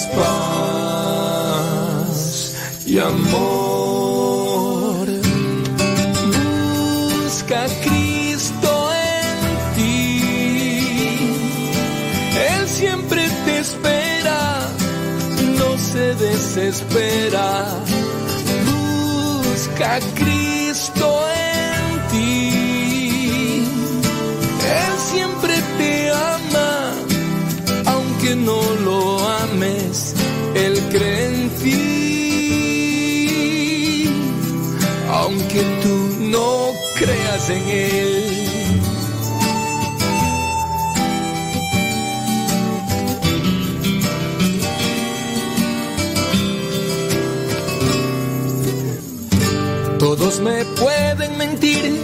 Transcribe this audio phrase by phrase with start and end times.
[0.00, 1.42] paz
[2.86, 3.46] y amor.
[7.24, 9.38] Busca Cristo en
[9.76, 10.20] ti.
[12.50, 14.40] Él siempre te espera,
[15.58, 17.68] no se desespera.
[18.64, 21.31] Busca Cristo en
[37.50, 38.42] en Él.
[49.98, 51.96] Todos me pueden mentir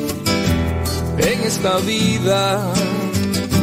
[1.19, 2.73] en esta vida,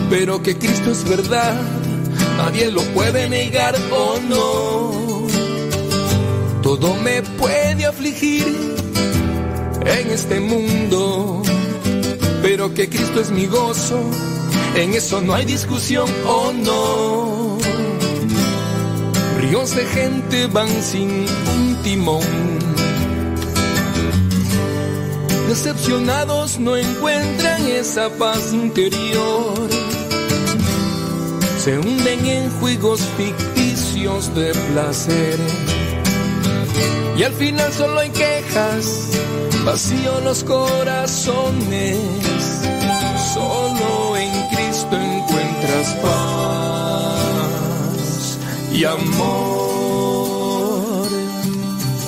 [0.09, 1.55] pero que Cristo es verdad,
[2.38, 5.05] nadie lo puede negar o no.
[6.61, 8.75] Todo me puede afligir
[9.85, 11.44] en este mundo,
[12.47, 13.99] pero que Cristo es mi gozo,
[14.75, 17.57] en eso no hay discusión o no.
[19.39, 21.09] Ríos de gente van sin
[21.57, 22.55] un timón
[25.47, 29.53] decepcionados no encuentran esa paz interior.
[31.57, 35.39] Se hunden en juegos ficticios de placer.
[37.17, 39.11] Y al final solo hay quejas,
[39.66, 41.97] vacío los corazones.
[43.33, 47.17] Solo en Cristo encuentras paz
[48.72, 49.09] y amor.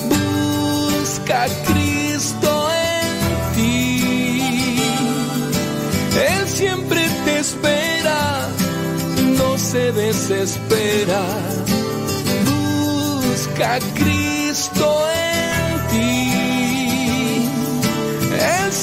[0.08, 4.80] Busca a Cristo en ti.
[6.30, 8.48] Él siempre te espera,
[9.36, 11.22] no se desespera.
[12.46, 14.86] Busca a Cristo
[15.22, 15.27] en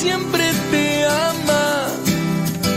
[0.06, 1.88] siempre te ama,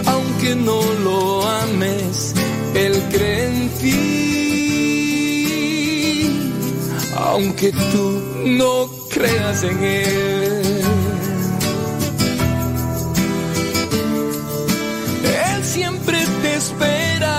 [0.06, 2.34] aunque no lo ames,
[2.74, 3.98] Él cree en ti,
[7.30, 8.06] aunque tú
[8.60, 8.72] no
[9.14, 10.80] creas en Él.
[15.50, 17.38] Él siempre te espera,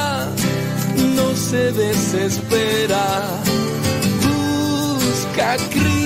[1.17, 3.05] no se desespera.
[4.23, 5.98] Busca a Cristo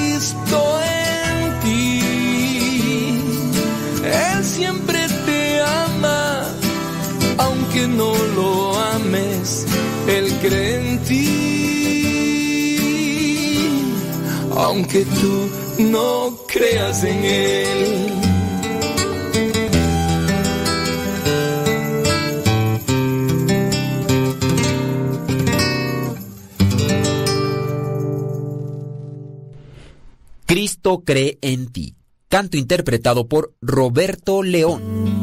[7.96, 9.66] no lo ames.
[10.08, 11.30] Él cree en ti,
[14.56, 15.50] aunque tú
[15.80, 18.10] no creas en Él.
[30.46, 31.96] Cristo cree en ti.
[32.30, 35.23] Canto interpretado por Roberto León.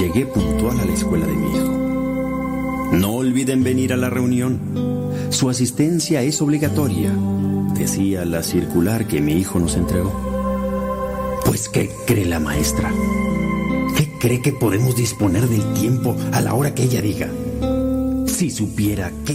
[0.00, 2.90] Llegué puntual a la escuela de mi hijo.
[2.92, 4.58] No olviden venir a la reunión.
[5.28, 7.12] Su asistencia es obligatoria,
[7.74, 10.10] decía la circular que mi hijo nos entregó.
[11.44, 12.90] Pues, ¿qué cree la maestra?
[13.98, 17.28] ¿Qué cree que podemos disponer del tiempo a la hora que ella diga?
[18.26, 19.34] Si supiera qué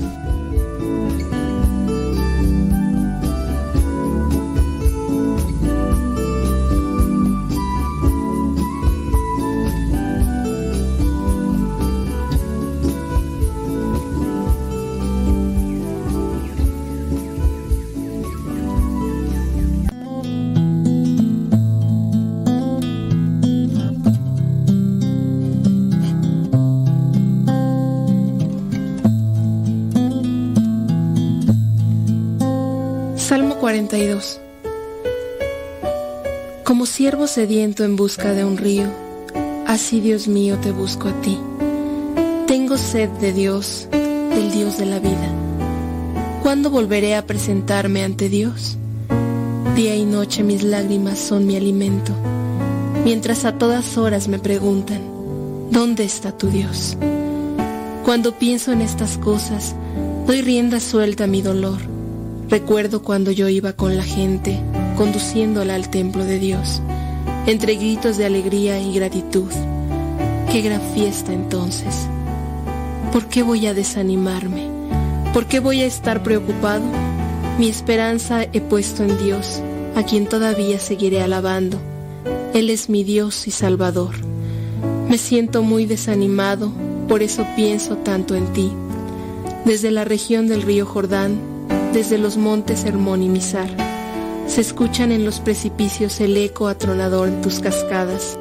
[36.65, 38.87] Como siervo sediento en busca de un río,
[39.65, 41.39] así Dios mío te busco a ti.
[42.45, 45.29] Tengo sed de Dios, del Dios de la vida.
[46.43, 48.75] ¿Cuándo volveré a presentarme ante Dios?
[49.77, 52.11] Día y noche mis lágrimas son mi alimento,
[53.05, 54.99] mientras a todas horas me preguntan,
[55.71, 56.97] ¿dónde está tu Dios?
[58.03, 59.73] Cuando pienso en estas cosas,
[60.27, 61.90] doy rienda suelta a mi dolor
[62.51, 64.59] Recuerdo cuando yo iba con la gente,
[64.97, 66.81] conduciéndola al templo de Dios,
[67.47, 69.49] entre gritos de alegría y gratitud.
[70.51, 72.09] Qué gran fiesta entonces.
[73.13, 74.67] ¿Por qué voy a desanimarme?
[75.33, 76.83] ¿Por qué voy a estar preocupado?
[77.57, 79.61] Mi esperanza he puesto en Dios,
[79.95, 81.77] a quien todavía seguiré alabando.
[82.53, 84.15] Él es mi Dios y Salvador.
[85.07, 86.69] Me siento muy desanimado,
[87.07, 88.73] por eso pienso tanto en ti.
[89.63, 91.50] Desde la región del río Jordán,
[91.93, 93.69] desde los montes Hermón y Mizar.
[94.47, 98.37] Se escuchan en los precipicios el eco atronador de tus cascadas.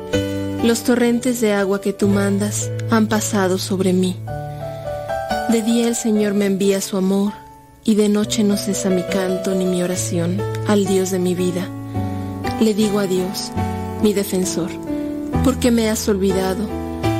[0.62, 4.16] Los torrentes de agua que tú mandas han pasado sobre mí.
[5.50, 7.32] De día el Señor me envía su amor
[7.84, 11.68] y de noche no cesa mi canto ni mi oración al Dios de mi vida.
[12.60, 13.50] Le digo a Dios,
[14.02, 14.70] mi defensor,
[15.44, 16.68] ¿por qué me has olvidado?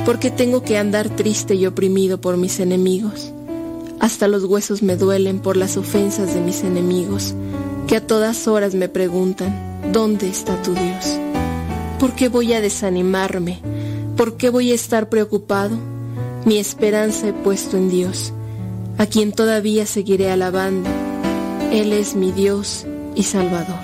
[0.05, 3.30] ¿Por qué tengo que andar triste y oprimido por mis enemigos?
[4.01, 7.35] Hasta los huesos me duelen por las ofensas de mis enemigos,
[7.87, 11.19] que a todas horas me preguntan, ¿dónde está tu Dios?
[11.99, 13.59] ¿Por qué voy a desanimarme?
[14.17, 15.77] ¿Por qué voy a estar preocupado?
[16.45, 18.33] Mi esperanza he puesto en Dios,
[18.97, 20.89] a quien todavía seguiré alabando.
[21.71, 23.79] Él es mi Dios y Salvador.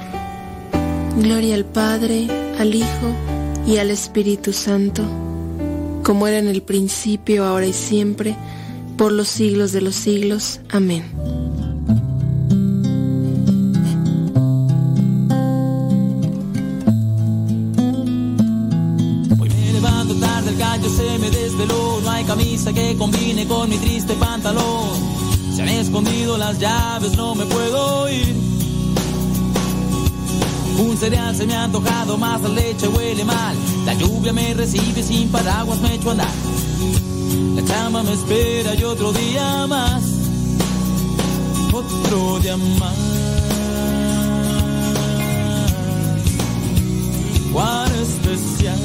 [1.22, 2.28] Gloria al Padre,
[2.58, 3.14] al Hijo
[3.68, 5.04] y al Espíritu Santo,
[6.02, 8.36] como era en el principio, ahora y siempre,
[8.98, 10.60] por los siglos de los siglos.
[10.72, 11.06] Amén.
[19.40, 23.70] Hoy me levanto tarde, el gallo se me desveló, no hay camisa que combine con
[23.70, 24.90] mi triste pantalón.
[25.56, 28.36] Se han escondido las llaves, no me puedo ir.
[30.80, 33.56] Un cereal se me ha antojado, más la leche huele mal.
[33.86, 36.57] La lluvia me recibe sin paraguas, me echo a andar.
[37.58, 40.04] La cama me espera y otro día más,
[41.74, 42.96] otro día más.
[47.52, 48.78] Cuán especial.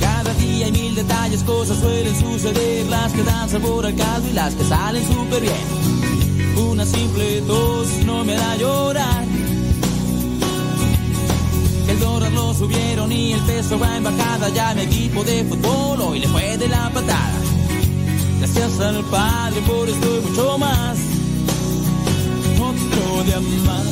[0.00, 4.32] Cada día hay mil detalles, cosas suelen suceder, las que dan sabor al caldo y
[4.32, 6.66] las que salen súper bien.
[6.72, 9.33] Una simple tos no me da llorar
[12.64, 14.48] subieron y el peso va en bajada.
[14.48, 17.40] Ya mi equipo de fútbol hoy le fue de la patada.
[18.38, 20.98] Gracias al Padre por esto y mucho más.
[22.70, 23.86] Otro día más.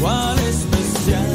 [0.00, 1.26] ¿Cuál especial?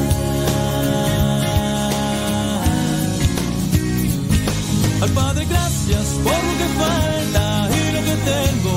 [5.02, 8.76] Al Padre gracias por lo que falta y lo que tengo.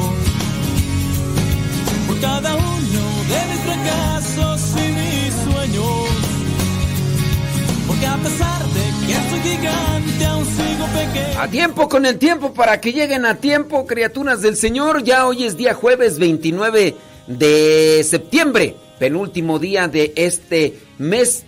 [2.06, 6.08] Por cada uno de mis fracasos y mis sueños.
[7.86, 11.40] Porque a pesar de que soy gigante, aún sigo pequeño.
[11.40, 15.04] A tiempo con el tiempo para que lleguen a tiempo, criaturas del Señor.
[15.04, 16.94] Ya hoy es día jueves 29
[17.26, 21.44] de septiembre, penúltimo día de este mes.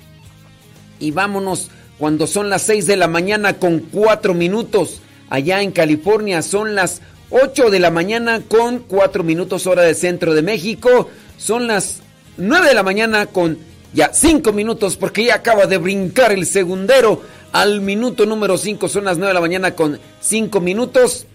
[0.98, 5.00] Y vámonos cuando son las 6 de la mañana con 4 minutos.
[5.28, 10.34] Allá en California son las 8 de la mañana con 4 minutos hora de centro
[10.34, 11.10] de México.
[11.38, 12.00] Son las
[12.36, 13.58] 9 de la mañana con
[13.92, 18.88] ya 5 minutos porque ya acaba de brincar el segundero al minuto número 5.
[18.88, 21.26] Son las 9 de la mañana con 5 minutos.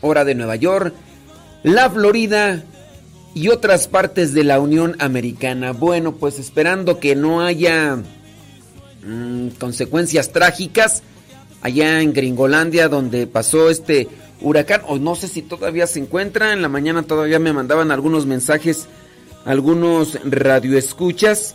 [0.00, 0.94] Hora de Nueva York,
[1.62, 2.62] la Florida
[3.34, 5.72] y otras partes de la Unión Americana.
[5.72, 7.98] Bueno, pues esperando que no haya
[9.04, 11.02] mm, consecuencias trágicas
[11.62, 14.08] allá en Gringolandia donde pasó este
[14.40, 18.26] huracán, o no sé si todavía se encuentra, en la mañana todavía me mandaban algunos
[18.26, 18.86] mensajes,
[19.46, 21.54] algunos radioescuchas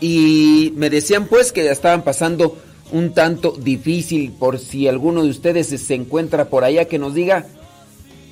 [0.00, 2.58] y me decían pues que estaban pasando
[2.92, 7.46] un tanto difícil por si alguno de ustedes se encuentra por allá que nos diga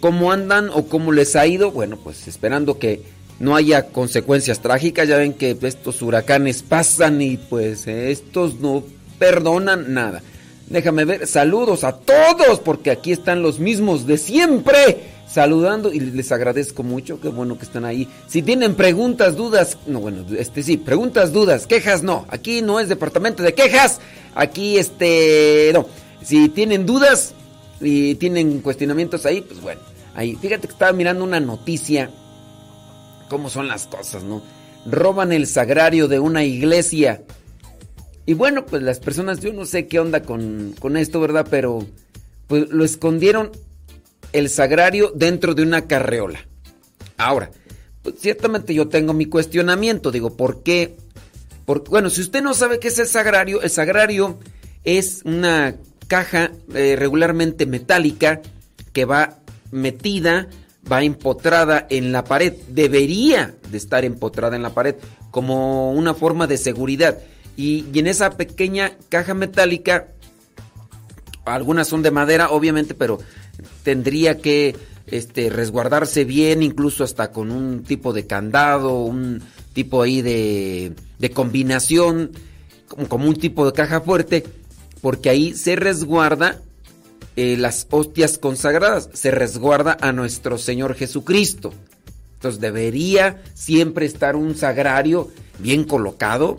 [0.01, 1.71] cómo andan o cómo les ha ido.
[1.71, 3.03] Bueno, pues esperando que
[3.39, 5.09] no haya consecuencias trágicas.
[5.09, 8.85] Ya ven que estos huracanes pasan y pues estos no
[9.19, 10.23] perdonan nada.
[10.69, 16.31] Déjame ver, saludos a todos porque aquí están los mismos de siempre saludando y les
[16.31, 18.09] agradezco mucho, qué bueno que están ahí.
[18.29, 22.88] Si tienen preguntas, dudas, no, bueno, este sí, preguntas, dudas, quejas, no, aquí no es
[22.88, 24.00] departamento de quejas,
[24.37, 25.88] aquí este, no,
[26.23, 27.35] si tienen dudas
[27.81, 29.81] y tienen cuestionamientos ahí, pues bueno,
[30.14, 32.12] ahí, fíjate que estaba mirando una noticia,
[33.29, 34.41] cómo son las cosas, ¿no?
[34.87, 37.23] Roban el sagrario de una iglesia.
[38.25, 41.49] Y bueno, pues las personas, yo no sé qué onda con, con esto, ¿verdad?
[41.50, 41.85] Pero
[42.47, 43.50] pues lo escondieron
[44.35, 46.41] el sagrario dentro de una carreola.
[47.17, 47.50] Ahora,
[48.03, 50.97] pues ciertamente yo tengo mi cuestionamiento, digo, ¿por qué?
[51.64, 54.38] Porque, bueno, si usted no sabe qué es el sagrario, el sagrario
[54.83, 55.76] es una
[56.09, 58.43] caja eh, regularmente metálica
[58.93, 59.38] que va
[59.71, 60.49] metida,
[60.91, 62.55] va empotrada en la pared.
[62.69, 64.97] Debería de estar empotrada en la pared
[65.31, 67.19] como una forma de seguridad.
[67.57, 70.09] Y, y en esa pequeña caja metálica,
[71.45, 73.21] algunas son de madera, obviamente, pero
[73.83, 79.43] tendría que este, resguardarse bien, incluso hasta con un tipo de candado, un
[79.73, 80.95] tipo ahí de,
[81.35, 82.33] combinación,
[82.89, 84.45] como, como, un tipo de caja fuerte,
[85.01, 86.61] porque ahí se resguarda
[87.37, 91.73] eh, las hostias consagradas, se resguarda a nuestro Señor Jesucristo.
[92.35, 96.59] Entonces debería siempre estar un sagrario bien colocado,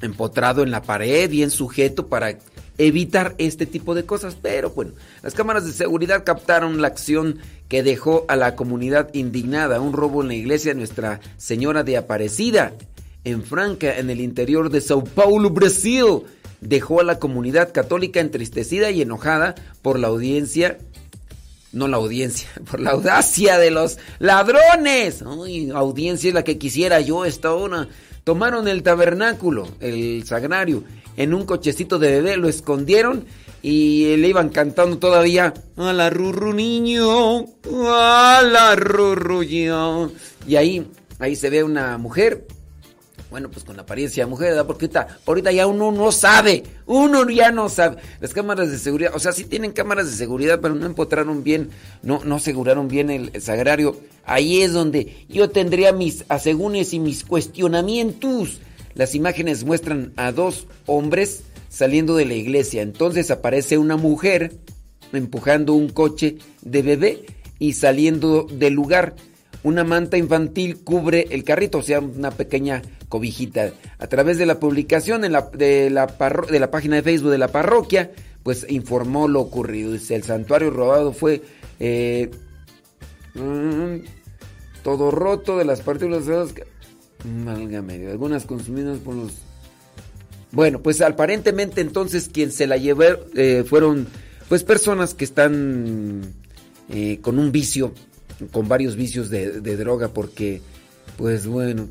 [0.00, 2.38] empotrado en la pared, bien sujeto para
[2.78, 4.36] evitar este tipo de cosas.
[4.40, 7.38] Pero bueno, las cámaras de seguridad captaron la acción
[7.68, 11.96] que dejó a la comunidad indignada, un robo en la iglesia de Nuestra Señora de
[11.96, 12.72] Aparecida,
[13.24, 16.22] en Franca, en el interior de Sao Paulo, Brasil.
[16.60, 20.78] Dejó a la comunidad católica entristecida y enojada por la audiencia
[21.72, 25.22] no la audiencia, por la audacia de los ladrones.
[25.22, 27.88] Audiencia es la que quisiera yo esta hora.
[28.24, 30.84] Tomaron el tabernáculo, el sagrario,
[31.16, 33.24] en un cochecito de bebé, lo escondieron
[33.62, 37.46] y le iban cantando todavía a la rurru niño,
[37.86, 40.86] a la rurru Y ahí,
[41.18, 42.46] ahí se ve una mujer,
[43.32, 44.66] bueno, pues con apariencia de mujer, ¿verdad?
[44.66, 47.96] Porque ahorita, ahorita ya uno no sabe, uno ya no sabe.
[48.20, 51.70] Las cámaras de seguridad, o sea, sí tienen cámaras de seguridad, pero no empotraron bien,
[52.02, 53.96] no, no aseguraron bien el, el sagrario.
[54.26, 58.60] Ahí es donde yo tendría mis asegúnes y mis cuestionamientos.
[58.94, 62.82] Las imágenes muestran a dos hombres saliendo de la iglesia.
[62.82, 64.52] Entonces aparece una mujer
[65.12, 67.26] empujando un coche de bebé
[67.58, 69.14] y saliendo del lugar.
[69.62, 73.72] Una manta infantil cubre el carrito, o sea, una pequeña cobijita.
[73.98, 78.10] A través de la publicación de, la de la página de Facebook de la parroquia,
[78.42, 79.94] pues informó lo ocurrido.
[79.94, 81.42] El santuario robado fue
[81.78, 82.30] eh,
[83.34, 84.04] mm,
[84.82, 86.24] todo roto de las partículas
[87.24, 89.32] medio algunas consumidas por los...
[90.50, 94.06] Bueno, pues aparentemente entonces quien se la llevó eh, fueron
[94.48, 96.22] pues personas que están
[96.90, 97.92] eh, con un vicio,
[98.50, 100.60] con varios vicios de, de droga, porque
[101.16, 101.88] pues bueno,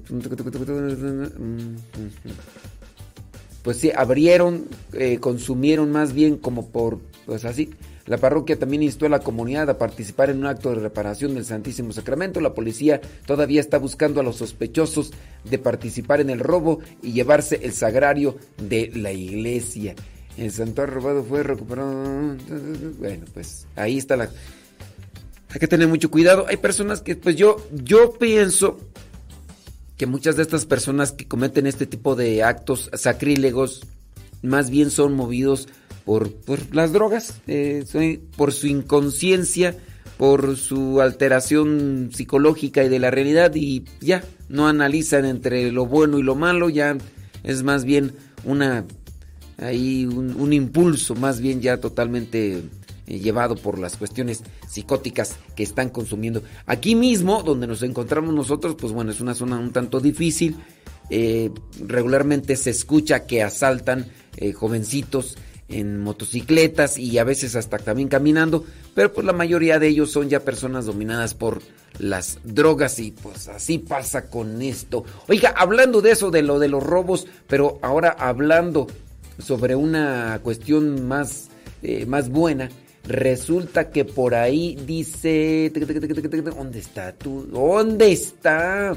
[3.63, 7.69] pues sí, abrieron, eh, consumieron más bien como por, pues así,
[8.05, 11.45] la parroquia también instó a la comunidad a participar en un acto de reparación del
[11.45, 12.41] Santísimo Sacramento.
[12.41, 15.11] La policía todavía está buscando a los sospechosos
[15.43, 19.95] de participar en el robo y llevarse el sagrario de la iglesia.
[20.37, 22.35] El santuario robado fue recuperado.
[22.99, 24.29] Bueno, pues ahí está la.
[25.49, 26.45] Hay que tener mucho cuidado.
[26.47, 28.79] Hay personas que, pues yo, yo pienso
[29.97, 33.81] que muchas de estas personas que cometen este tipo de actos sacrílegos
[34.41, 35.67] más bien son movidos
[36.05, 36.31] por,
[36.73, 37.85] las drogas, eh,
[38.35, 39.75] por su inconsciencia,
[40.17, 46.19] por su alteración psicológica y de la realidad y ya, no analizan entre lo bueno
[46.19, 46.97] y lo malo, ya
[47.43, 48.85] es más bien una
[49.57, 52.63] ahí un, impulso más bien ya totalmente
[53.07, 56.41] eh, llevado por las cuestiones psicóticas que están consumiendo.
[56.65, 60.57] Aquí mismo, donde nos encontramos nosotros, pues bueno, es una zona un tanto difícil.
[61.11, 61.51] Eh,
[61.85, 64.07] regularmente se escucha que asaltan
[64.55, 65.35] jovencitos
[65.71, 70.29] en motocicletas y a veces hasta también caminando, pero pues la mayoría de ellos son
[70.29, 71.61] ya personas dominadas por
[71.99, 75.03] las drogas y pues así pasa con esto.
[75.27, 78.87] Oiga, hablando de eso, de lo de los robos, pero ahora hablando
[79.39, 81.49] sobre una cuestión más,
[81.83, 82.69] eh, más buena,
[83.07, 85.71] resulta que por ahí dice...
[85.73, 87.47] ¿Dónde está tú?
[87.51, 88.95] ¿Dónde está?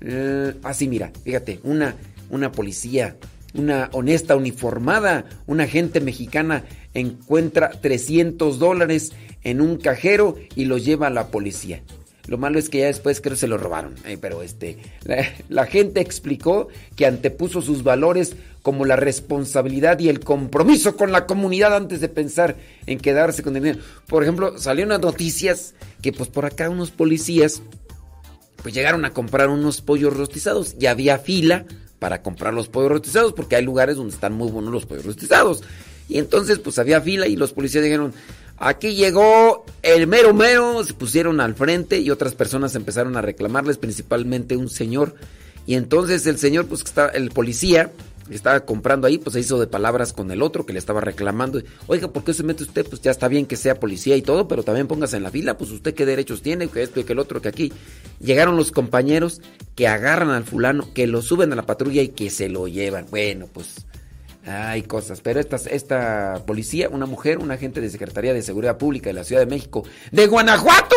[0.00, 1.94] Eh, así mira, fíjate, una,
[2.30, 3.16] una policía
[3.54, 6.64] una honesta uniformada, una agente mexicana
[6.94, 9.12] encuentra 300 dólares
[9.42, 11.82] en un cajero y los lleva a la policía.
[12.28, 13.94] Lo malo es que ya después creo se lo robaron.
[14.04, 14.76] Eh, pero este,
[15.48, 21.24] la, gente explicó que antepuso sus valores como la responsabilidad y el compromiso con la
[21.24, 23.82] comunidad antes de pensar en quedarse con el dinero.
[24.06, 27.62] Por ejemplo, salieron unas noticias que pues por acá unos policías
[28.62, 31.64] pues llegaron a comprar unos pollos rostizados y había fila
[31.98, 35.62] para comprar los pollos rostizados, porque hay lugares donde están muy buenos los pollos rostizados.
[36.08, 38.12] Y entonces pues había fila y los policías dijeron,
[38.56, 43.78] aquí llegó el mero mero, se pusieron al frente y otras personas empezaron a reclamarles,
[43.78, 45.14] principalmente un señor.
[45.66, 47.92] Y entonces el señor, pues el policía,
[48.30, 51.60] estaba comprando ahí, pues se hizo de palabras con el otro que le estaba reclamando.
[51.86, 52.86] Oiga, ¿por qué se mete usted?
[52.86, 55.56] Pues ya está bien que sea policía y todo, pero también póngase en la fila,
[55.56, 57.72] pues usted qué derechos tiene, que esto y que el otro, que aquí.
[58.20, 59.40] Llegaron los compañeros
[59.74, 63.06] que agarran al fulano, que lo suben a la patrulla y que se lo llevan.
[63.10, 63.86] Bueno, pues
[64.46, 69.10] hay cosas, pero esta, esta policía, una mujer, un agente de Secretaría de Seguridad Pública
[69.10, 70.96] de la Ciudad de México, de Guanajuato,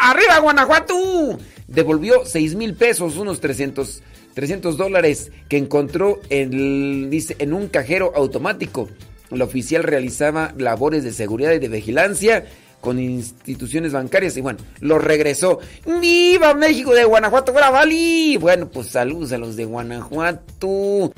[0.00, 1.38] ¡Arriba, Guanajuato!
[1.66, 4.02] Devolvió 6 mil pesos, unos 300
[4.36, 8.86] 300 dólares que encontró en, dice, en un cajero automático.
[9.30, 12.44] El oficial realizaba labores de seguridad y de vigilancia
[12.82, 15.60] con instituciones bancarias y bueno, lo regresó.
[16.02, 17.52] ¡Viva México de Guanajuato!
[17.52, 18.36] ¡Fuera Bali!
[18.36, 21.14] Bueno, pues saludos a los de Guanajuato.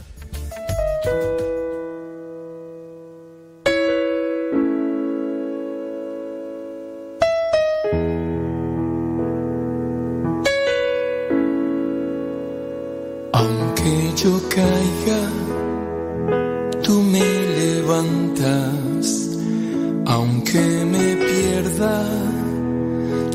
[14.23, 15.31] Yo caiga,
[16.83, 17.21] tú me
[17.61, 19.28] levantas,
[20.07, 22.04] aunque me pierda,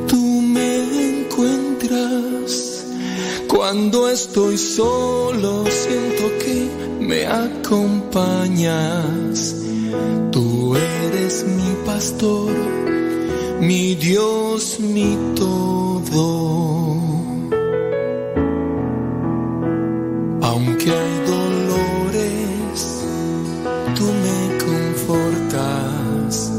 [0.08, 2.86] tú me encuentras.
[3.48, 6.68] Cuando estoy solo siento que
[7.00, 8.36] me acompañas.
[10.32, 12.52] Tú eres mi pastor,
[13.62, 17.23] mi Dios, mi todo.
[20.86, 23.06] Aunque hay dolores,
[23.96, 26.52] tú me confortas.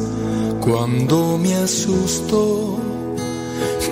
[0.61, 2.79] Cuando me asusto,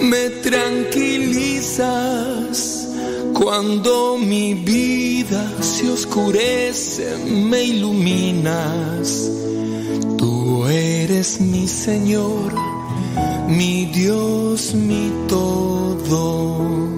[0.01, 2.89] me tranquilizas.
[3.35, 9.31] Cuando mi vida se oscurece, me iluminas.
[10.17, 12.55] Tú eres mi Señor,
[13.49, 16.92] mi Dios, mi todo.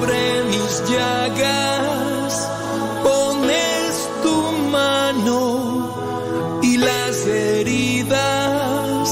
[0.00, 2.48] Sobre mis llagas
[3.02, 4.36] pones tu
[4.70, 5.40] mano
[6.62, 9.08] y las heridas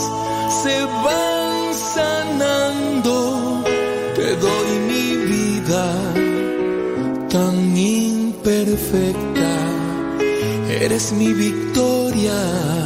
[0.63, 3.63] se van sanando.
[4.17, 5.87] Te doy mi vida
[7.29, 9.53] tan imperfecta,
[10.71, 12.78] eres mi victoria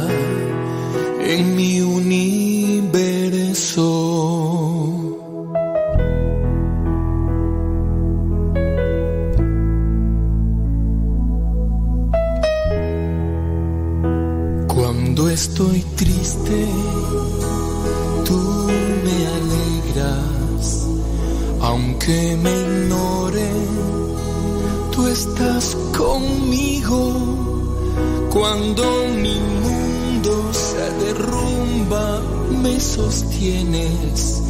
[28.33, 32.19] Cuando mi mundo se derrumba,
[32.63, 34.41] me sostienes.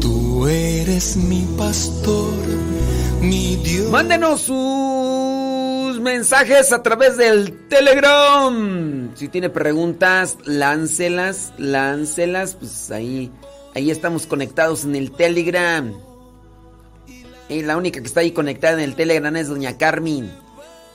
[0.00, 2.32] Tú eres mi pastor,
[3.20, 3.90] mi Dios.
[3.90, 9.14] Mándenos sus mensajes a través del Telegram.
[9.14, 12.54] Si tiene preguntas, láncelas, láncelas.
[12.54, 13.30] Pues ahí,
[13.74, 15.92] ahí estamos conectados en el Telegram.
[17.50, 20.32] Y la única que está ahí conectada en el Telegram es Doña Carmen.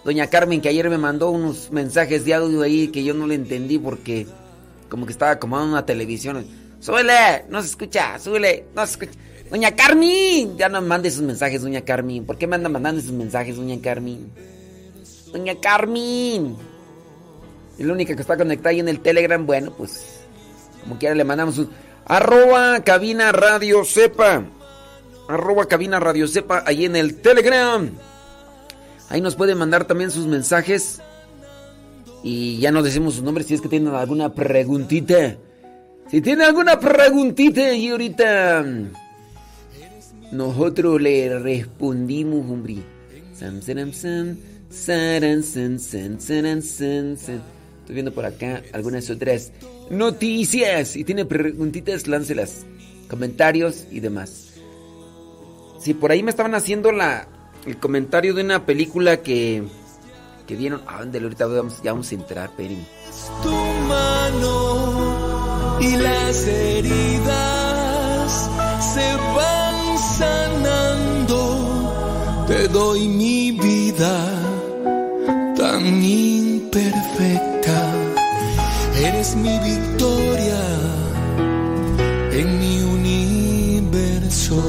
[0.08, 3.36] Doña Carmen que ayer me mandó unos mensajes de audio ahí que yo no le
[3.36, 4.26] entendí porque
[4.88, 6.48] como que estaba acomodando una televisión.
[6.80, 9.20] Súbele, no se escucha, súbele, no se escucha.
[9.52, 12.26] Doña Carmen, ya no me mande esos mensajes, Doña Carmen.
[12.26, 14.32] ¿Por qué me anda mandando esos mensajes, Doña Carmen?
[15.34, 16.56] Doña Carmen.
[17.78, 19.46] Es la única que está conectada ahí en el Telegram.
[19.46, 20.22] Bueno, pues
[20.84, 21.70] como quiera le mandamos un...
[22.06, 24.46] Arroba cabina radio sepa.
[25.28, 27.92] Arroba cabina radio sepa ahí en el Telegram.
[29.10, 31.02] Ahí nos pueden mandar también sus mensajes.
[32.24, 35.38] Y ya nos decimos sus nombres si es que tienen alguna preguntita.
[36.10, 38.66] Si tienen alguna preguntita y ahorita
[40.32, 42.78] nosotros le respondimos, hombre.
[47.80, 49.52] Estoy viendo por acá algunas otras
[49.90, 50.90] noticias.
[50.90, 52.66] Si tiene preguntitas, láncelas.
[53.10, 54.56] Comentarios y demás.
[55.80, 57.28] Si por ahí me estaban haciendo la,
[57.68, 59.62] el comentario de una película que,
[60.48, 60.82] que vieron.
[60.88, 62.80] Ah, ahorita vamos, ya vamos a entrar, Peri.
[63.44, 63.52] Tu
[63.88, 67.52] mano y las heridas
[68.94, 71.36] se van sanando.
[72.48, 74.32] Te doy mi vida
[75.58, 77.94] tan imperfecta.
[78.96, 80.60] Eres mi victoria
[82.32, 84.64] en mi universo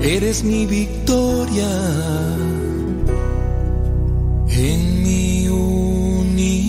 [0.00, 1.68] Eres mi victoria
[4.48, 6.68] en mi universo.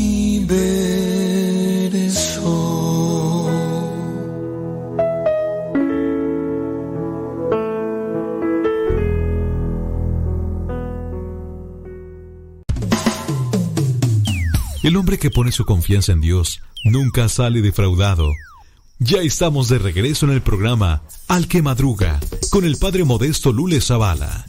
[14.81, 18.31] El hombre que pone su confianza en Dios nunca sale defraudado.
[19.01, 23.79] Ya estamos de regreso en el programa Al que Madruga con el padre modesto Lule
[23.79, 24.48] Zavala.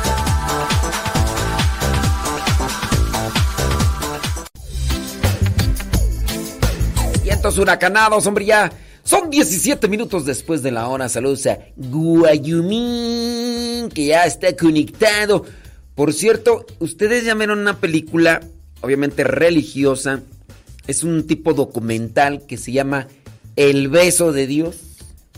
[7.57, 8.71] Huracanados, hombre, ya
[9.03, 11.09] son 17 minutos después de la hora.
[11.09, 12.79] Saludos a Guayumín,
[13.89, 15.45] que ya está conectado.
[15.95, 18.41] Por cierto, ustedes ya vieron una película,
[18.81, 20.21] obviamente religiosa.
[20.87, 23.07] Es un tipo documental que se llama
[23.55, 24.77] El beso de Dios.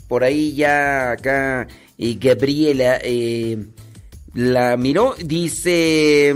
[0.07, 3.65] Por ahí ya acá y Gabriela eh,
[4.33, 5.15] la miró.
[5.23, 6.35] Dice...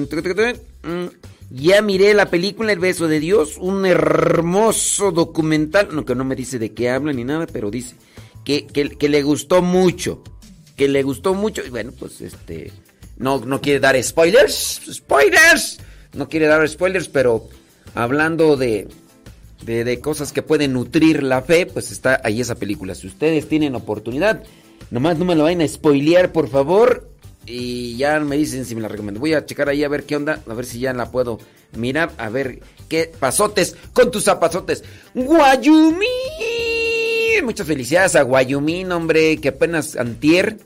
[1.50, 6.36] Ya miré la película El beso de Dios, un hermoso documental, no que no me
[6.36, 7.96] dice de qué habla ni nada, pero dice
[8.44, 10.24] que, que, le gustó mucho,
[10.76, 12.72] que le gustó mucho, y bueno, pues este,
[13.18, 15.80] no, no quiere dar spoilers, spoilers,
[16.14, 17.50] no quiere dar spoilers, pero
[17.94, 18.88] hablando de,
[19.64, 22.96] de, de cosas que pueden nutrir la fe, pues está ahí esa película.
[22.96, 24.44] Si ustedes tienen oportunidad,
[24.92, 27.10] nomás no me lo vayan a spoilear, por favor.
[27.48, 29.22] Y ya me dicen si me la recomiendo.
[29.22, 31.40] Voy a checar ahí a ver qué onda, a ver si ya la puedo
[31.76, 34.84] mirar, a ver qué pasotes con tus zapazotes.
[35.14, 36.08] Guayumín.
[37.44, 40.58] Muchas felicidades a Guayumín, hombre, que apenas antier,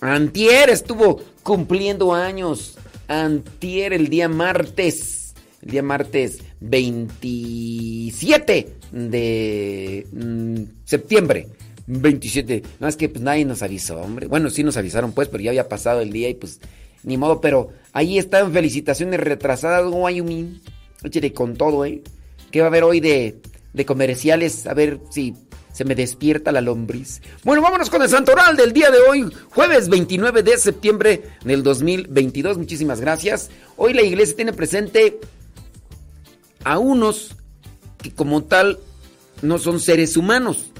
[0.00, 2.78] antier estuvo cumpliendo años.
[3.06, 11.48] Antier, el día martes, el día martes 27 de mm, septiembre.
[11.88, 12.62] 27.
[12.80, 14.26] No, es que pues nadie nos avisó, hombre.
[14.26, 16.60] Bueno, sí nos avisaron pues, pero ya había pasado el día y pues
[17.02, 20.60] ni modo, pero ahí están felicitaciones retrasadas, Wyoming.
[21.02, 22.02] Échale con todo, ¿eh?
[22.50, 23.40] ¿Qué va a haber hoy de,
[23.72, 24.66] de comerciales?
[24.66, 25.34] A ver si
[25.72, 27.22] se me despierta la lombriz.
[27.44, 32.58] Bueno, vámonos con el santoral del día de hoy, jueves 29 de septiembre del 2022.
[32.58, 33.48] Muchísimas gracias.
[33.76, 35.20] Hoy la iglesia tiene presente
[36.64, 37.36] a unos
[38.02, 38.80] que como tal
[39.40, 40.70] no son seres humanos.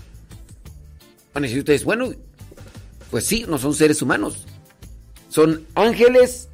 [1.40, 2.12] Van ustedes, bueno,
[3.12, 4.44] pues sí, no son seres humanos.
[5.28, 6.48] Son ángeles,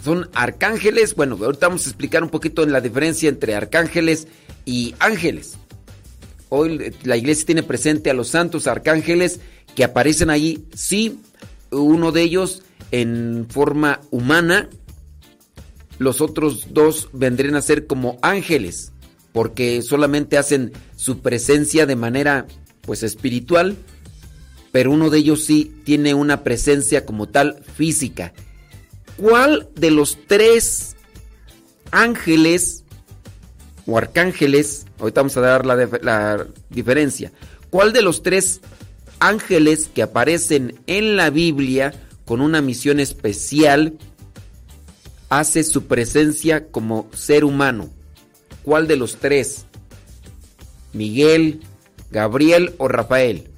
[0.00, 1.16] son arcángeles.
[1.16, 4.28] Bueno, ahorita vamos a explicar un poquito en la diferencia entre arcángeles
[4.64, 5.54] y ángeles.
[6.50, 9.40] Hoy la iglesia tiene presente a los santos arcángeles
[9.74, 11.18] que aparecen ahí, sí,
[11.70, 14.68] uno de ellos en forma humana,
[15.98, 18.92] los otros dos vendrían a ser como ángeles,
[19.32, 22.46] porque solamente hacen su presencia de manera
[22.82, 23.76] pues espiritual,
[24.70, 28.32] pero uno de ellos sí tiene una presencia como tal física.
[29.16, 30.96] ¿Cuál de los tres
[31.90, 32.84] ángeles
[33.86, 37.32] o arcángeles, ahorita vamos a dar la, la diferencia,
[37.70, 38.60] cuál de los tres
[39.18, 41.92] ángeles que aparecen en la Biblia
[42.24, 43.98] con una misión especial
[45.28, 47.90] hace su presencia como ser humano?
[48.62, 49.66] ¿Cuál de los tres?
[50.92, 51.60] ¿Miguel,
[52.12, 53.48] Gabriel o Rafael?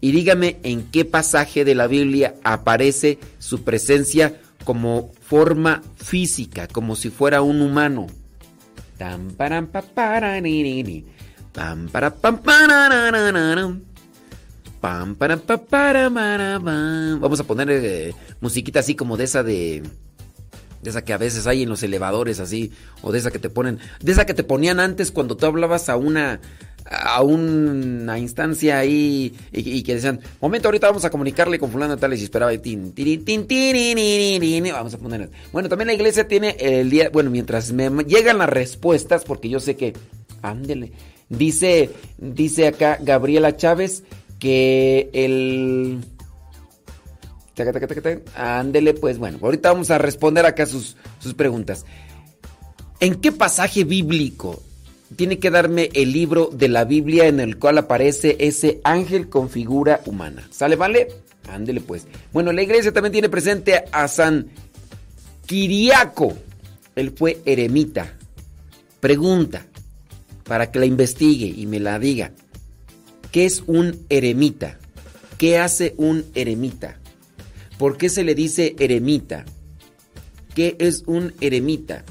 [0.00, 6.96] Y dígame en qué pasaje de la Biblia aparece su presencia como forma física, como
[6.96, 8.06] si fuera un humano.
[17.20, 19.82] Vamos a poner eh, musiquita así como de esa de
[20.82, 22.72] de esa que a veces hay en los elevadores así
[23.02, 25.88] o de esa que te ponen, de esa que te ponían antes cuando tú hablabas
[25.88, 26.40] a una
[26.92, 32.12] a una instancia ahí y, que decían, momento, ahorita vamos a comunicarle con fulano tal
[32.12, 35.30] y esperaba tin, tin, tin, tin, vamos a poner.
[35.52, 39.60] Bueno, también la iglesia tiene el día, bueno, mientras me llegan las respuestas, porque yo
[39.60, 39.94] sé que,
[40.42, 40.92] ándele,
[41.28, 44.04] dice, dice acá Gabriela Chávez
[44.38, 46.04] que el...
[48.34, 51.84] Ándele, pues bueno, ahorita vamos a responder acá sus, sus preguntas.
[52.98, 54.62] ¿En qué pasaje bíblico
[55.16, 59.50] tiene que darme el libro de la Biblia en el cual aparece ese ángel con
[59.50, 60.48] figura humana.
[60.50, 61.08] ¿Sale, vale?
[61.48, 62.06] Ándele pues.
[62.32, 64.48] Bueno, la iglesia también tiene presente a San
[65.46, 66.36] Kiriaco.
[66.94, 68.14] Él fue eremita.
[69.00, 69.66] Pregunta,
[70.44, 72.32] para que la investigue y me la diga.
[73.30, 74.78] ¿Qué es un eremita?
[75.38, 76.98] ¿Qué hace un eremita?
[77.78, 79.44] ¿Por qué se le dice eremita?
[80.54, 82.04] ¿Qué es un eremita?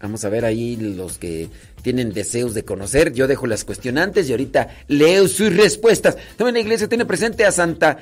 [0.00, 1.48] Vamos a ver ahí los que
[1.88, 3.14] tienen deseos de conocer.
[3.14, 6.18] Yo dejo las cuestionantes y ahorita leo sus respuestas.
[6.36, 7.96] También la iglesia tiene presente a Santa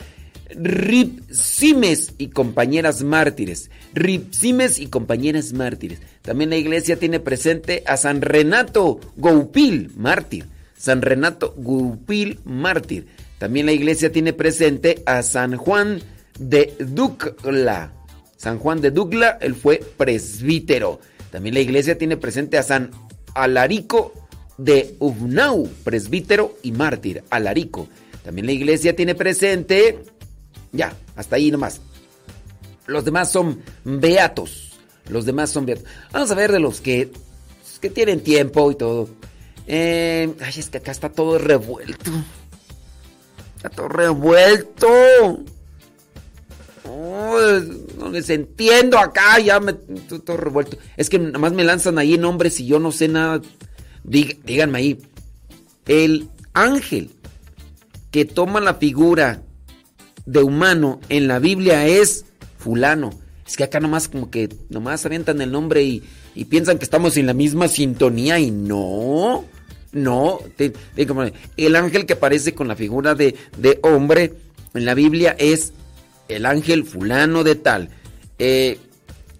[0.50, 3.70] Ripsimes y compañeras mártires.
[3.94, 6.00] Ripsimes y compañeras mártires.
[6.22, 10.46] También la iglesia tiene presente a San Renato Goupil, mártir.
[10.76, 13.06] San Renato Goupil, mártir.
[13.38, 16.00] También la iglesia tiene presente a San Juan
[16.40, 17.92] de Ducla.
[18.36, 20.98] San Juan de Ducla, él fue presbítero.
[21.30, 22.90] También la iglesia tiene presente a San
[23.36, 24.12] Alarico
[24.58, 27.88] de Uvnau, presbítero y mártir, Alarico.
[28.24, 30.02] También la iglesia tiene presente,
[30.72, 31.80] ya, hasta ahí nomás.
[32.86, 34.72] Los demás son beatos.
[35.08, 35.84] Los demás son beatos.
[36.12, 37.10] Vamos a ver de los que,
[37.80, 39.08] que tienen tiempo y todo.
[39.66, 42.10] Eh, ay, es que acá está todo revuelto.
[43.56, 44.88] Está todo revuelto.
[46.86, 50.78] No les entiendo acá, ya me estoy todo revuelto.
[50.96, 53.40] Es que nada más me lanzan ahí nombres y yo no sé nada.
[54.04, 54.98] díganme ahí.
[55.86, 57.10] El ángel
[58.10, 59.42] que toma la figura
[60.24, 62.24] de humano en la Biblia es
[62.58, 63.10] fulano.
[63.46, 66.02] Es que acá nomás como que nomás avientan el nombre y,
[66.50, 69.44] piensan que estamos en la misma sintonía y no.
[69.92, 70.40] No,
[71.56, 74.34] el ángel que aparece con la figura de, de hombre
[74.74, 75.72] en la Biblia es
[76.28, 77.90] el ángel fulano de tal.
[78.38, 78.78] Eh,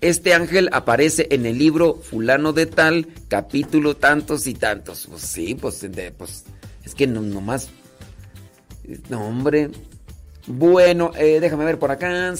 [0.01, 5.07] este ángel aparece en el libro fulano de tal, capítulo tantos y tantos.
[5.11, 6.45] Pues sí, pues, pues
[6.85, 7.71] es que no, nomás...
[9.09, 9.71] No, hombre.
[10.47, 12.35] Bueno, eh, déjame ver por acá.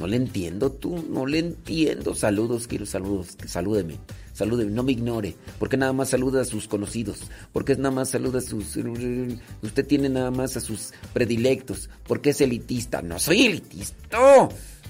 [0.00, 2.14] No le entiendo tú, no le entiendo.
[2.14, 3.28] Saludos, quiero saludos.
[3.46, 3.98] Salúdeme,
[4.34, 5.34] salúdeme, no me ignore.
[5.58, 7.20] Porque nada más saluda a sus conocidos.
[7.52, 8.76] Porque nada más saluda a sus.
[8.76, 11.88] Usted tiene nada más a sus predilectos.
[12.06, 13.00] Porque es elitista.
[13.00, 14.18] No soy elitista.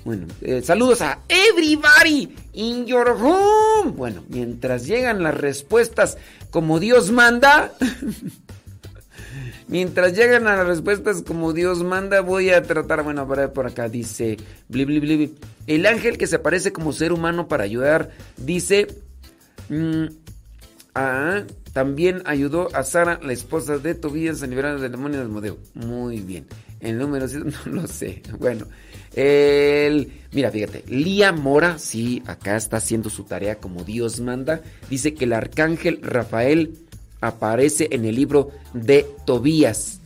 [0.04, 3.92] Bueno, eh, saludos a everybody in your home.
[3.92, 6.18] Bueno, mientras llegan las respuestas
[6.50, 7.72] como Dios manda.
[9.66, 13.88] Mientras llegan a las respuestas como Dios manda, voy a tratar, bueno, ver por acá
[13.88, 14.36] dice,
[15.66, 18.86] el ángel que se aparece como ser humano para ayudar, dice,
[19.68, 20.06] mm,
[20.94, 25.58] ah, también ayudó a Sara, la esposa de Tobías, a liberar del demonio del modelo.
[25.74, 26.46] Muy bien.
[26.80, 27.26] El número
[27.66, 28.22] no lo sé.
[28.38, 28.66] Bueno,
[29.14, 34.60] el, mira, fíjate, Lía Mora, sí, acá está haciendo su tarea como Dios manda.
[34.90, 36.78] Dice que el arcángel Rafael
[37.20, 40.00] aparece en el libro de Tobías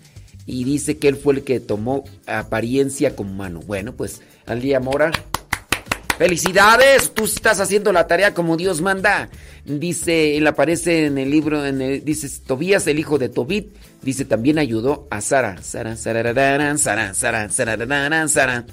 [0.46, 3.60] y dice que él fue el que tomó apariencia como mano.
[3.60, 5.10] Bueno, pues al día Mora,
[6.18, 9.30] felicidades, tú estás haciendo la tarea como Dios manda.
[9.64, 15.06] Dice, él aparece en el libro, dice Tobías, el hijo de Tobit, dice también ayudó
[15.10, 18.66] a Sara, Sara, Sara, Sara, Sara, Sara, Sara,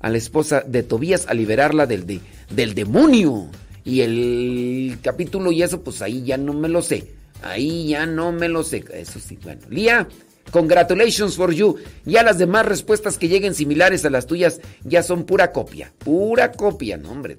[0.00, 3.48] a la esposa de Tobías a liberarla del, del demonio.
[3.84, 7.08] Y el capítulo y eso, pues ahí ya no me lo sé.
[7.42, 8.84] Ahí ya no me lo sé.
[8.94, 9.60] Eso sí, bueno.
[9.68, 10.06] Lía,
[10.50, 11.76] congratulations for you.
[12.04, 15.92] Ya las demás respuestas que lleguen similares a las tuyas ya son pura copia.
[15.98, 17.36] Pura copia, no, hombre.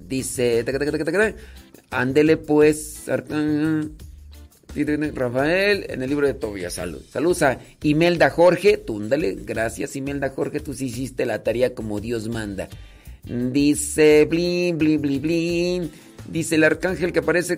[0.00, 0.64] Dice,
[1.90, 3.04] ándele pues.
[5.14, 7.02] Rafael, en el libro de Tobías, salud.
[7.10, 12.28] Saludos a Imelda Jorge, túndale, gracias Imelda Jorge, tú sí hiciste la tarea como Dios
[12.28, 12.68] manda.
[13.24, 15.90] Dice, blin, blin, blin, blin.
[16.28, 17.56] Dice el arcángel que aparece.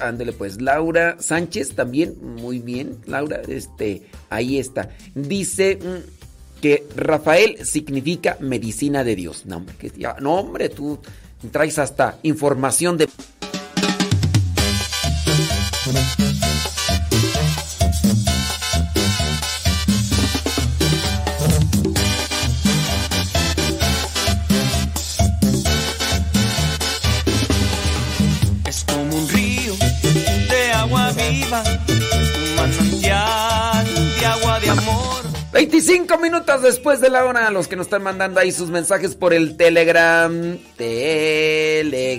[0.00, 4.90] Ándele pues, Laura Sánchez también, muy bien, Laura, este, ahí está.
[5.14, 9.44] Dice mm, que Rafael significa medicina de Dios.
[9.46, 10.98] No, que, no, hombre tú
[11.50, 13.08] traes hasta información de...
[31.58, 33.86] agua viva, un manantial
[34.18, 35.24] de agua de amor.
[35.52, 39.32] 25 minutos después de la hora, los que nos están mandando ahí sus mensajes por
[39.32, 40.58] el Telegram.
[40.76, 42.16] Telegram.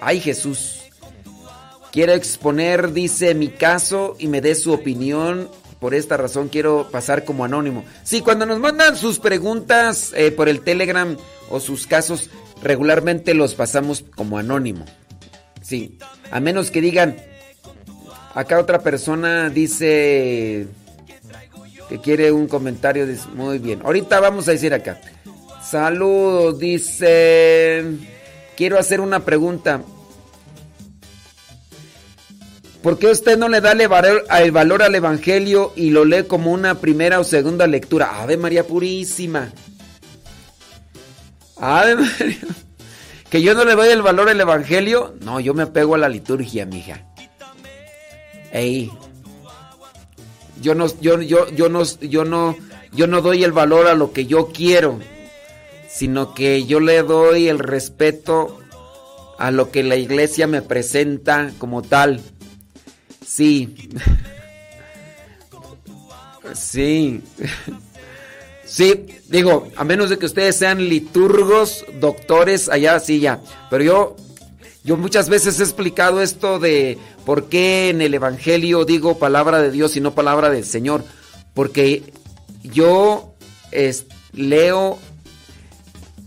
[0.00, 0.82] Ay, Jesús.
[1.90, 5.48] Quiero exponer, dice, mi caso y me dé su opinión.
[5.80, 7.84] Por esta razón quiero pasar como anónimo.
[8.02, 11.16] Sí, cuando nos mandan sus preguntas eh, por el Telegram
[11.50, 12.30] o sus casos,
[12.62, 14.84] regularmente los pasamos como anónimo.
[15.66, 15.98] Sí,
[16.30, 17.16] a menos que digan,
[18.34, 20.68] acá otra persona dice
[21.88, 23.04] que quiere un comentario.
[23.34, 25.00] Muy bien, ahorita vamos a decir acá.
[25.60, 27.84] Saludos, dice.
[28.56, 29.82] Quiero hacer una pregunta.
[32.80, 36.22] ¿Por qué usted no le da el valor, el valor al Evangelio y lo lee
[36.28, 38.22] como una primera o segunda lectura?
[38.22, 39.50] Ave María Purísima.
[41.56, 42.38] Ave María.
[43.30, 45.14] ¿Que yo no le doy el valor al Evangelio?
[45.20, 47.04] No, yo me apego a la liturgia, mija.
[48.52, 48.90] Ey.
[50.60, 52.56] Yo no, yo, yo, yo no, yo no,
[52.92, 54.98] yo no doy el valor a lo que yo quiero
[55.96, 58.58] sino que yo le doy el respeto
[59.38, 62.20] a lo que la iglesia me presenta como tal.
[63.26, 63.88] Sí.
[66.54, 67.22] Sí.
[68.66, 73.40] Sí, digo, a menos de que ustedes sean liturgos, doctores, allá sí ya.
[73.70, 74.16] Pero yo,
[74.82, 79.70] yo muchas veces he explicado esto de por qué en el Evangelio digo palabra de
[79.70, 81.04] Dios y no palabra del Señor.
[81.54, 82.02] Porque
[82.64, 83.34] yo
[83.70, 84.98] es, leo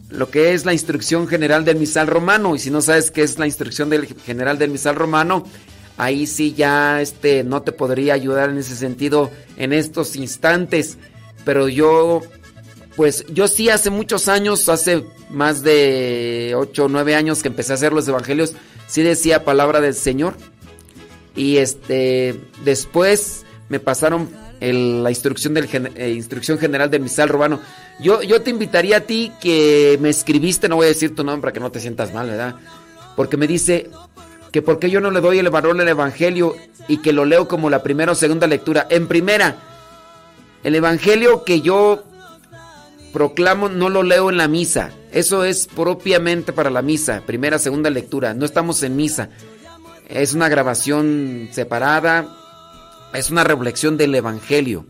[0.09, 2.55] lo que es la instrucción general del misal romano.
[2.55, 5.45] Y si no sabes qué es la instrucción del general del misal romano,
[5.97, 10.97] ahí sí ya este, no te podría ayudar en ese sentido en estos instantes.
[11.45, 12.21] Pero yo,
[12.95, 17.73] pues yo sí hace muchos años, hace más de 8 o 9 años que empecé
[17.73, 18.53] a hacer los evangelios,
[18.87, 20.35] sí decía palabra del Señor.
[21.35, 27.61] Y este, después me pasaron el, la instrucción, del, eh, instrucción general del misal romano.
[27.99, 31.41] Yo, yo te invitaría a ti que me escribiste, no voy a decir tu nombre
[31.41, 32.55] para que no te sientas mal, ¿verdad?
[33.15, 33.89] Porque me dice
[34.51, 36.55] que por qué yo no le doy el valor al Evangelio
[36.87, 38.87] y que lo leo como la primera o segunda lectura.
[38.89, 39.57] En primera,
[40.63, 42.03] el Evangelio que yo
[43.13, 44.91] proclamo no lo leo en la misa.
[45.11, 48.33] Eso es propiamente para la misa, primera, segunda lectura.
[48.33, 49.29] No estamos en misa.
[50.07, 52.27] Es una grabación separada,
[53.13, 54.85] es una reflexión del Evangelio.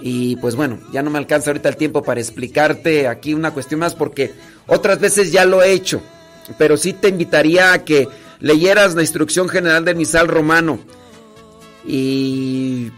[0.00, 3.80] Y pues bueno, ya no me alcanza ahorita el tiempo para explicarte aquí una cuestión
[3.80, 4.34] más porque
[4.66, 6.02] otras veces ya lo he hecho.
[6.58, 8.08] Pero sí te invitaría a que
[8.40, 10.78] leyeras la instrucción general del misal romano.
[11.86, 12.90] Y,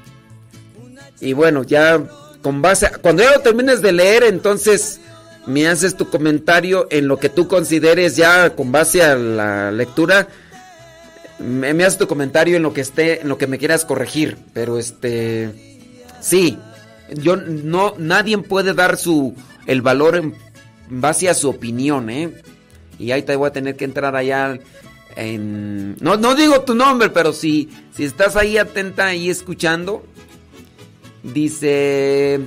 [1.20, 2.02] y bueno, ya
[2.42, 5.00] con base, cuando ya lo termines de leer, entonces
[5.46, 10.28] me haces tu comentario en lo que tú consideres ya con base a la lectura.
[11.38, 14.36] Me, me haces tu comentario en lo que esté, en lo que me quieras corregir.
[14.52, 15.88] Pero este,
[16.20, 16.58] sí,
[17.14, 19.34] yo no, nadie puede dar su,
[19.66, 20.34] el valor en
[20.88, 22.32] base a su opinión, ¿eh?
[22.98, 24.58] Y ahí te voy a tener que entrar allá
[25.16, 25.96] en...
[26.00, 30.04] No, no digo tu nombre, pero si, si estás ahí atenta y escuchando,
[31.22, 32.40] dice...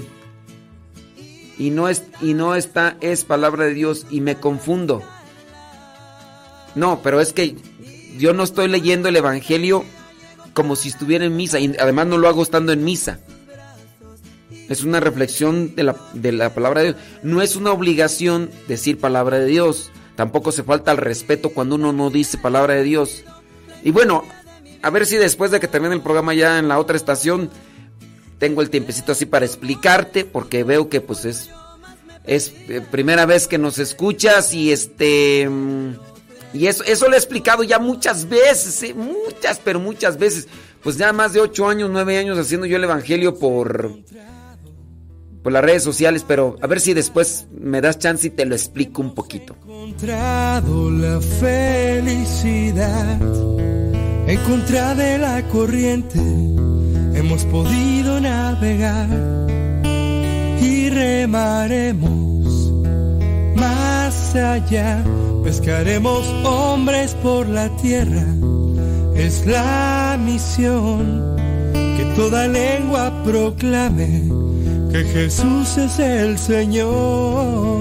[1.58, 5.04] Y no, es, y no está, es palabra de Dios y me confundo.
[6.74, 7.56] No, pero es que
[8.18, 9.86] yo no estoy leyendo el Evangelio
[10.54, 13.20] como si estuviera en misa y además no lo hago estando en misa.
[14.70, 17.04] Es una reflexión de la, de la palabra de Dios.
[17.24, 19.92] No es una obligación decir palabra de Dios.
[20.16, 23.24] Tampoco se falta el respeto cuando uno no dice palabra de Dios.
[23.84, 24.24] Y bueno,
[24.82, 27.50] a ver si después de que termine el programa ya en la otra estación,
[28.42, 31.52] tengo el tiempecito así para explicarte, porque veo que pues es,
[32.26, 35.48] es eh, primera vez que nos escuchas y este...
[36.52, 38.96] Y eso, eso lo he explicado ya muchas veces, ¿eh?
[38.96, 40.48] muchas, pero muchas veces.
[40.82, 43.92] Pues ya más de ocho años, nueve años haciendo yo el Evangelio por
[45.44, 48.56] por las redes sociales, pero a ver si después me das chance y te lo
[48.56, 49.56] explico un poquito.
[49.64, 53.22] encontrado la felicidad
[54.28, 56.71] en contra de la corriente.
[57.14, 59.10] Hemos podido navegar
[60.62, 62.72] y remaremos
[63.56, 65.04] más allá.
[65.44, 68.26] Pescaremos hombres por la tierra.
[69.16, 71.36] Es la misión
[71.74, 74.24] que toda lengua proclame
[74.92, 77.81] que Jesús es el Señor.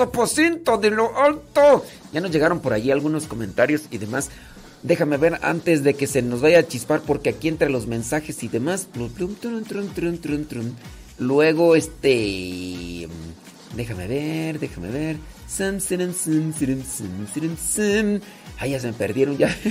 [0.00, 1.84] Aposento de lo alto!
[2.12, 4.30] Ya nos llegaron por allí algunos comentarios y demás.
[4.82, 8.42] Déjame ver antes de que se nos vaya a chispar, porque aquí entre los mensajes
[8.42, 8.88] y demás.
[11.18, 13.08] Luego, este.
[13.76, 15.16] Déjame ver, déjame ver.
[18.58, 19.54] Ay, ya se me perdieron, ya.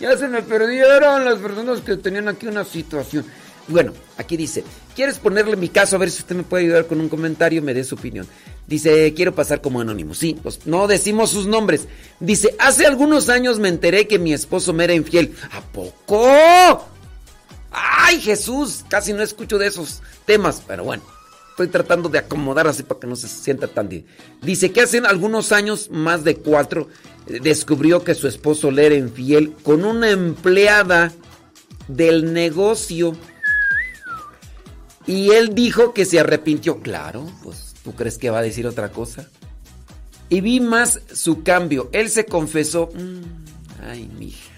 [0.00, 3.24] Ya se me perdieron las personas que tenían aquí una situación.
[3.68, 4.64] Bueno, aquí dice,
[4.96, 5.96] ¿quieres ponerle mi caso?
[5.96, 8.26] A ver si usted me puede ayudar con un comentario, me dé su opinión.
[8.66, 10.14] Dice, quiero pasar como anónimo.
[10.14, 11.86] Sí, pues no decimos sus nombres.
[12.18, 15.34] Dice, hace algunos años me enteré que mi esposo me era infiel.
[15.52, 16.26] ¿A poco?
[17.70, 18.84] ¡Ay, Jesús!
[18.88, 21.02] Casi no escucho de esos temas, pero bueno.
[21.50, 23.88] Estoy tratando de acomodar así para que no se sienta tan...
[23.88, 24.06] di-
[24.42, 26.88] Dice que hace algunos años, más de cuatro,
[27.26, 31.12] eh, descubrió que su esposo le era infiel con una empleada
[31.88, 33.16] del negocio.
[35.08, 36.80] Y él dijo que se arrepintió.
[36.80, 39.26] Claro, pues tú crees que va a decir otra cosa.
[40.28, 41.88] Y vi más su cambio.
[41.92, 42.90] Él se confesó.
[42.94, 44.52] "Mm, ay, mija.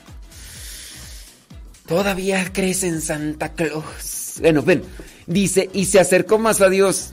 [1.87, 4.35] Todavía crees en Santa Claus.
[4.41, 4.83] Bueno, ven.
[5.27, 7.13] Dice, y se acercó más a Dios.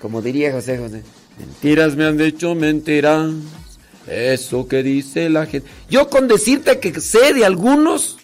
[0.00, 1.02] Como diría José José.
[1.38, 3.30] Mentiras me han dicho mentiras.
[4.06, 5.68] Eso que dice la gente.
[5.90, 8.16] Yo con decirte que sé de algunos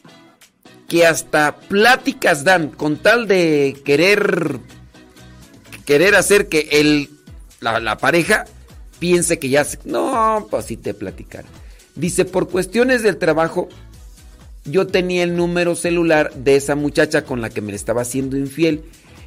[0.89, 4.61] que hasta pláticas dan con tal de querer
[5.85, 7.11] querer hacer que el
[7.61, 8.45] la, pareja
[8.99, 11.45] piense que ya se, no, pues sí te platicar.
[11.95, 13.69] Dice, por cuestiones del trabajo
[14.65, 18.85] yo tenía el número celular de esa muchacha con la que me estaba haciendo infiel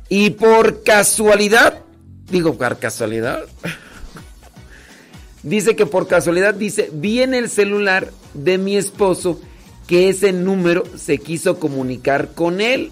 [0.09, 1.81] y por casualidad,
[2.29, 3.43] digo por casualidad,
[5.43, 9.39] dice que por casualidad, dice, vi en el celular de mi esposo
[9.87, 12.91] que ese número se quiso comunicar con él.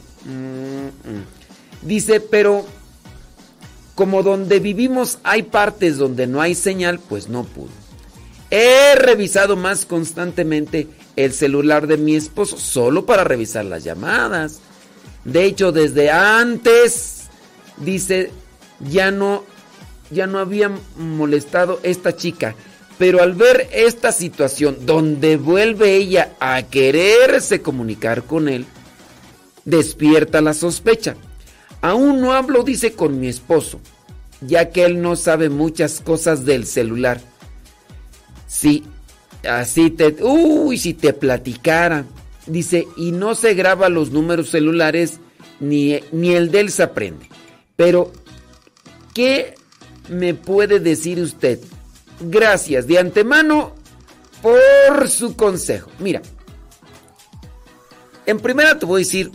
[1.81, 2.65] Dice, pero
[3.93, 7.69] como donde vivimos hay partes donde no hay señal, pues no pudo.
[8.49, 14.59] He revisado más constantemente el celular de mi esposo solo para revisar las llamadas.
[15.23, 17.23] De hecho, desde antes,
[17.77, 18.31] dice,
[18.79, 19.43] ya no,
[20.11, 22.55] ya no había molestado esta chica.
[22.97, 28.65] Pero al ver esta situación donde vuelve ella a quererse comunicar con él,
[29.65, 31.15] despierta la sospecha.
[31.81, 33.81] Aún no hablo, dice, con mi esposo,
[34.41, 37.19] ya que él no sabe muchas cosas del celular.
[38.47, 38.83] Sí,
[39.47, 40.15] así te...
[40.23, 42.05] Uy, si te platicara.
[42.47, 45.19] Dice, y no se graba los números celulares,
[45.59, 47.27] ni, ni el de él se aprende.
[47.75, 48.13] Pero,
[49.13, 49.55] ¿qué
[50.09, 51.59] me puede decir usted?
[52.19, 53.73] Gracias de antemano
[54.41, 55.89] por su consejo.
[55.99, 56.21] Mira,
[58.25, 59.31] en primera te voy a decir,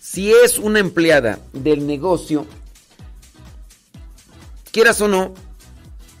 [0.00, 2.46] si es una empleada del negocio,
[4.72, 5.34] quieras o no,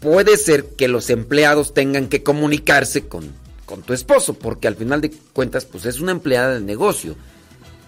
[0.00, 3.32] puede ser que los empleados tengan que comunicarse con,
[3.66, 7.16] con tu esposo, porque al final de cuentas, pues es una empleada del negocio.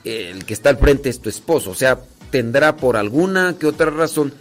[0.05, 3.91] El que está al frente es tu esposo, o sea, tendrá por alguna que otra
[3.91, 4.33] razón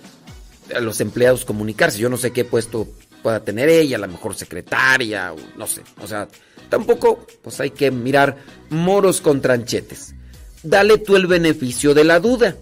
[0.73, 1.99] a los empleados comunicarse.
[1.99, 2.87] Yo no sé qué puesto
[3.21, 5.81] pueda tener ella, a lo mejor secretaria, no sé.
[6.01, 6.27] O sea,
[6.69, 8.37] tampoco, pues hay que mirar
[8.69, 10.15] moros con tranchetes.
[10.63, 12.55] Dale tú el beneficio de la duda.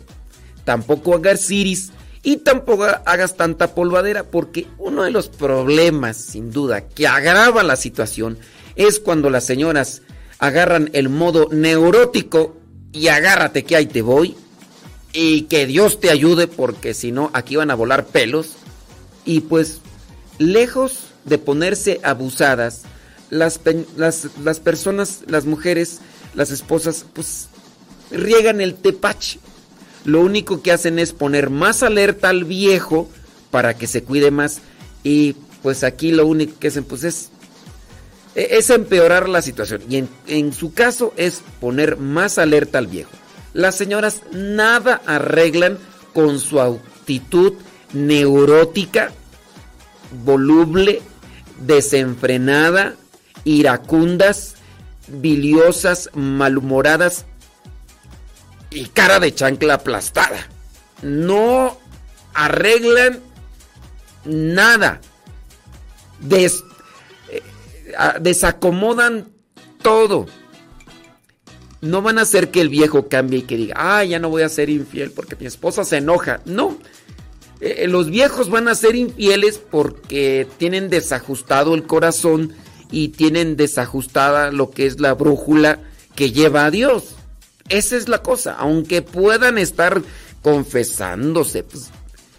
[0.64, 1.92] Tampoco hagas iris
[2.24, 7.76] y tampoco hagas tanta polvadera, porque uno de los problemas, sin duda, que agrava la
[7.76, 8.38] situación
[8.76, 10.02] es cuando las señoras
[10.40, 12.58] agarran el modo neurótico
[12.92, 14.36] y agárrate que ahí te voy
[15.12, 18.54] y que Dios te ayude porque si no aquí van a volar pelos
[19.26, 19.82] y pues
[20.40, 22.84] lejos de ponerse abusadas
[23.30, 23.60] las,
[23.96, 26.00] las, personas, las mujeres,
[26.34, 27.50] las esposas pues
[28.10, 29.40] riegan el tepache.
[30.06, 33.10] Lo único que hacen es poner más alerta al viejo
[33.52, 34.62] para que se cuide más
[35.04, 37.30] y pues aquí lo único que hacen pues es
[38.36, 39.82] e, es empeorar la situación.
[39.90, 43.12] Y en, su caso es poner más alerta al viejo.
[43.54, 45.78] Las señoras nada arreglan
[46.14, 47.54] con su actitud
[47.94, 49.12] neurótica,
[50.12, 51.02] voluble,
[51.60, 52.96] desenfrenada,
[53.44, 54.56] iracundas,
[55.08, 57.26] biliosas, malhumoradas
[58.70, 60.48] y cara de chancla aplastada.
[61.02, 61.78] No
[62.34, 63.20] arreglan
[64.26, 65.02] nada.
[66.20, 66.64] Des
[68.20, 69.30] desacomodan
[69.82, 70.28] todo.
[71.82, 74.42] No van a hacer que el viejo cambie y que diga, ah, ya no voy
[74.44, 76.42] a ser infiel porque mi esposa se enoja.
[76.46, 76.78] No.
[77.62, 82.54] Eh, los viejos van a ser infieles porque tienen desajustado el corazón
[82.92, 85.80] y tienen desajustada lo que es la brújula
[86.16, 87.16] que lleva a Dios.
[87.68, 88.56] Esa es la cosa.
[88.58, 90.02] Aunque puedan estar
[90.42, 91.64] confesándose.
[91.64, 91.90] Pues,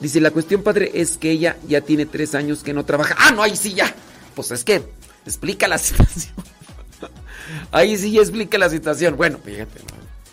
[0.00, 3.14] Dice, la cuestión, padre, es que ella ya tiene tres años que no trabaja.
[3.18, 3.94] Ah, no, ahí sí ya.
[4.34, 4.82] Pues es que
[5.24, 6.34] explica la situación.
[7.72, 9.16] ahí sí ya explica la situación.
[9.16, 9.80] Bueno, fíjate,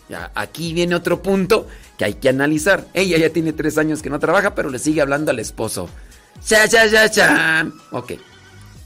[0.09, 2.87] ya aquí viene otro punto que hay que analizar.
[2.93, 5.89] Ella ya tiene tres años que no trabaja, pero le sigue hablando al esposo.
[6.45, 7.71] Cha, cha, cha, cha.
[7.91, 8.13] Ok.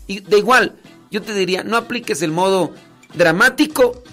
[0.06, 0.76] Y de igual,
[1.10, 2.74] yo te diría, no apliques el modo
[3.16, 4.04] dramático,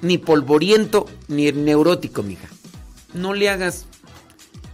[0.00, 2.48] ni polvoriento, ni neurótico, mija.
[3.12, 3.86] No le hagas.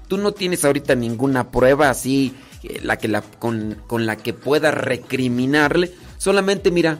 [0.08, 4.32] Tú no tienes ahorita ninguna prueba así eh, la que la, con, con la que
[4.32, 5.92] pueda recriminarle.
[6.18, 6.98] Solamente mira,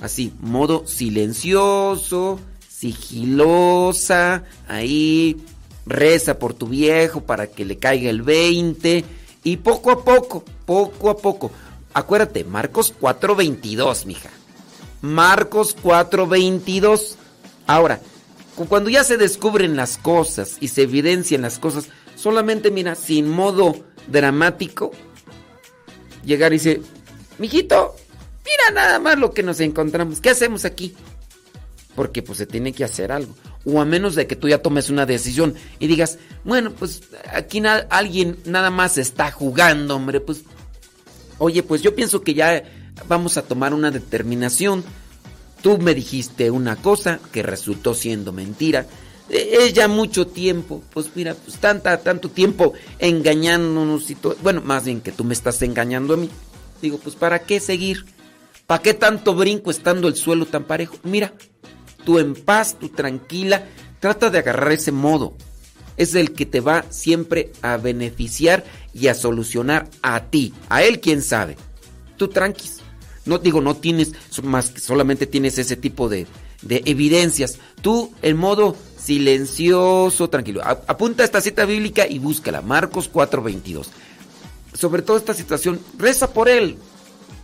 [0.00, 2.38] así, modo silencioso,
[2.68, 5.36] sigilosa, ahí
[5.86, 9.04] reza por tu viejo para que le caiga el 20
[9.44, 11.50] y poco a poco, poco a poco.
[11.92, 14.30] Acuérdate, Marcos 4:22, mija.
[15.00, 17.16] Marcos 4:22.
[17.66, 18.00] Ahora,
[18.68, 21.88] cuando ya se descubren las cosas y se evidencian las cosas,
[22.24, 24.92] solamente mira, sin modo dramático,
[26.24, 26.80] llegar y dice,
[27.38, 27.94] mijito,
[28.46, 30.94] mira nada más lo que nos encontramos, ¿qué hacemos aquí?
[31.94, 33.34] Porque pues se tiene que hacer algo
[33.66, 37.62] o a menos de que tú ya tomes una decisión y digas, bueno, pues aquí
[37.90, 40.44] alguien nada más está jugando, hombre, pues,
[41.36, 42.64] oye, pues yo pienso que ya
[43.06, 44.82] vamos a tomar una determinación.
[45.60, 48.86] Tú me dijiste una cosa que resultó siendo mentira.
[49.28, 54.36] Es ya mucho tiempo, pues mira, pues tanta, tanto tiempo engañándonos y todo.
[54.42, 56.28] Bueno, más bien que tú me estás engañando a mí.
[56.82, 58.04] Digo, pues ¿para qué seguir?
[58.66, 60.96] ¿Para qué tanto brinco estando el suelo tan parejo?
[61.04, 61.32] Mira,
[62.04, 63.66] tú en paz, tú tranquila,
[63.98, 65.36] trata de agarrar ese modo.
[65.96, 70.52] Es el que te va siempre a beneficiar y a solucionar a ti.
[70.68, 71.56] A él, quién sabe.
[72.16, 72.80] Tú tranquis.
[73.24, 74.12] No digo, no tienes,
[74.42, 76.26] más que solamente tienes ese tipo de,
[76.62, 77.58] de evidencias.
[77.80, 80.62] Tú en modo silencioso, tranquilo.
[80.64, 82.62] Apunta esta cita bíblica y búscala.
[82.62, 83.88] Marcos 4:22.
[84.72, 86.78] Sobre todo esta situación, reza por él.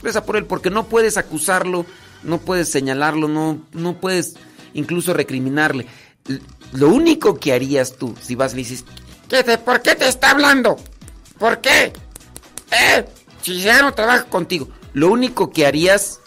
[0.03, 1.85] reza por él, porque no puedes acusarlo,
[2.23, 4.35] no puedes señalarlo, no, no puedes
[4.73, 5.87] incluso recriminarle.
[6.73, 8.85] Lo único que harías tú, si vas y le dices,
[9.63, 10.79] ¿por qué te está hablando?
[11.39, 11.93] ¿Por qué?
[12.71, 13.05] ¿Eh?
[13.43, 14.71] Si ya no trabaja contigo.
[14.95, 16.21] Lo único que harías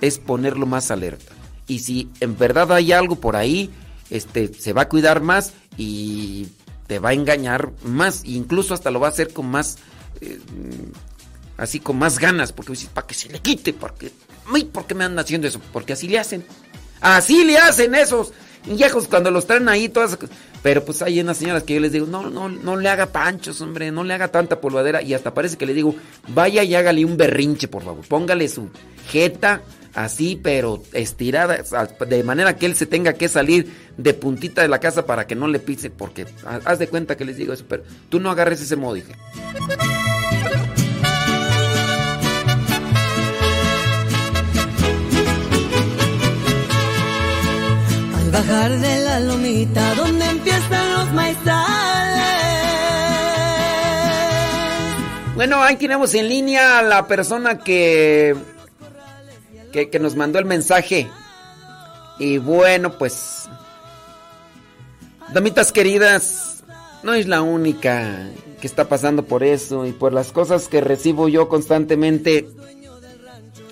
[0.00, 1.32] es ponerlo más alerta.
[1.66, 3.70] Y si en verdad hay algo por ahí,
[4.10, 6.48] este, se va a cuidar más y
[6.86, 8.24] te va a engañar más.
[8.24, 9.78] E incluso hasta lo va a hacer con más,
[10.20, 10.38] eh,
[11.56, 14.10] así con más ganas, porque dices, para que se le quite, porque,
[14.72, 15.60] ¿por qué me andan haciendo eso?
[15.72, 16.44] Porque así le hacen.
[17.00, 18.32] Así le hacen esos
[18.66, 20.18] viejos cuando los traen ahí todas.
[20.62, 23.60] Pero pues hay unas señoras que yo les digo, no, no, no le haga panchos,
[23.60, 25.02] hombre, no le haga tanta polvadera.
[25.02, 25.94] Y hasta parece que le digo,
[26.28, 28.04] vaya y hágale un berrinche, por favor.
[28.06, 28.68] Póngale su
[29.08, 29.62] jeta
[30.04, 31.62] así, pero estirada,
[32.08, 35.34] de manera que él se tenga que salir de puntita de la casa para que
[35.34, 36.26] no le pise, porque
[36.64, 39.12] haz de cuenta que les digo eso, pero tú no agarres ese modo, dije.
[48.16, 51.88] Al bajar de la lomita donde empiezan los maizales.
[55.34, 58.34] Bueno, ahí tenemos en línea a la persona que
[59.72, 61.08] que, nos mandó el mensaje.
[62.18, 63.48] Y bueno, pues,
[65.32, 66.64] damitas queridas,
[67.02, 68.28] no es la única
[68.60, 72.48] que está pasando por eso y por las cosas que recibo yo constantemente.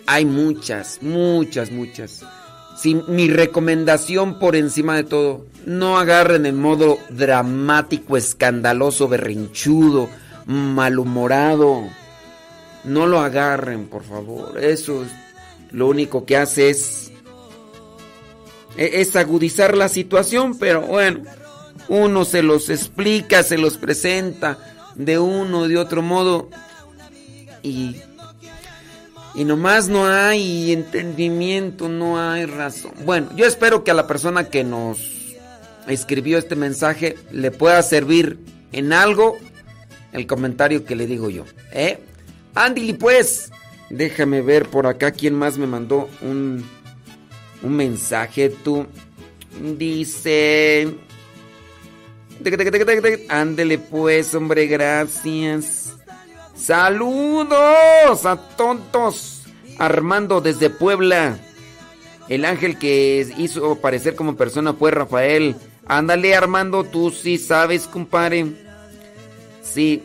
[0.07, 2.25] Hay muchas, muchas, muchas.
[2.79, 10.09] sin mi recomendación por encima de todo, no agarren el modo dramático, escandaloso, berrinchudo,
[10.47, 11.83] malhumorado.
[12.85, 14.63] No lo agarren, por favor.
[14.63, 15.11] Eso es
[15.71, 17.13] lo único que hace es,
[18.77, 21.23] e-, es agudizar la situación, pero bueno,
[21.89, 24.59] uno se los explica, se los presenta
[24.95, 26.49] de uno o de otro modo
[27.63, 27.97] y,
[29.35, 32.93] y nomás no hay entendimiento, no hay razón.
[33.05, 34.99] Bueno, yo espero que a la persona que nos
[35.87, 38.39] escribió este mensaje le pueda servir
[38.73, 39.39] en algo
[40.13, 41.45] el comentario que le digo yo.
[41.73, 41.99] ¿Eh?
[42.55, 43.51] Andy, pues,
[43.91, 46.65] Déjame ver por acá quién más me mandó un,
[47.63, 48.49] un mensaje.
[48.49, 48.87] Tú
[49.77, 50.89] dice...
[53.29, 55.95] Ándele pues, hombre, gracias.
[56.55, 59.45] Saludos a tontos.
[59.79, 61.39] Armando desde Puebla.
[62.29, 65.55] El ángel que hizo parecer como persona fue Rafael.
[65.87, 68.47] Ándale, Armando, tú sí sabes, compadre.
[69.63, 70.03] Sí,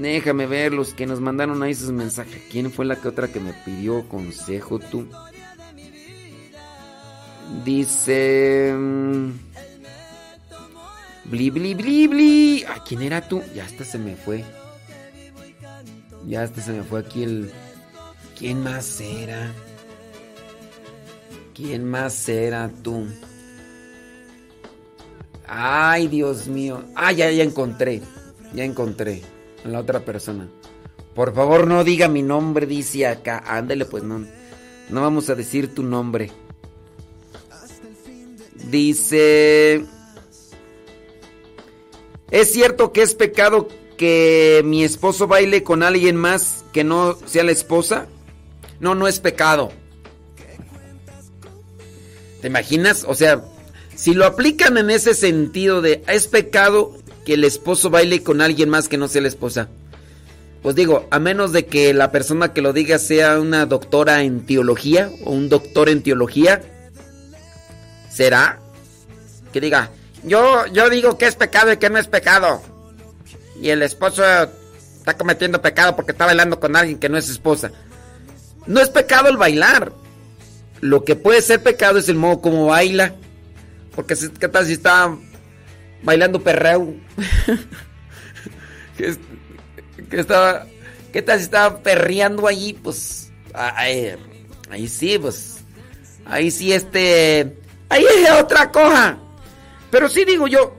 [0.00, 2.42] Déjame ver los que nos mandaron ahí sus mensajes.
[2.50, 5.08] ¿Quién fue la que otra que me pidió consejo tú?
[7.64, 8.74] Dice.
[8.76, 9.30] Mm,
[11.24, 12.64] bli, bli, bli, bli.
[12.64, 13.42] ¿A quién era tú?
[13.54, 14.44] Ya hasta se me fue.
[16.26, 17.50] Ya hasta se me fue aquí el.
[18.38, 19.50] ¿Quién más era?
[21.54, 23.06] ¿Quién más era tú?
[25.48, 26.84] Ay, Dios mío.
[26.94, 28.02] Ah, ya, ya encontré.
[28.52, 30.48] Ya encontré la otra persona.
[31.14, 33.42] Por favor, no diga mi nombre, dice acá.
[33.46, 34.24] Ándele, pues no.
[34.90, 36.30] No vamos a decir tu nombre.
[38.70, 39.84] Dice...
[42.30, 47.44] ¿Es cierto que es pecado que mi esposo baile con alguien más que no sea
[47.44, 48.08] la esposa?
[48.80, 49.70] No, no es pecado.
[52.40, 53.04] ¿Te imaginas?
[53.08, 53.42] O sea,
[53.94, 56.96] si lo aplican en ese sentido de es pecado
[57.26, 59.68] que el esposo baile con alguien más que no sea la esposa.
[60.62, 64.46] Pues digo, a menos de que la persona que lo diga sea una doctora en
[64.46, 66.62] teología o un doctor en teología,
[68.08, 68.60] ¿será?
[69.52, 69.90] Que diga,
[70.22, 72.62] yo, yo digo que es pecado y que no es pecado.
[73.60, 74.22] Y el esposo
[74.96, 77.72] está cometiendo pecado porque está bailando con alguien que no es esposa.
[78.66, 79.90] No es pecado el bailar.
[80.80, 83.14] Lo que puede ser pecado es el modo como baila.
[83.96, 85.16] Porque ¿qué tal si está
[86.02, 86.94] bailando perreo.
[88.96, 89.16] que,
[90.10, 90.66] estaba,
[91.12, 92.72] ¿qué tal si estaba perreando allí?
[92.74, 94.14] Pues ahí,
[94.70, 95.58] ahí sí, pues
[96.24, 97.56] ahí sí este,
[97.88, 99.18] ahí es otra cosa.
[99.90, 100.76] Pero sí digo yo,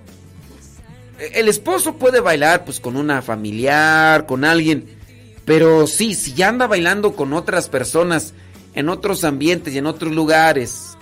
[1.34, 4.97] el esposo puede bailar pues con una familiar, con alguien,
[5.45, 8.34] pero sí, si ya anda bailando con otras personas
[8.74, 10.97] en otros ambientes y en otros lugares,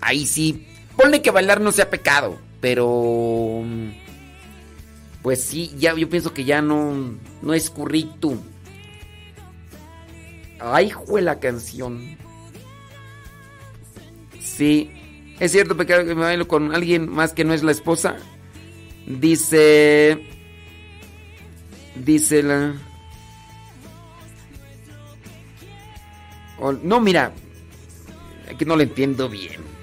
[0.00, 2.38] ahí sí, ponle que bailar no sea pecado.
[2.64, 3.62] Pero.
[5.20, 8.38] Pues sí, ya, yo pienso que ya no, no es curritum.
[10.58, 12.16] Ay, fue la canción.
[14.40, 14.90] Sí,
[15.40, 18.16] es cierto pecado que me bailo con alguien más que no es la esposa.
[19.06, 20.26] Dice.
[21.96, 22.76] Dice la.
[26.82, 27.30] no, mira,
[28.58, 29.73] que no le entiendo bien.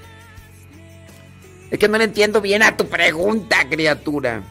[1.72, 4.42] Es que no le entiendo bien a tu pregunta, criatura.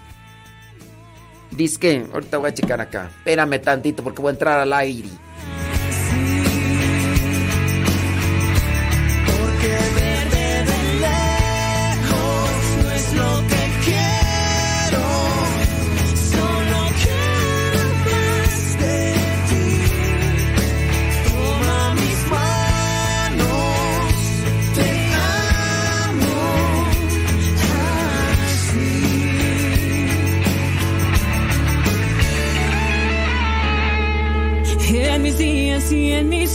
[1.52, 3.12] Dice que, ahorita voy a checar acá.
[3.16, 5.08] Espérame tantito porque voy a entrar al aire.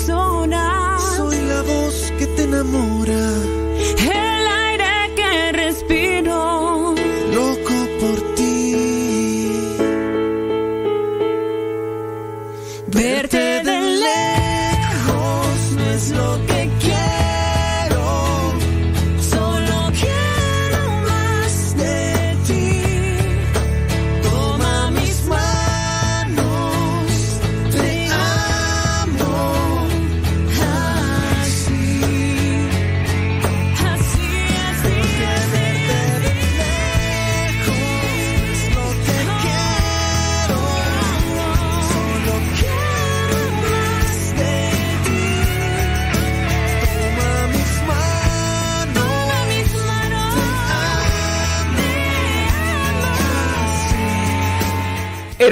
[0.08, 0.65] Y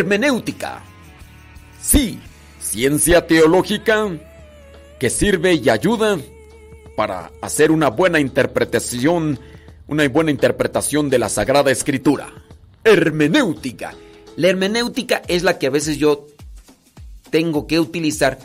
[0.05, 0.83] Hermenéutica.
[1.81, 2.19] Sí,
[2.61, 4.11] ciencia teológica
[5.01, 6.19] que sirve y ayuda
[6.95, 9.41] para hacer una buena interpretación,
[9.89, 12.29] una buena interpretación de la Sagrada Escritura.
[12.85, 13.95] Hermenéutica.
[14.37, 16.27] La hermenéutica es la que a veces yo
[17.31, 18.39] tengo que utilizar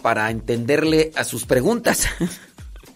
[0.00, 2.08] para entenderle a sus preguntas.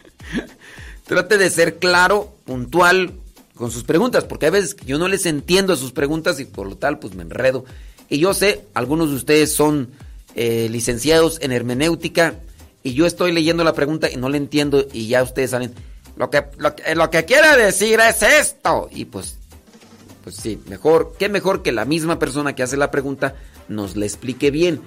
[1.05, 3.13] Trate de ser claro, puntual
[3.55, 6.67] con sus preguntas, porque a veces yo no les entiendo a sus preguntas y por
[6.67, 7.67] lo tal pues me enredo.
[8.09, 9.91] Y yo sé, algunos de ustedes son
[10.35, 12.35] eh, licenciados en hermenéutica
[12.83, 15.75] y yo estoy leyendo la pregunta y no le entiendo y ya ustedes saben,
[16.17, 18.89] lo que, lo, que- lo que quiere decir es esto.
[18.91, 19.37] Y pues,
[20.25, 23.35] pues sí, mejor, qué mejor que la misma persona que hace la pregunta
[23.69, 24.81] nos la explique bien.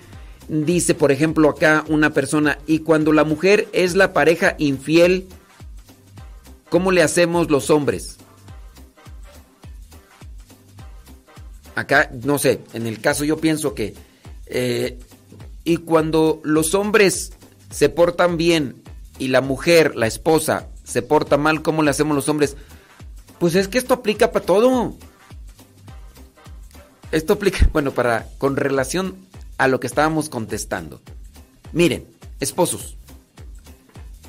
[0.48, 5.28] Dice, por ejemplo, acá una persona, y cuando la mujer es la pareja infiel,
[6.70, 8.18] ¿cómo le hacemos los hombres?
[11.76, 13.94] Acá, no sé, en el caso yo pienso que...
[14.48, 14.98] eh,
[15.64, 17.34] y cuando los hombres
[17.70, 18.82] se portan bien
[19.20, 22.58] y la mujer, la esposa, se porta mal, ¿cómo le hacemos los hombres?
[23.40, 24.96] Pues es que esto aplica para todo.
[27.12, 29.16] Esto aplica, bueno, para con relación
[29.58, 31.02] a lo que estábamos contestando.
[31.72, 32.06] Miren,
[32.40, 32.98] esposos,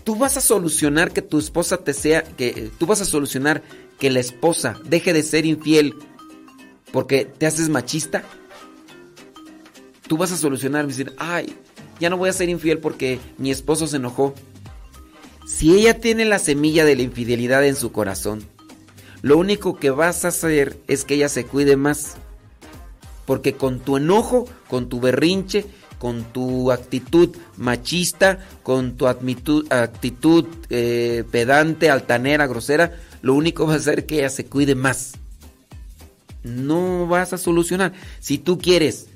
[0.04, 3.62] tú vas a solucionar que tu esposa te sea, que tú vas a solucionar
[3.98, 5.94] que la esposa deje de ser infiel
[6.92, 8.22] porque te haces machista.
[10.06, 11.56] Tú vas a solucionar, decir, ay,
[11.98, 14.34] ya no voy a ser infiel porque mi esposo se enojó.
[15.46, 18.44] Si ella tiene la semilla de la infidelidad en su corazón,
[19.22, 22.16] lo único que vas a hacer es que ella se cuide más.
[23.24, 25.64] Porque con tu enojo, con tu berrinche,
[25.98, 33.76] con tu actitud machista, con tu actitud eh, pedante, altanera, grosera, lo único va a
[33.76, 35.12] hacer que ella se cuide más.
[36.42, 37.92] No vas a solucionar.
[38.20, 39.06] Si tú quieres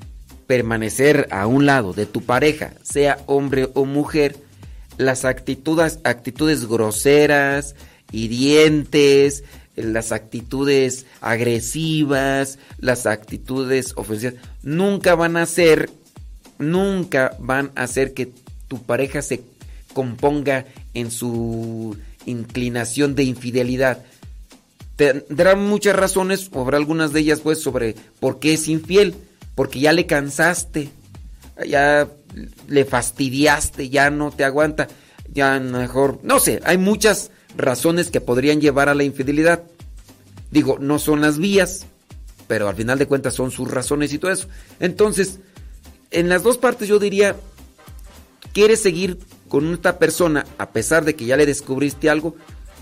[0.47, 4.37] permanecer a un lado de tu pareja, sea hombre o mujer,
[4.97, 7.75] las actitudes, actitudes groseras,
[8.13, 15.91] hirientes, las actitudes agresivas, las actitudes ofensivas, nunca van a hacer,
[16.59, 18.33] nunca van a hacer que
[18.69, 19.43] tu pareja se
[19.93, 20.65] componga
[20.95, 24.05] en su inclinación de infidelidad.
[24.97, 29.15] Tendrá muchas razones, o habrá algunas de ellas pues sobre por qué es infiel,
[29.55, 30.91] porque ya le cansaste,
[31.67, 32.09] ya
[32.69, 34.89] le fastidiaste, ya no te aguanta,
[35.33, 39.63] ya mejor, no sé, hay muchas razones que podrían llevar a la infidelidad.
[40.51, 41.87] Digo, no son las vías,
[42.47, 44.49] pero al final de cuentas son sus razones y todo eso.
[44.81, 45.41] Entonces,
[46.11, 47.37] en las dos partes yo diría,
[48.53, 49.19] quieres seguir
[49.49, 52.37] con esta persona a pesar de que ya le descubriste algo,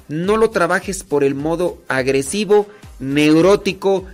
[0.09, 4.07] no lo trabajes por el modo agresivo, neurótico,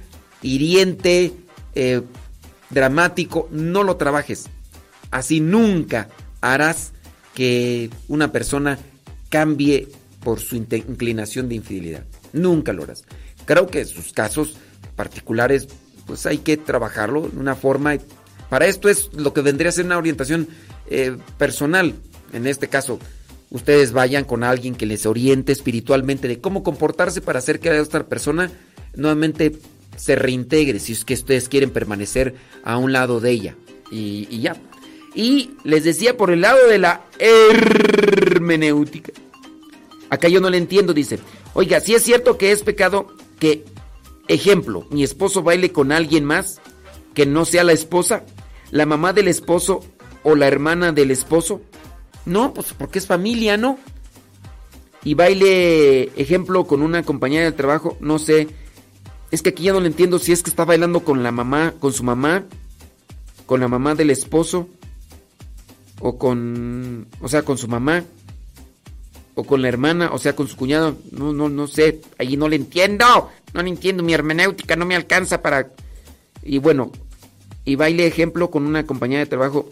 [0.43, 1.32] hiriente,
[1.74, 2.03] eh,
[2.70, 4.47] dramático, no lo trabajes.
[5.11, 6.09] Así nunca
[6.41, 6.93] harás
[7.34, 8.78] que una persona
[9.28, 9.88] cambie
[10.22, 12.05] por su inclinación de infidelidad.
[12.32, 13.05] Nunca lo harás.
[13.45, 14.55] Creo que sus casos
[14.97, 15.68] particulares,
[16.07, 17.97] pues hay que trabajarlo de una forma.
[18.49, 20.49] Para esto es lo que vendría a ser una orientación
[20.88, 21.95] eh, personal.
[22.32, 23.01] en este caso,
[23.51, 28.07] ustedes vayan con alguien que les oriente espiritualmente de cómo comportarse para hacer que otra
[28.07, 28.51] persona
[28.94, 29.59] nuevamente
[29.96, 32.34] se reintegre, si es que ustedes quieren permanecer
[32.64, 33.57] a un lado de ella.
[33.90, 34.57] Y, y ya.
[35.14, 39.12] Y les decía por el lado de la hermenéutica.
[40.09, 41.18] Acá yo no le entiendo, dice.
[41.55, 43.64] Oiga, si es cierto que es pecado que,
[44.28, 46.61] ejemplo, mi esposo baile con alguien más
[47.14, 48.24] que no sea la esposa,
[48.70, 49.80] la mamá del esposo
[50.22, 51.61] o la hermana del esposo.
[52.27, 53.79] No, pues porque es familia, ¿no?
[55.03, 58.49] Y baile, ejemplo, con una compañera de trabajo, no sé.
[59.31, 61.75] Es que aquí ya no le entiendo si es que está bailando con la mamá,
[61.81, 62.45] con su mamá,
[63.47, 64.68] con la mamá del esposo,
[66.01, 68.05] o con, o sea, con su mamá,
[69.35, 70.97] o con la hermana, o sea, con su cuñado.
[71.12, 72.01] No, no, no sé.
[72.18, 73.31] Ahí no le entiendo.
[73.55, 74.03] No le entiendo.
[74.03, 75.73] Mi hermenéutica no me alcanza para.
[76.43, 76.93] Y bueno,
[77.64, 79.68] y baile, ejemplo, con una compañera de trabajo,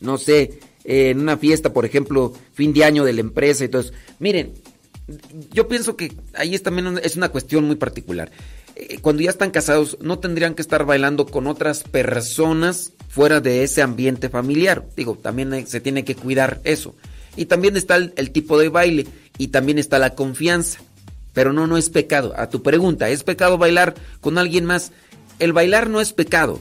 [0.00, 3.92] no sé, eh, en una fiesta, por ejemplo, fin de año de la empresa eso.
[4.18, 4.54] Miren,
[5.52, 8.30] yo pienso que ahí es también es una cuestión muy particular.
[8.74, 13.64] Eh, Cuando ya están casados, no tendrían que estar bailando con otras personas fuera de
[13.64, 14.86] ese ambiente familiar.
[14.96, 16.94] Digo, también se tiene que cuidar eso.
[17.36, 20.80] Y también está el tipo de baile y también está la confianza.
[21.34, 22.32] Pero no, no es pecado.
[22.34, 24.90] A tu pregunta, ¿es pecado bailar con alguien más?
[25.38, 26.60] El bailar no es pecado.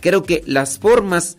[0.00, 1.36] Creo que las formas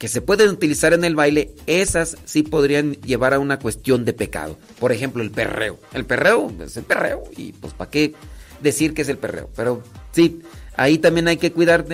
[0.00, 4.14] que se pueden utilizar en el baile, esas sí podrían llevar a una cuestión de
[4.14, 4.58] pecado.
[4.78, 5.78] Por ejemplo, el perreo.
[5.92, 8.14] El perreo es el perreo y pues ¿para qué
[8.62, 9.50] decir que es el perreo?
[9.54, 9.82] Pero
[10.12, 10.40] sí,
[10.74, 11.84] ahí también hay que cuidar.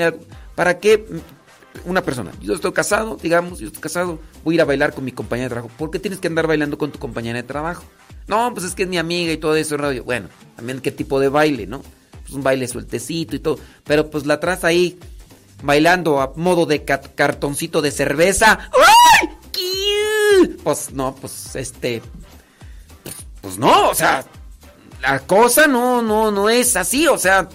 [0.55, 1.05] ¿Para qué
[1.85, 2.31] una persona?
[2.41, 5.49] Yo estoy casado, digamos, yo estoy casado, voy a ir a bailar con mi compañera
[5.49, 5.75] de trabajo.
[5.77, 7.83] ¿Por qué tienes que andar bailando con tu compañera de trabajo?
[8.29, 9.77] No, pues es que es mi amiga y todo eso.
[10.05, 11.83] Bueno, también qué tipo de baile, ¿no?
[12.23, 13.59] Pues un baile sueltecito y todo.
[13.83, 14.97] Pero pues la traes ahí
[15.63, 18.71] bailando a modo de ca- cartoncito de cerveza.
[18.73, 19.29] ¡Ay!
[20.63, 22.03] Pues no, pues este.
[23.03, 24.25] Pues, pues no, o sea,
[25.03, 27.49] la cosa no, no, no es así, o sea,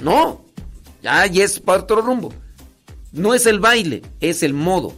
[0.00, 0.44] no.
[1.02, 2.32] Ya, ya es para otro rumbo.
[3.12, 4.94] No es el baile, es el modo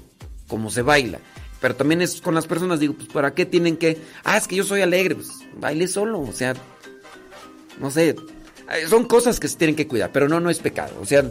[0.48, 1.18] como se baila.
[1.60, 4.00] Pero también es con las personas, digo, pues ¿para qué tienen que.?
[4.24, 6.54] Ah, es que yo soy alegre, pues baile solo, o sea,
[7.78, 8.16] no sé.
[8.88, 10.94] Son cosas que se tienen que cuidar, pero no, no es pecado.
[11.00, 11.24] O sea,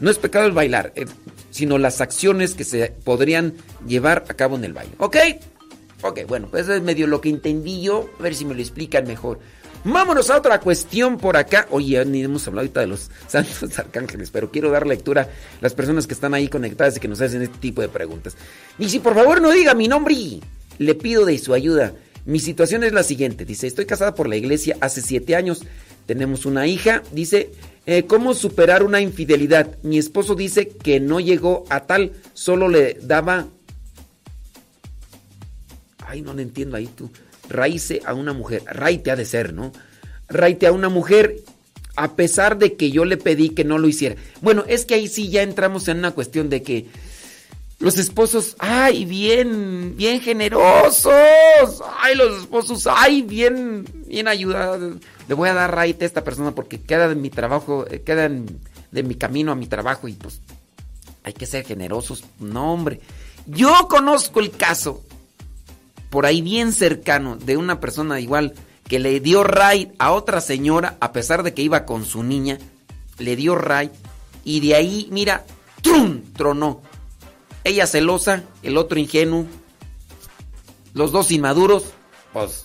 [0.00, 1.06] no es pecado el bailar, eh,
[1.50, 3.54] sino las acciones que se podrían
[3.86, 4.94] llevar a cabo en el baile.
[4.98, 5.16] ¿Ok?
[6.02, 8.08] Ok, bueno, pues es medio lo que entendí yo.
[8.18, 9.38] A ver si me lo explican mejor.
[9.84, 11.66] Vámonos a otra cuestión por acá.
[11.70, 15.28] Oye, ni hemos hablado ahorita de los santos arcángeles, pero quiero dar lectura a
[15.60, 18.36] las personas que están ahí conectadas y que nos hacen este tipo de preguntas.
[18.78, 20.40] Y si por favor no diga mi nombre,
[20.78, 21.92] le pido de su ayuda.
[22.26, 23.44] Mi situación es la siguiente.
[23.44, 25.62] Dice, estoy casada por la iglesia hace siete años.
[26.06, 27.02] Tenemos una hija.
[27.12, 27.50] Dice,
[27.86, 29.78] eh, ¿cómo superar una infidelidad?
[29.82, 33.48] Mi esposo dice que no llegó a tal, solo le daba
[36.10, 37.08] Ay, no le entiendo ahí tú.
[37.48, 38.64] Raíce a una mujer.
[38.66, 39.70] Raite ha de ser, ¿no?
[40.28, 41.36] Raite a una mujer
[41.94, 44.16] a pesar de que yo le pedí que no lo hiciera.
[44.40, 46.86] Bueno, es que ahí sí ya entramos en una cuestión de que
[47.80, 51.82] los esposos, ay, bien, bien generosos.
[52.00, 54.96] Ay, los esposos, ay, bien, bien ayudados.
[55.28, 58.26] Le voy a dar raite a esta persona porque queda de mi trabajo, eh, queda
[58.26, 58.60] en-
[58.92, 60.40] de mi camino a mi trabajo y pues
[61.24, 62.24] hay que ser generosos.
[62.38, 63.00] No, hombre.
[63.46, 65.02] Yo conozco el caso
[66.10, 68.54] por ahí bien cercano de una persona igual
[68.88, 72.58] que le dio raid a otra señora a pesar de que iba con su niña,
[73.18, 73.90] le dio raid
[74.44, 75.44] y de ahí, mira,
[75.82, 76.22] ¡trum!
[76.36, 76.82] tronó.
[77.64, 79.46] Ella celosa, el otro ingenuo,
[80.94, 81.84] los dos inmaduros,
[82.32, 82.64] pues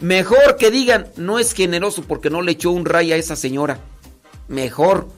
[0.00, 3.78] mejor que digan, no es generoso porque no le echó un ray a esa señora.
[4.48, 5.08] Mejor,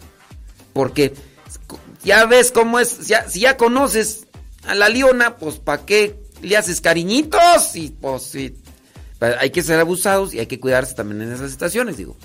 [0.72, 1.14] porque
[2.04, 4.26] ya ves cómo es, ya- si ya conoces
[4.66, 7.74] a la leona, pues ¿para qué le haces cariñitos?
[7.74, 8.54] Y pues sí,
[9.40, 12.16] hay que ser abusados y hay que cuidarse también en esas situaciones, digo.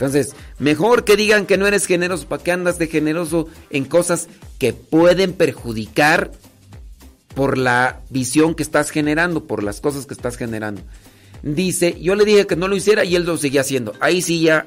[0.00, 4.28] Entonces, mejor que digan que no eres generoso, ¿para qué andas de generoso en cosas
[4.58, 6.32] que pueden perjudicar
[7.34, 10.80] por la visión que estás generando, por las cosas que estás generando?
[11.42, 13.92] Dice, yo le dije que no lo hiciera y él lo seguía haciendo.
[14.00, 14.66] Ahí sí ya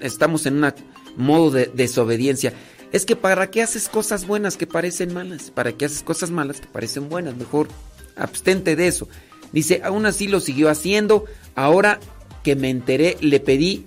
[0.00, 0.72] estamos en un
[1.16, 2.52] modo de desobediencia.
[2.90, 6.60] Es que para qué haces cosas buenas que parecen malas, para qué haces cosas malas
[6.60, 7.68] que parecen buenas, mejor
[8.16, 9.06] abstente de eso.
[9.52, 11.26] Dice, aún así lo siguió haciendo.
[11.54, 12.00] Ahora
[12.42, 13.86] que me enteré, le pedí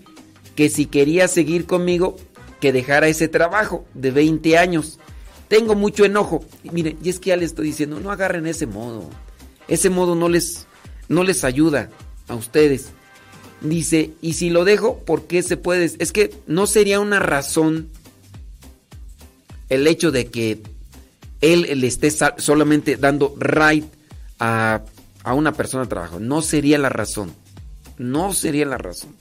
[0.55, 2.15] que si quería seguir conmigo,
[2.59, 4.97] que dejara ese trabajo de 20 años.
[5.47, 6.43] Tengo mucho enojo.
[6.63, 9.09] Y miren, y es que ya les estoy diciendo, no agarren ese modo.
[9.67, 10.65] Ese modo no les,
[11.07, 11.89] no les ayuda
[12.27, 12.89] a ustedes.
[13.61, 15.91] Dice, y si lo dejo, ¿por qué se puede?
[15.99, 17.89] Es que no sería una razón
[19.69, 20.61] el hecho de que
[21.41, 23.85] él le esté solamente dando right
[24.39, 24.81] a,
[25.23, 26.19] a una persona de trabajo.
[26.19, 27.33] No sería la razón.
[27.97, 29.15] No sería la razón.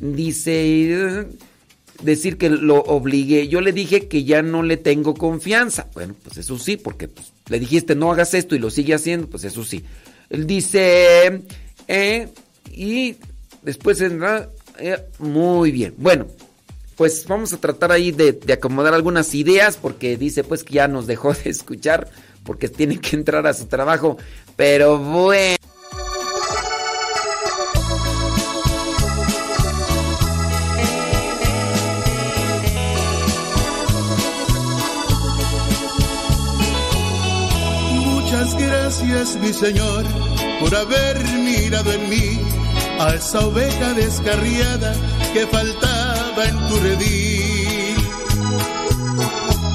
[0.00, 1.26] Dice,
[2.02, 3.48] decir que lo obligué.
[3.48, 5.88] Yo le dije que ya no le tengo confianza.
[5.94, 9.28] Bueno, pues eso sí, porque pues, le dijiste no hagas esto y lo sigue haciendo,
[9.28, 9.84] pues eso sí.
[10.30, 11.42] Él dice,
[11.88, 12.28] eh,
[12.72, 13.16] y
[13.62, 14.10] después, eh,
[14.78, 15.94] eh, muy bien.
[15.96, 16.26] Bueno,
[16.96, 20.88] pues vamos a tratar ahí de, de acomodar algunas ideas porque dice pues que ya
[20.88, 22.08] nos dejó de escuchar
[22.44, 24.16] porque tiene que entrar a su trabajo.
[24.56, 25.56] Pero bueno.
[39.14, 40.04] Gracias, mi Señor,
[40.60, 42.40] por haber mirado en mí
[42.98, 44.92] a esa oveja descarriada
[45.32, 47.96] que faltaba en tu redil.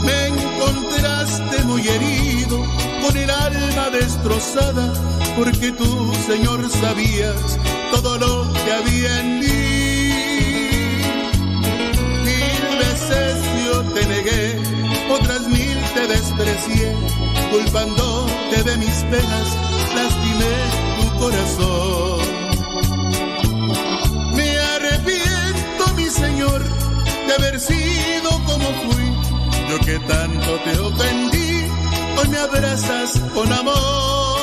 [0.04, 2.66] Me encontraste muy herido,
[3.06, 4.94] con el alma destrozada,
[5.38, 7.58] porque tú, Señor, sabías
[7.92, 10.10] todo lo que había en mí.
[12.26, 13.36] Mil veces
[13.66, 14.62] yo te negué,
[15.12, 16.96] otras mil te desprecié,
[17.52, 19.58] culpándote de mis penas,
[19.96, 20.56] lastimé
[20.98, 22.20] tu corazón.
[24.36, 26.64] Me arrepiento, mi Señor,
[27.28, 29.06] de haber sido como fui,
[29.70, 31.68] yo que tanto te ofendí,
[32.18, 34.39] hoy me abrazas con amor.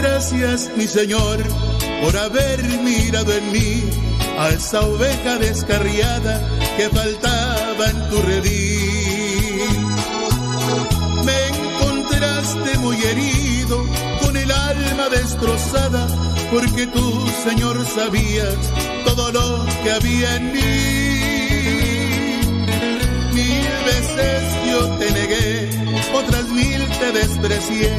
[0.00, 1.38] Gracias, mi Señor,
[2.02, 3.82] por haber mirado en mí
[4.38, 6.40] a esa oveja descarriada
[6.76, 9.78] que faltaba en tu redil.
[11.24, 13.84] Me encontraste muy herido,
[14.22, 16.06] con el alma destrozada,
[16.50, 18.56] porque tú, Señor, sabías
[19.04, 20.70] todo lo que había en mí.
[23.34, 25.70] Mil veces yo te negué,
[26.14, 27.92] otras mil te desprecié,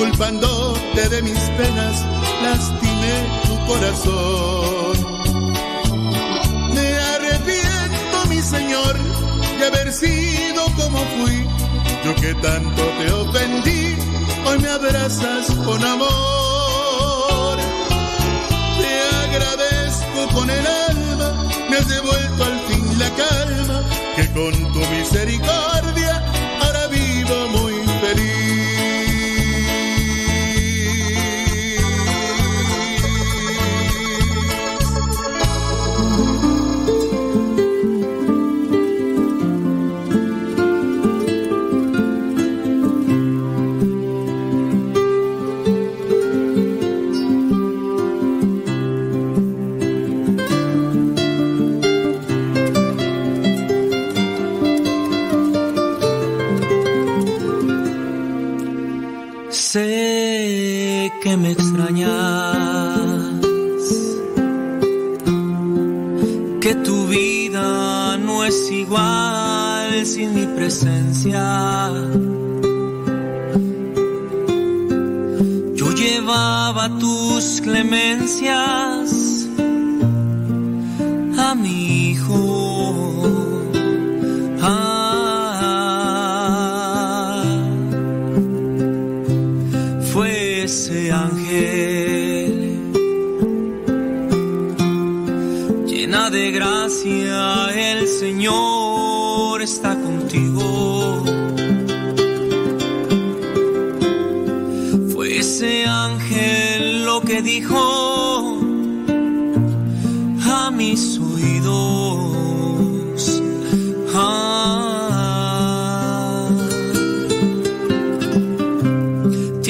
[0.00, 2.06] culpándote de mis penas,
[2.42, 4.96] lastimé tu corazón.
[6.74, 8.96] Me arrepiento, mi Señor,
[9.58, 11.46] de haber sido como fui,
[12.04, 13.96] yo que tanto te ofendí,
[14.46, 17.58] hoy me abrazas con amor.
[18.80, 18.92] Te
[19.26, 21.28] agradezco con el alma,
[21.68, 23.82] me has devuelto al fin la calma,
[24.16, 26.24] que con tu misericordia
[26.62, 27.59] ahora vivo muy
[59.72, 62.10] Sé que me extrañas,
[66.60, 71.88] que tu vida no es igual sin mi presencia.
[75.76, 79.46] Yo llevaba tus clemencias
[81.38, 82.59] a mi hijo.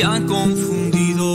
[0.01, 1.29] Te han confundido.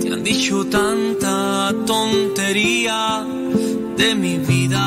[0.00, 3.26] Te han dicho tanta tontería
[3.96, 4.86] de mi vida.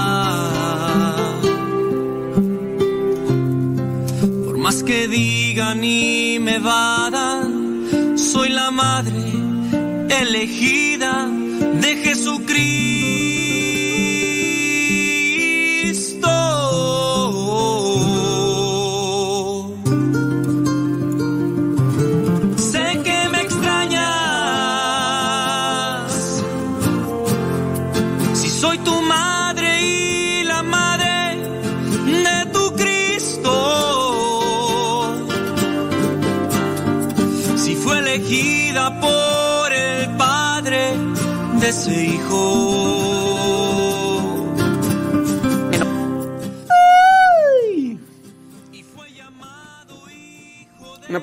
[4.46, 9.24] Por más que digan y me vadan, soy la madre
[10.22, 10.83] elegida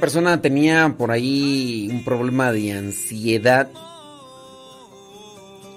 [0.01, 3.71] Persona tenía por ahí un problema de ansiedad.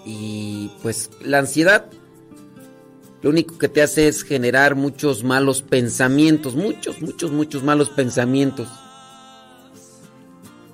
[0.05, 1.85] Y pues la ansiedad
[3.23, 8.67] lo único que te hace es generar muchos malos pensamientos, muchos, muchos, muchos malos pensamientos.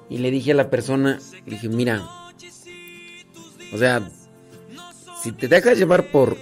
[0.09, 2.09] Y le dije a la persona, le dije, mira,
[3.71, 4.09] o sea,
[5.21, 6.37] si te dejas llevar por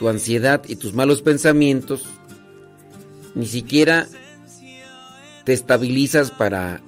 [0.00, 2.04] tu ansiedad y tus malos pensamientos,
[3.36, 4.08] ni siquiera
[5.48, 6.82] te estabilizas para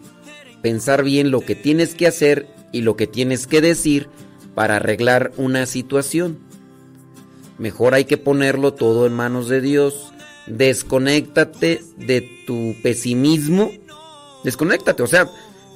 [0.60, 4.10] pensar bien lo que tienes que hacer y lo que tienes que decir
[4.54, 6.38] para arreglar una situación.
[7.56, 10.12] Mejor hay que ponerlo todo en manos de Dios.
[10.46, 13.70] Desconéctate de tu pesimismo.
[14.44, 15.26] Desconéctate, o sea,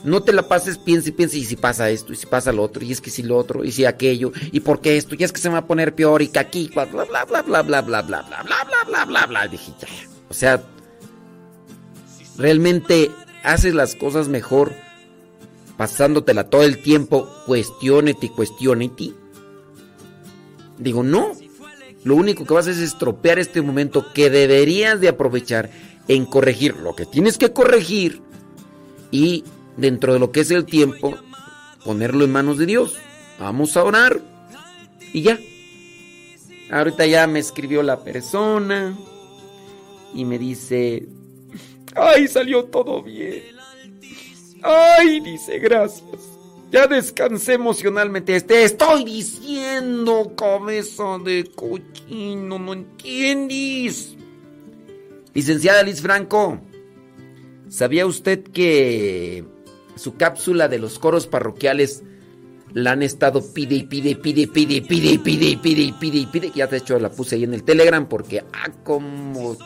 [0.04, 2.64] no te la pases, piensa y piensa, y si pasa esto, y si pasa lo
[2.64, 5.24] otro, y es que si lo otro, y si aquello, y por qué esto, y
[5.24, 7.40] es que se me va a poner peor, y que aquí, bla, bla, bla, bla,
[7.40, 9.48] bla, bla, bla, bla, bla, bla, bla, bla, bla, bla.
[9.48, 9.88] Dije, ya.
[10.28, 10.62] O sea,
[12.36, 13.10] realmente
[13.42, 14.72] haces las cosas mejor
[15.76, 19.12] pasándotela todo el tiempo, cuestionete y cuestionete.
[20.78, 21.32] Digo, no.
[22.04, 25.70] Lo único que vas a hacer es estropear este momento que deberías de aprovechar
[26.06, 28.20] en corregir lo que tienes que corregir
[29.10, 29.44] y
[29.78, 31.16] dentro de lo que es el tiempo
[31.82, 32.96] ponerlo en manos de Dios.
[33.38, 34.20] Vamos a orar
[35.12, 35.38] y ya.
[36.70, 38.96] Ahorita ya me escribió la persona
[40.14, 41.06] y me dice,
[41.94, 43.42] ay, salió todo bien.
[44.62, 46.34] Ay, dice, gracias.
[46.70, 48.40] Ya descansé emocionalmente.
[48.40, 54.16] Te estoy diciendo, cabeza de cochino, ¿no entiendes?
[55.34, 56.60] Licenciada Liz Franco,
[57.68, 59.44] ¿sabía usted que
[59.96, 62.02] su cápsula de los coros parroquiales
[62.72, 66.18] la han estado pide y pide, pide, pide, pide, y pide, y pide, y pide,
[66.18, 66.52] y pide?
[66.54, 69.56] Ya de hecho la puse ahí en el Telegram porque, ah, como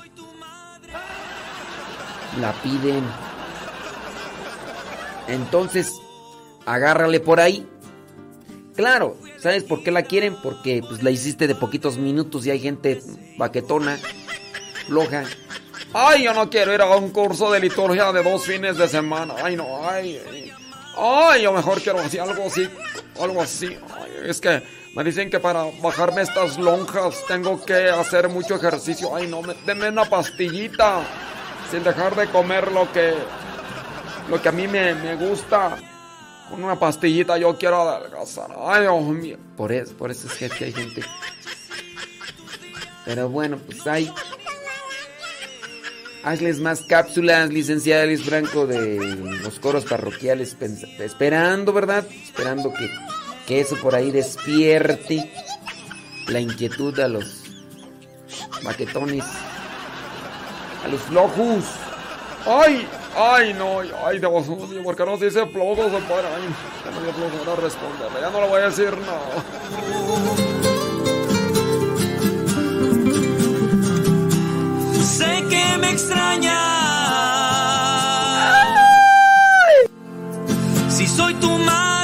[2.41, 3.05] la piden.
[5.29, 5.93] Entonces,
[6.67, 7.67] agárrale por ahí.
[8.77, 10.37] Claro, ¿sabes por qué la quieren?
[10.43, 13.03] Porque pues la hiciste de poquitos minutos y hay gente
[13.37, 13.99] baquetona,
[14.87, 15.25] floja.
[15.93, 19.35] Ay, yo no quiero ir a un curso de liturgia de dos fines de semana.
[19.43, 20.21] Ay, no, ay.
[20.97, 22.69] Ay, yo mejor quiero así, algo así,
[23.21, 23.67] algo así.
[23.67, 24.63] Ay, es que
[24.95, 29.15] me dicen que para bajarme estas lonjas tengo que hacer mucho ejercicio.
[29.15, 31.03] Ay, no, me, denme una pastillita
[31.71, 33.15] sin dejar de comer lo que
[34.29, 35.77] lo que a mí me, me gusta.
[36.51, 38.51] Con una pastillita yo quiero adelgazar.
[38.59, 39.37] Ay, Dios mío.
[39.57, 41.03] Por eso, por eso es que aquí hay gente.
[43.05, 44.13] Pero bueno, pues hay.
[46.25, 48.97] Hazles más cápsulas, licenciada Liz Franco, de
[49.43, 50.57] los coros parroquiales.
[50.99, 52.07] Esperando, ¿verdad?
[52.11, 52.91] Esperando que,
[53.47, 55.31] que eso por ahí despierte
[56.29, 57.45] la inquietud a los
[58.63, 59.25] baquetones,
[60.85, 61.65] a los flojos.
[62.47, 62.89] ¡Ay!
[63.17, 63.81] ¡Ay, no!
[64.07, 64.83] ¡Ay, Dios mío!
[64.85, 65.91] ¿Por qué no se dice flojo?
[65.91, 66.35] Se para.
[66.35, 66.49] ¡Ay!
[66.85, 68.21] Ya no dio flojo a responderle.
[68.21, 69.45] Ya no le voy a decir nada.
[75.05, 76.59] Sé que me extraña.
[80.89, 81.98] Si soy tu madre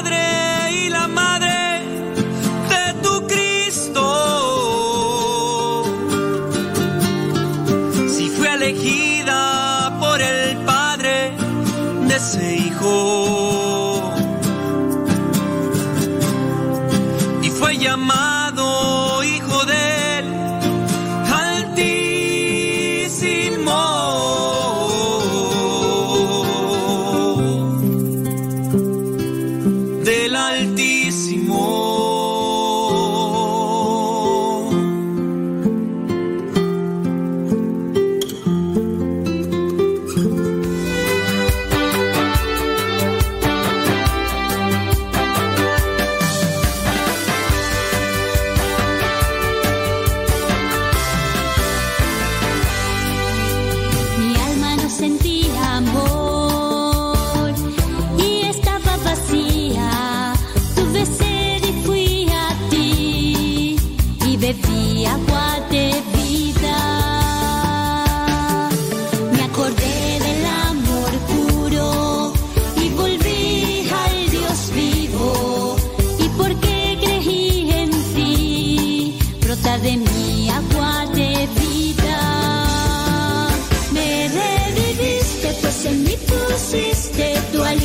[85.85, 87.84] en mí pusiste tu aliento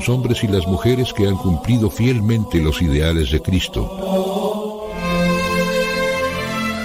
[0.00, 4.88] los hombres y las mujeres que han cumplido fielmente los ideales de Cristo.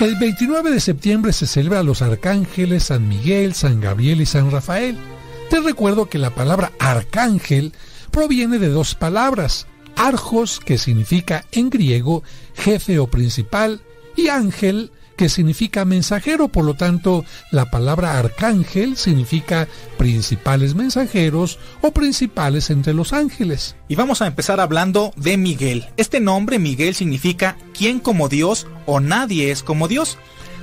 [0.01, 4.51] El 29 de septiembre se celebra a los arcángeles San Miguel, San Gabriel y San
[4.51, 4.97] Rafael.
[5.49, 7.71] Te recuerdo que la palabra arcángel
[8.11, 9.65] proviene de dos palabras,
[9.95, 12.21] arjos, que significa en griego
[12.53, 13.79] jefe o principal,
[14.17, 19.67] y ángel, que significa mensajero, por lo tanto la palabra arcángel significa
[19.97, 23.75] principales mensajeros o principales entre los ángeles.
[23.87, 25.87] Y vamos a empezar hablando de Miguel.
[25.97, 30.17] Este nombre Miguel significa ¿quién como Dios o nadie es como Dios?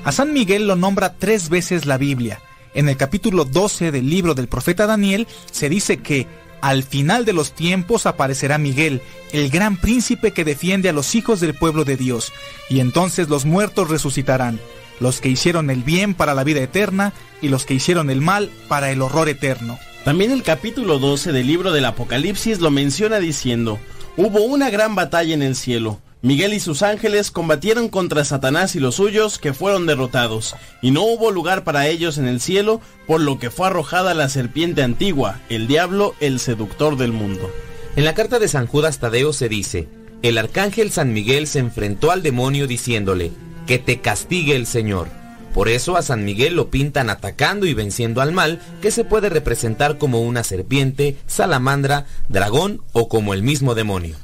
[0.04, 2.40] A San Miguel lo nombra tres veces la Biblia.
[2.74, 6.26] En el capítulo 12 del libro del profeta Daniel se dice que
[6.62, 9.02] al final de los tiempos aparecerá Miguel,
[9.32, 12.32] el gran príncipe que defiende a los hijos del pueblo de Dios,
[12.70, 14.60] y entonces los muertos resucitarán,
[15.00, 17.12] los que hicieron el bien para la vida eterna
[17.42, 19.78] y los que hicieron el mal para el horror eterno.
[20.04, 23.80] También el capítulo 12 del libro del Apocalipsis lo menciona diciendo,
[24.16, 26.00] hubo una gran batalla en el cielo.
[26.24, 31.02] Miguel y sus ángeles combatieron contra Satanás y los suyos que fueron derrotados, y no
[31.02, 35.40] hubo lugar para ellos en el cielo, por lo que fue arrojada la serpiente antigua,
[35.48, 37.50] el diablo, el seductor del mundo.
[37.96, 39.88] En la carta de San Judas Tadeo se dice,
[40.22, 43.32] el arcángel San Miguel se enfrentó al demonio diciéndole,
[43.66, 45.08] que te castigue el Señor.
[45.52, 49.28] Por eso a San Miguel lo pintan atacando y venciendo al mal, que se puede
[49.28, 54.14] representar como una serpiente, salamandra, dragón o como el mismo demonio.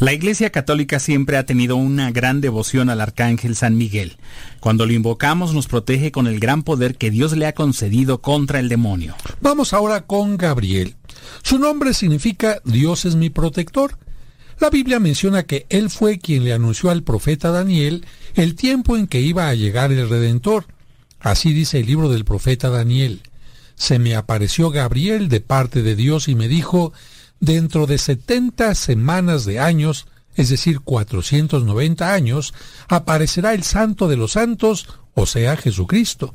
[0.00, 4.16] La Iglesia Católica siempre ha tenido una gran devoción al Arcángel San Miguel.
[4.60, 8.60] Cuando lo invocamos nos protege con el gran poder que Dios le ha concedido contra
[8.60, 9.16] el demonio.
[9.40, 10.94] Vamos ahora con Gabriel.
[11.42, 13.98] Su nombre significa Dios es mi protector.
[14.60, 19.08] La Biblia menciona que él fue quien le anunció al profeta Daniel el tiempo en
[19.08, 20.66] que iba a llegar el Redentor.
[21.18, 23.20] Así dice el libro del profeta Daniel.
[23.74, 26.92] Se me apareció Gabriel de parte de Dios y me dijo,
[27.40, 32.54] dentro de setenta semanas de años, es decir, 490 años,
[32.88, 36.34] aparecerá el santo de los santos, o sea, Jesucristo.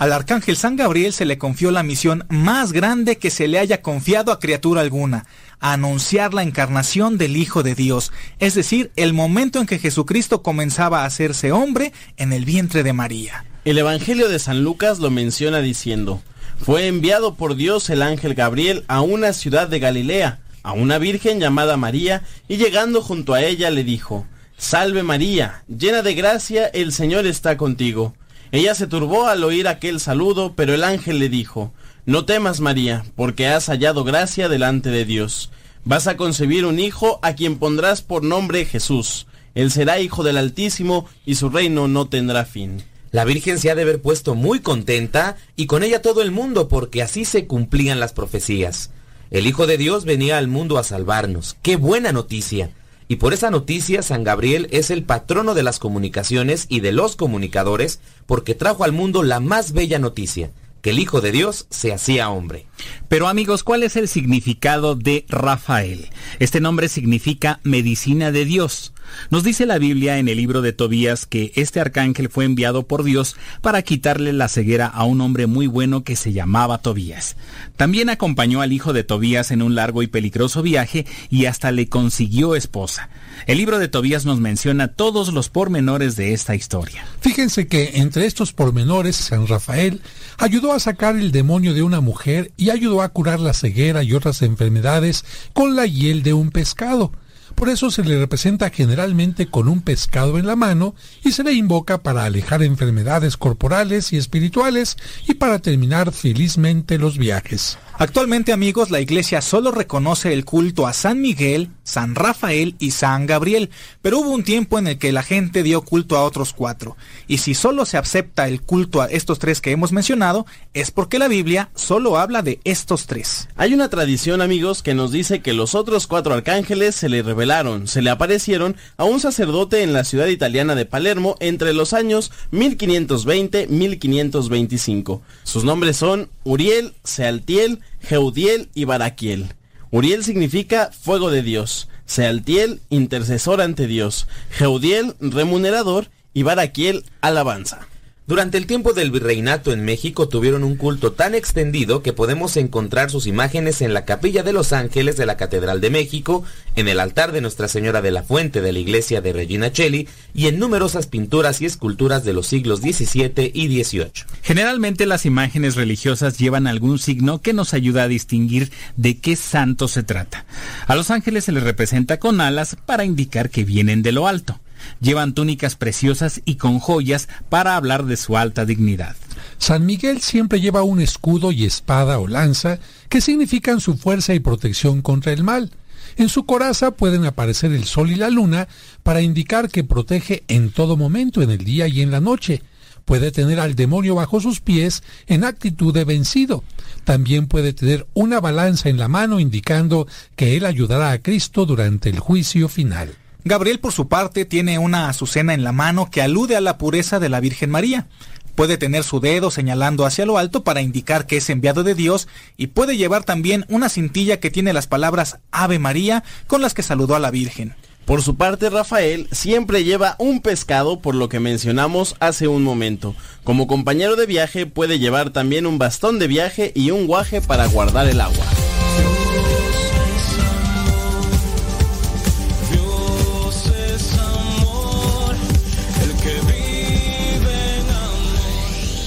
[0.00, 3.82] Al arcángel San Gabriel se le confió la misión más grande que se le haya
[3.82, 5.26] confiado a criatura alguna,
[5.58, 11.02] anunciar la encarnación del Hijo de Dios, es decir, el momento en que Jesucristo comenzaba
[11.02, 13.44] a hacerse hombre en el vientre de María.
[13.66, 16.22] El Evangelio de San Lucas lo menciona diciendo,
[16.60, 21.40] fue enviado por Dios el ángel Gabriel a una ciudad de Galilea, a una virgen
[21.40, 24.26] llamada María, y llegando junto a ella le dijo,
[24.58, 28.14] Salve María, llena de gracia, el Señor está contigo.
[28.52, 31.72] Ella se turbó al oír aquel saludo, pero el ángel le dijo,
[32.04, 35.50] No temas María, porque has hallado gracia delante de Dios.
[35.84, 39.26] Vas a concebir un hijo a quien pondrás por nombre Jesús.
[39.54, 42.82] Él será hijo del Altísimo, y su reino no tendrá fin.
[43.12, 46.68] La Virgen se ha de haber puesto muy contenta y con ella todo el mundo
[46.68, 48.90] porque así se cumplían las profecías.
[49.30, 51.56] El Hijo de Dios venía al mundo a salvarnos.
[51.62, 52.70] ¡Qué buena noticia!
[53.08, 57.16] Y por esa noticia San Gabriel es el patrono de las comunicaciones y de los
[57.16, 61.92] comunicadores porque trajo al mundo la más bella noticia, que el Hijo de Dios se
[61.92, 62.66] hacía hombre.
[63.08, 66.10] Pero amigos, ¿cuál es el significado de Rafael?
[66.38, 68.92] Este nombre significa medicina de Dios.
[69.30, 73.04] Nos dice la Biblia en el libro de Tobías que este arcángel fue enviado por
[73.04, 77.36] Dios para quitarle la ceguera a un hombre muy bueno que se llamaba Tobías.
[77.76, 81.88] También acompañó al hijo de Tobías en un largo y peligroso viaje y hasta le
[81.88, 83.08] consiguió esposa.
[83.46, 87.04] El libro de Tobías nos menciona todos los pormenores de esta historia.
[87.20, 90.00] Fíjense que entre estos pormenores San Rafael
[90.38, 94.12] ayudó a sacar el demonio de una mujer y ayudó a curar la ceguera y
[94.12, 97.12] otras enfermedades con la hiel de un pescado.
[97.54, 100.94] Por eso se le representa generalmente con un pescado en la mano
[101.24, 104.96] y se le invoca para alejar enfermedades corporales y espirituales
[105.28, 107.78] y para terminar felizmente los viajes.
[108.02, 113.26] Actualmente amigos, la iglesia solo reconoce el culto a San Miguel, San Rafael y San
[113.26, 113.68] Gabriel,
[114.00, 116.96] pero hubo un tiempo en el que la gente dio culto a otros cuatro.
[117.28, 121.18] Y si solo se acepta el culto a estos tres que hemos mencionado, es porque
[121.18, 123.50] la Biblia solo habla de estos tres.
[123.54, 127.86] Hay una tradición amigos que nos dice que los otros cuatro arcángeles se le revelaron,
[127.86, 132.32] se le aparecieron a un sacerdote en la ciudad italiana de Palermo entre los años
[132.52, 135.20] 1520-1525.
[135.44, 139.54] Sus nombres son Uriel, Sealtiel, Jeudiel y Baraquiel.
[139.90, 147.89] Uriel significa fuego de Dios, Sealtiel, intercesor ante Dios, Jeudiel, remunerador y Baraquiel, alabanza.
[148.30, 153.10] Durante el tiempo del virreinato en México tuvieron un culto tan extendido que podemos encontrar
[153.10, 156.44] sus imágenes en la Capilla de los Ángeles de la Catedral de México,
[156.76, 160.06] en el altar de Nuestra Señora de la Fuente de la iglesia de Regina Cheli
[160.32, 164.12] y en numerosas pinturas y esculturas de los siglos XVII y XVIII.
[164.42, 169.88] Generalmente las imágenes religiosas llevan algún signo que nos ayuda a distinguir de qué santo
[169.88, 170.44] se trata.
[170.86, 174.60] A los ángeles se les representa con alas para indicar que vienen de lo alto.
[175.00, 179.16] Llevan túnicas preciosas y con joyas para hablar de su alta dignidad.
[179.58, 182.78] San Miguel siempre lleva un escudo y espada o lanza
[183.08, 185.70] que significan su fuerza y protección contra el mal.
[186.16, 188.68] En su coraza pueden aparecer el sol y la luna
[189.02, 192.62] para indicar que protege en todo momento, en el día y en la noche.
[193.04, 196.62] Puede tener al demonio bajo sus pies en actitud de vencido.
[197.04, 202.08] También puede tener una balanza en la mano indicando que él ayudará a Cristo durante
[202.08, 203.16] el juicio final.
[203.44, 207.18] Gabriel, por su parte, tiene una azucena en la mano que alude a la pureza
[207.18, 208.06] de la Virgen María.
[208.54, 212.28] Puede tener su dedo señalando hacia lo alto para indicar que es enviado de Dios
[212.58, 216.82] y puede llevar también una cintilla que tiene las palabras Ave María con las que
[216.82, 217.74] saludó a la Virgen.
[218.04, 223.14] Por su parte, Rafael siempre lleva un pescado por lo que mencionamos hace un momento.
[223.44, 227.66] Como compañero de viaje puede llevar también un bastón de viaje y un guaje para
[227.66, 228.44] guardar el agua.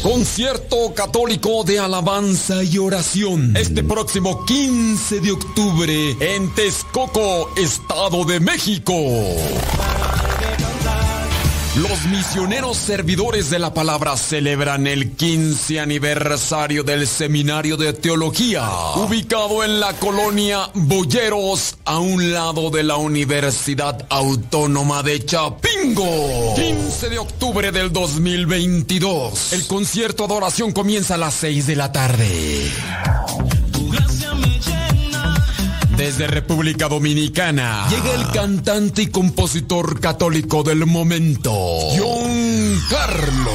[0.03, 3.55] Concierto católico de alabanza y oración.
[3.55, 8.93] Este próximo 15 de octubre en Texcoco, Estado de México.
[11.75, 19.63] Los misioneros servidores de la palabra celebran el 15 aniversario del Seminario de Teología, ubicado
[19.63, 26.53] en la colonia Boyeros, a un lado de la Universidad Autónoma de Chapingo.
[26.55, 29.53] 15 de octubre del 2022.
[29.53, 32.69] El concierto de oración comienza a las 6 de la tarde.
[36.03, 41.53] Desde República Dominicana llega el cantante y compositor católico del momento,
[41.97, 43.53] John Carlos.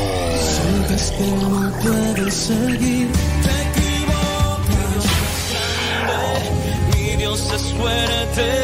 [7.18, 8.62] Dios es fuerte,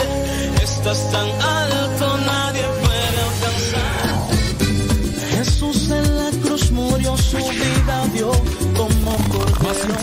[0.62, 1.84] estás tan alto,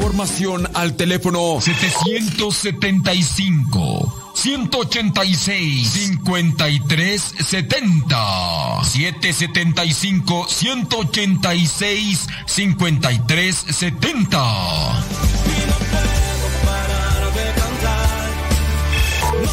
[0.02, 15.06] información al teléfono 775 186 53 70 775 186 53 70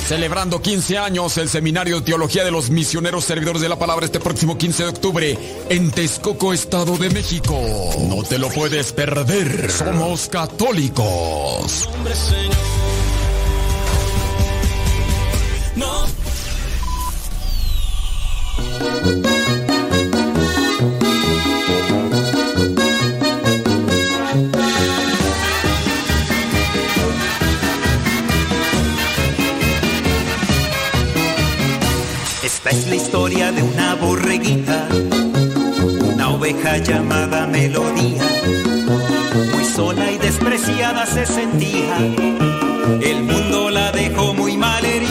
[0.09, 4.19] Celebrando 15 años el Seminario de Teología de los Misioneros Servidores de la Palabra este
[4.21, 7.61] próximo 15 de octubre en Texcoco, Estado de México.
[8.09, 9.71] No te lo puedes perder.
[9.71, 11.87] Somos católicos.
[32.49, 34.89] Esta es la historia de una borreguita,
[36.15, 38.23] una oveja llamada Melodía.
[39.53, 41.95] Muy sola y despreciada se sentía,
[43.03, 45.11] el mundo la dejó muy mal herida.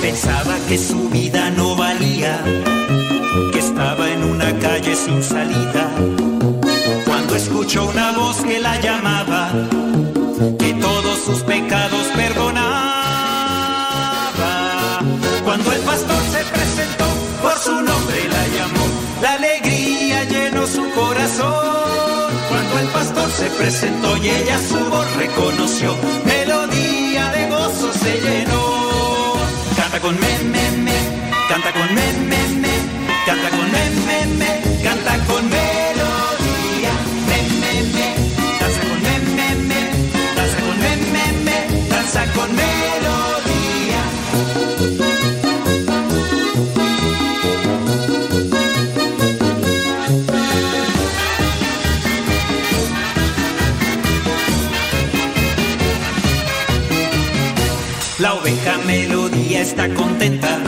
[0.00, 2.40] Pensaba que su vida no valía,
[3.52, 5.90] que estaba en una calle sin salida.
[7.04, 9.50] Cuando escuchó una voz que la llamaba,
[10.60, 12.03] que todos sus pecados
[21.42, 29.34] Cuando el pastor se presentó y ella su voz reconoció, melodía de gozo se llenó.
[29.76, 30.92] Canta con me, me, me,
[31.48, 32.74] canta con me, me, me,
[33.26, 34.63] canta con me, me, me,
[58.20, 60.60] La oveja melodía está contenta,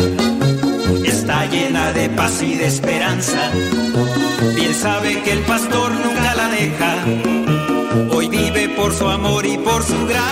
[1.04, 3.52] está llena de paz y de esperanza.
[4.56, 6.96] Bien sabe que el pastor nunca la deja,
[8.10, 10.26] hoy vive por su amor y por su gracia.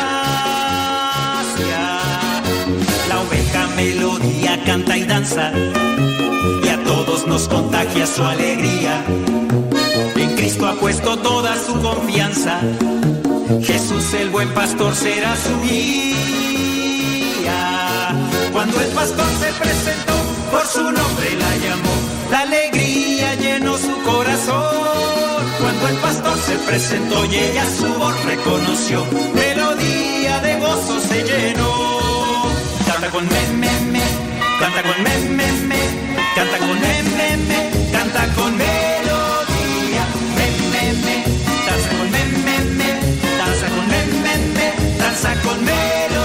[3.09, 5.53] La oveja melodía canta y danza,
[6.65, 9.05] y a todos nos contagia su alegría.
[10.17, 12.61] En Cristo ha puesto toda su confianza,
[13.63, 16.74] Jesús el buen pastor será su guía.
[18.65, 20.15] Cuando el pastor se presentó,
[20.51, 21.93] por su nombre la llamó,
[22.31, 25.45] la alegría llenó su corazón.
[25.61, 29.05] Cuando el pastor se presentó y ella su voz reconoció,
[29.35, 31.73] melodía de gozo se llenó.
[32.87, 34.03] Canta con me, me, me,
[34.59, 35.81] canta con me, me, me,
[36.35, 40.05] canta con me, me, me, canta con melodía.
[40.39, 41.17] Me, me, me,
[41.67, 42.91] danza con me, me, me,
[43.37, 46.24] danza con me, me, me, danza con melodía.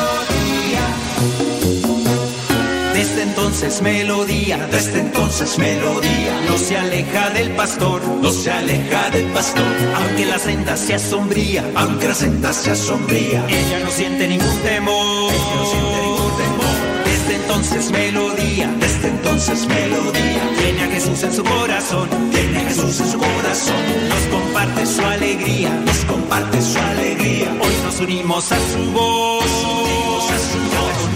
[3.39, 9.63] Entonces melodía, desde entonces melodía, no se aleja del pastor, no se aleja del pastor,
[9.95, 15.31] aunque la senda sea sombría, aunque la senda sea sombría, ella no siente ningún temor,
[15.31, 17.05] ella no siente ningún temor.
[17.05, 22.99] Desde entonces melodía, desde entonces melodía, tiene a Jesús en su corazón, tiene a Jesús
[22.99, 28.57] en su corazón, nos comparte su alegría, nos comparte su alegría, hoy nos unimos a
[28.57, 31.09] su voz, nos unimos a su voz,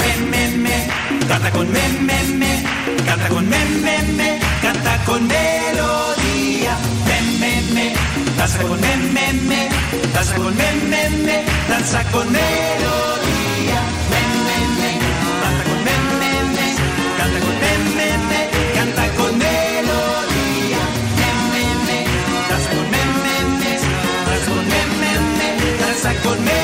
[1.28, 2.64] canta con me, me, me,
[3.06, 6.78] canta con me, me, me, canta con melodía,
[7.08, 7.94] me, me, me,
[8.38, 9.70] danza con me, me, me,
[10.14, 13.82] danza con me, me, me, danza con melodía,
[14.12, 14.92] me, me, me,
[15.44, 16.68] canta con me, me, me,
[17.18, 18.42] canta con me, me, me,
[18.76, 20.84] canta con melodía,
[21.20, 21.98] me, me, me,
[22.50, 23.72] danza con me, me, me,
[24.30, 25.48] danza con me, me, me,
[25.82, 26.63] danza con melodía,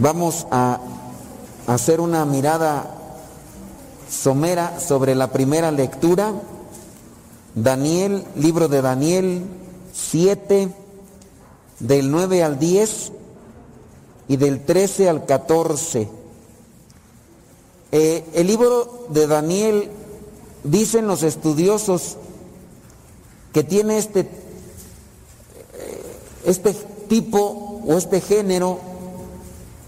[0.00, 0.80] Vamos a
[1.66, 2.90] hacer una mirada
[4.10, 6.32] somera sobre la primera lectura.
[7.54, 9.42] Daniel, libro de Daniel
[9.92, 10.70] 7,
[11.80, 13.12] del 9 al 10
[14.28, 16.08] y del 13 al 14.
[17.92, 19.90] Eh, el libro de Daniel,
[20.64, 22.16] dicen los estudiosos,
[23.52, 24.26] que tiene este, eh,
[26.46, 26.72] este
[27.06, 28.89] tipo o este género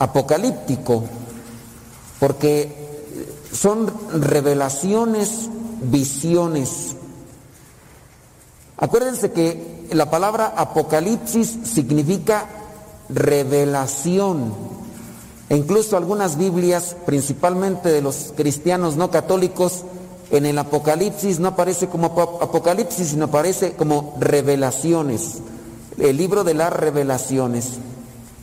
[0.03, 1.05] apocalíptico,
[2.19, 2.75] porque
[3.53, 5.49] son revelaciones,
[5.83, 6.97] visiones.
[8.79, 12.47] Acuérdense que la palabra apocalipsis significa
[13.09, 14.53] revelación.
[15.49, 19.85] E incluso algunas Biblias, principalmente de los cristianos no católicos,
[20.31, 25.41] en el Apocalipsis no aparece como ap- Apocalipsis, sino aparece como revelaciones.
[25.99, 27.73] El libro de las revelaciones.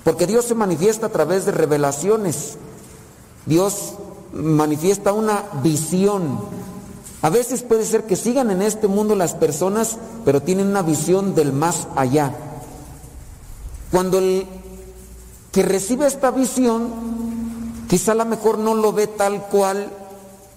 [0.04, 2.58] Porque Dios se manifiesta a través de revelaciones.
[3.46, 3.94] Dios
[4.34, 6.40] manifiesta una visión.
[7.22, 11.36] A veces puede ser que sigan en este mundo las personas, pero tienen una visión
[11.36, 12.34] del más allá.
[13.92, 14.48] Cuando el
[15.52, 16.90] que recibe esta visión,
[17.90, 19.90] quizá a lo mejor no lo ve tal cual,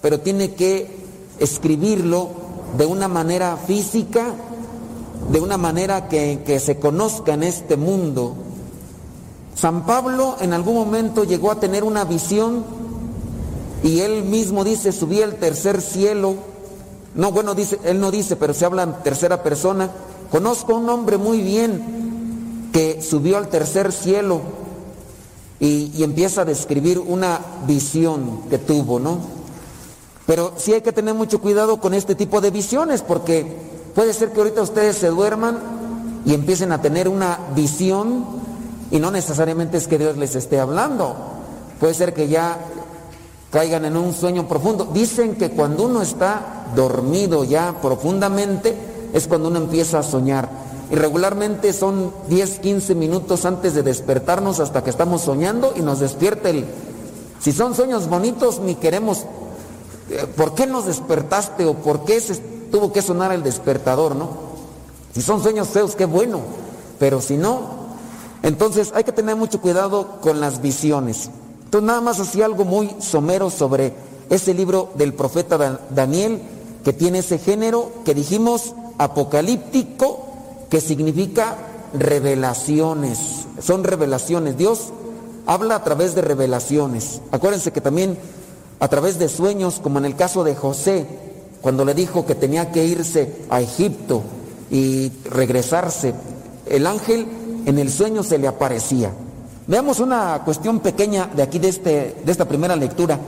[0.01, 1.02] pero tiene que
[1.39, 2.28] escribirlo
[2.77, 4.35] de una manera física,
[5.31, 8.36] de una manera que, que se conozca en este mundo.
[9.55, 12.65] San Pablo en algún momento llegó a tener una visión
[13.83, 16.37] y él mismo dice, subí al tercer cielo.
[17.15, 19.91] No, bueno, dice, él no dice, pero se habla en tercera persona.
[20.31, 24.41] Conozco a un hombre muy bien que subió al tercer cielo
[25.61, 29.19] y, y empieza a describir una visión que tuvo, ¿no?
[30.27, 33.45] Pero sí hay que tener mucho cuidado con este tipo de visiones porque
[33.95, 35.59] puede ser que ahorita ustedes se duerman
[36.24, 38.41] y empiecen a tener una visión
[38.93, 41.16] y no necesariamente es que Dios les esté hablando.
[41.81, 42.59] Puede ser que ya
[43.51, 44.86] caigan en un sueño profundo.
[44.93, 48.77] Dicen que cuando uno está dormido ya profundamente
[49.14, 50.51] es cuando uno empieza a soñar.
[50.90, 56.01] Y regularmente son 10, 15 minutos antes de despertarnos hasta que estamos soñando y nos
[56.01, 56.66] despierta el...
[57.40, 59.24] Si son sueños bonitos, ni queremos...
[60.10, 62.36] eh, ¿Por qué nos despertaste o por qué se
[62.70, 64.28] tuvo que sonar el despertador, no?
[65.14, 66.40] Si son sueños feos, qué bueno.
[66.98, 67.82] Pero si no,
[68.43, 71.31] entonces hay que tener mucho cuidado con las visiones.
[71.64, 73.94] Entonces nada más así algo muy somero sobre
[74.31, 76.40] ese libro del profeta Dan- Daniel
[76.85, 80.27] que tiene ese género que dijimos apocalíptico
[80.70, 81.56] que significa
[81.94, 83.19] revelaciones.
[83.60, 84.56] Son revelaciones.
[84.56, 84.89] Dios
[85.47, 87.20] habla a través de revelaciones.
[87.31, 88.16] Acuérdense que también
[88.81, 91.06] a través de sueños, como en el caso de José,
[91.60, 94.23] cuando le dijo que tenía que irse a Egipto
[94.70, 96.14] y regresarse,
[96.66, 97.27] el ángel
[97.67, 99.13] en el sueño se le aparecía.
[99.67, 103.19] Veamos una cuestión pequeña de aquí de, este, de esta primera lectura.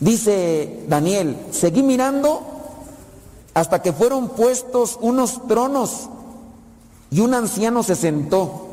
[0.00, 2.42] Dice Daniel, seguí mirando
[3.54, 6.08] hasta que fueron puestos unos tronos
[7.10, 8.68] y un anciano se sentó.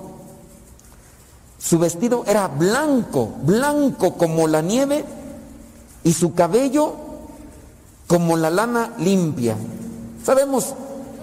[1.60, 5.06] Su vestido era blanco, blanco como la nieve
[6.04, 6.96] y su cabello
[8.08, 9.56] como la lana limpia.
[10.24, 10.74] Sabemos,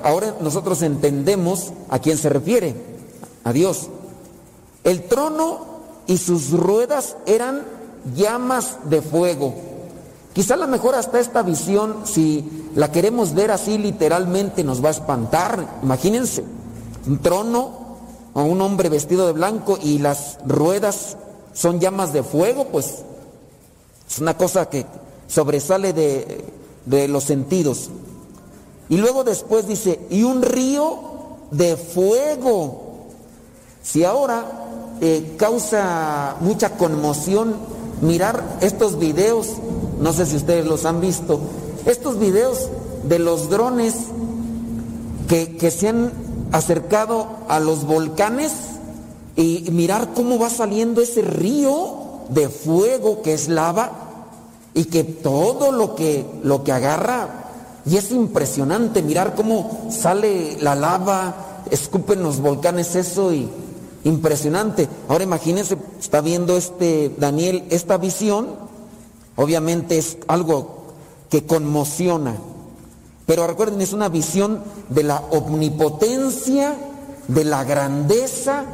[0.03, 2.88] ahora nosotros entendemos a quién se refiere,
[3.49, 3.89] a Dios.
[4.85, 5.66] El trono
[6.07, 7.65] y sus ruedas eran
[8.15, 9.55] llamas de fuego.
[10.33, 14.89] Quizá a lo mejor hasta esta visión, si la queremos ver así literalmente, nos va
[14.89, 15.81] a espantar.
[15.83, 16.45] Imagínense,
[17.07, 17.73] un trono
[18.35, 21.16] o un hombre vestido de blanco y las ruedas
[21.55, 23.03] son llamas de fuego, pues
[24.09, 24.87] es una cosa que
[25.27, 26.45] sobresale de,
[26.87, 27.91] de los sentidos.
[28.89, 31.01] Y luego después dice, y un río
[31.51, 32.88] de fuego.
[33.90, 34.44] Si ahora
[35.01, 37.56] eh, causa mucha conmoción
[38.02, 39.55] mirar estos videos,
[39.98, 41.40] no sé si ustedes los han visto,
[41.86, 42.69] estos videos
[43.05, 43.94] de los drones
[45.27, 46.12] que, que se han
[46.52, 48.52] acercado a los volcanes
[49.36, 53.90] y mirar cómo va saliendo ese río de fuego que es lava
[54.74, 57.47] y que todo lo que, lo que agarra,
[57.86, 63.48] y es impresionante mirar cómo sale la lava, escupen los volcanes eso y
[64.05, 64.89] impresionante.
[65.09, 68.49] Ahora imagínense, está viendo este Daniel esta visión,
[69.37, 70.79] obviamente es algo
[71.31, 72.37] que conmociona,
[73.27, 76.75] pero recuerden, es una visión de la omnipotencia,
[77.29, 78.65] de la grandeza,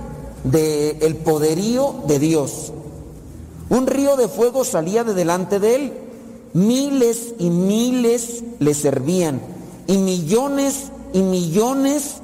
[0.44, 2.72] del poderío de Dios.
[3.68, 5.92] Un río de fuego salía de delante de él,
[6.52, 9.40] miles y miles le servían,
[9.88, 12.18] y millones y millones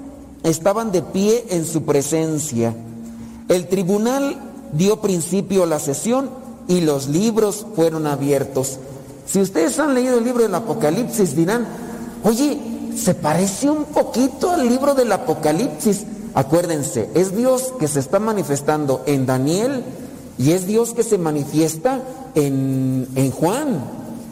[0.44, 2.76] estaban de pie en su presencia.
[3.50, 4.36] El tribunal
[4.72, 6.30] dio principio a la sesión
[6.68, 8.78] y los libros fueron abiertos.
[9.26, 11.66] Si ustedes han leído el libro del Apocalipsis dirán,
[12.22, 12.60] oye,
[12.96, 16.04] se parece un poquito al libro del Apocalipsis.
[16.32, 19.82] Acuérdense, es Dios que se está manifestando en Daniel
[20.38, 22.02] y es Dios que se manifiesta
[22.36, 23.82] en, en Juan.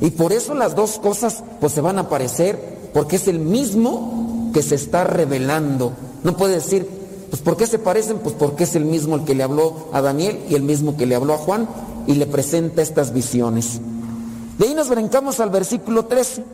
[0.01, 4.53] Y por eso las dos cosas pues se van a parecer, porque es el mismo
[4.55, 5.93] que se está revelando.
[6.23, 6.98] No puede decir,
[7.30, 8.18] pues ¿por qué se parecen?
[8.18, 11.06] Pues porque es el mismo el que le habló a Daniel y el mismo que
[11.06, 11.68] le habló a Juan
[12.06, 13.80] y le presenta estas visiones.
[14.59, 16.44] De ahí nos brincamos al versículo 13.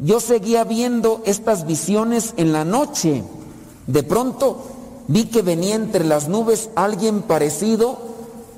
[0.00, 3.22] Yo seguía viendo estas visiones en la noche.
[3.86, 4.62] De pronto
[5.08, 7.98] vi que venía entre las nubes alguien parecido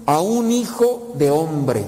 [0.07, 1.85] a un hijo de hombre.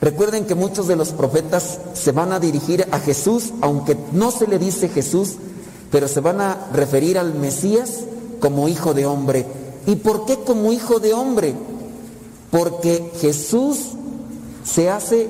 [0.00, 4.46] Recuerden que muchos de los profetas se van a dirigir a Jesús, aunque no se
[4.46, 5.36] le dice Jesús,
[5.90, 8.00] pero se van a referir al Mesías
[8.40, 9.46] como hijo de hombre.
[9.86, 11.54] ¿Y por qué como hijo de hombre?
[12.50, 13.78] Porque Jesús
[14.64, 15.28] se hace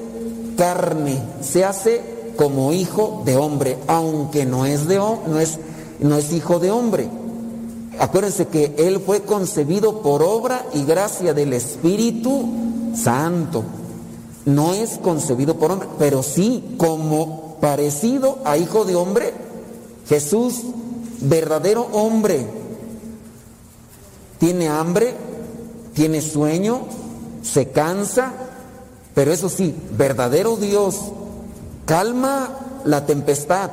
[0.56, 2.02] carne, se hace
[2.36, 5.58] como hijo de hombre, aunque no es, de, no es,
[6.00, 7.08] no es hijo de hombre.
[7.98, 12.48] acuérdense que Él fue concebido por obra y gracia del Espíritu
[12.94, 13.64] Santo.
[14.44, 19.47] No es concebido por hombre, pero sí como parecido a hijo de hombre.
[20.08, 20.62] Jesús,
[21.20, 22.46] verdadero hombre,
[24.38, 25.14] tiene hambre,
[25.94, 26.80] tiene sueño,
[27.42, 28.32] se cansa,
[29.14, 30.96] pero eso sí, verdadero Dios,
[31.84, 32.50] calma
[32.84, 33.70] la tempestad,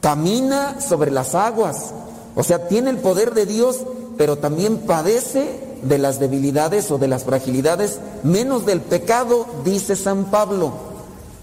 [0.00, 1.92] camina sobre las aguas,
[2.34, 3.78] o sea, tiene el poder de Dios,
[4.16, 10.24] pero también padece de las debilidades o de las fragilidades, menos del pecado, dice San
[10.26, 10.72] Pablo,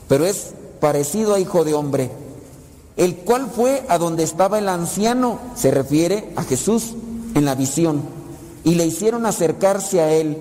[0.08, 2.12] pero es parecido a hijo de hombre,
[2.98, 6.94] el cual fue a donde estaba el anciano, se refiere a Jesús
[7.34, 8.02] en la visión,
[8.64, 10.38] y le hicieron acercarse a él,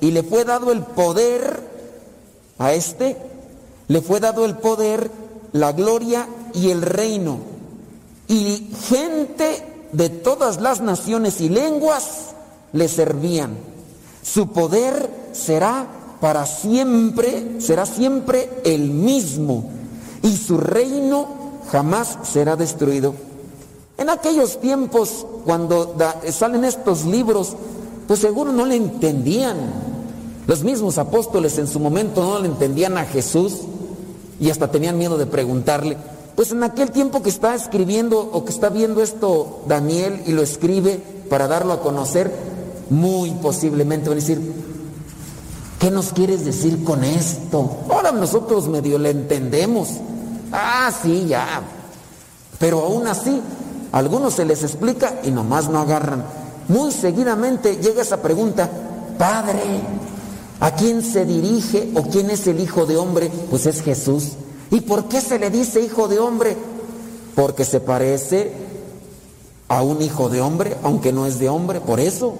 [0.00, 1.60] y le fue dado el poder
[2.58, 3.16] a este,
[3.88, 5.10] le fue dado el poder,
[5.52, 7.38] la gloria y el reino,
[8.26, 12.34] y gente de todas las naciones y lenguas
[12.72, 13.56] le servían.
[14.22, 15.86] Su poder será
[16.20, 19.70] para siempre, será siempre el mismo,
[20.22, 21.37] y su reino
[21.70, 23.14] jamás será destruido.
[23.96, 25.96] En aquellos tiempos, cuando
[26.30, 27.56] salen estos libros,
[28.06, 29.56] pues seguro no le entendían.
[30.46, 33.58] Los mismos apóstoles en su momento no le entendían a Jesús
[34.40, 35.96] y hasta tenían miedo de preguntarle.
[36.36, 40.42] Pues en aquel tiempo que está escribiendo o que está viendo esto Daniel y lo
[40.42, 42.32] escribe para darlo a conocer,
[42.90, 44.40] muy posiblemente van a decir,
[45.80, 47.78] ¿qué nos quieres decir con esto?
[47.90, 49.88] Ahora nosotros medio le entendemos.
[50.52, 51.62] Ah, sí, ya.
[52.58, 53.40] Pero aún así,
[53.92, 56.24] a algunos se les explica y nomás no agarran.
[56.68, 58.68] Muy seguidamente llega esa pregunta,
[59.16, 59.62] Padre,
[60.60, 63.30] ¿a quién se dirige o quién es el Hijo de Hombre?
[63.50, 64.32] Pues es Jesús.
[64.70, 66.56] ¿Y por qué se le dice Hijo de Hombre?
[67.34, 68.52] Porque se parece
[69.68, 72.34] a un Hijo de Hombre, aunque no es de hombre, por eso.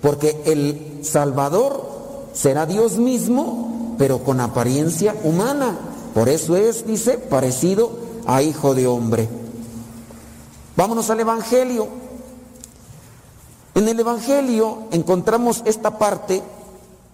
[0.00, 1.88] Porque el Salvador
[2.32, 5.76] será Dios mismo, pero con apariencia humana.
[6.14, 7.90] Por eso es, dice, parecido
[8.26, 9.28] a hijo de hombre.
[10.76, 11.88] Vámonos al Evangelio.
[13.74, 16.42] En el Evangelio encontramos esta parte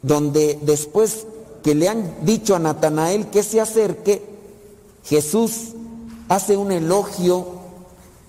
[0.02, 1.26] donde después
[1.62, 4.24] que le han dicho a Natanael que se acerque,
[5.04, 5.74] Jesús
[6.28, 7.46] hace un elogio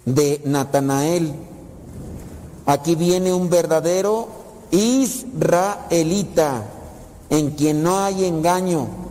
[0.06, 1.34] de Natanael.
[2.66, 4.28] Aquí viene un verdadero
[4.72, 6.64] israelita
[7.32, 9.09] en quien no hay engaño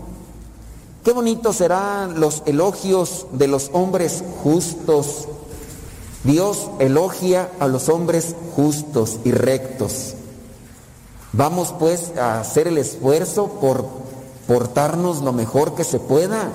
[1.09, 5.27] Qué bonitos serán los elogios de los hombres justos.
[6.23, 10.17] Dios elogia a los hombres justos y rectos.
[11.33, 13.87] Vamos pues a hacer el esfuerzo por
[14.47, 16.51] portarnos lo mejor que se pueda.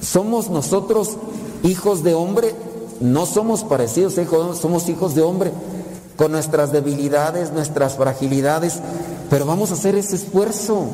[0.00, 1.16] Somos nosotros
[1.64, 2.54] hijos de hombre,
[3.00, 4.14] no somos parecidos,
[4.60, 5.50] somos hijos de hombre,
[6.14, 8.78] con nuestras debilidades, nuestras fragilidades,
[9.28, 10.86] pero vamos a hacer ese esfuerzo.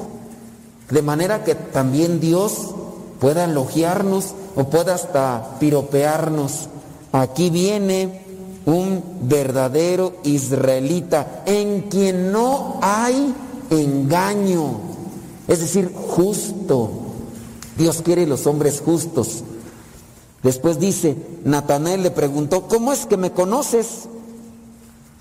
[0.88, 2.76] De manera que también Dios
[3.20, 6.68] pueda elogiarnos o pueda hasta piropearnos.
[7.12, 8.22] Aquí viene
[8.66, 13.34] un verdadero israelita en quien no hay
[13.70, 14.80] engaño,
[15.46, 16.90] es decir, justo.
[17.76, 19.44] Dios quiere los hombres justos.
[20.42, 24.08] Después dice, Natanael le preguntó, ¿cómo es que me conoces?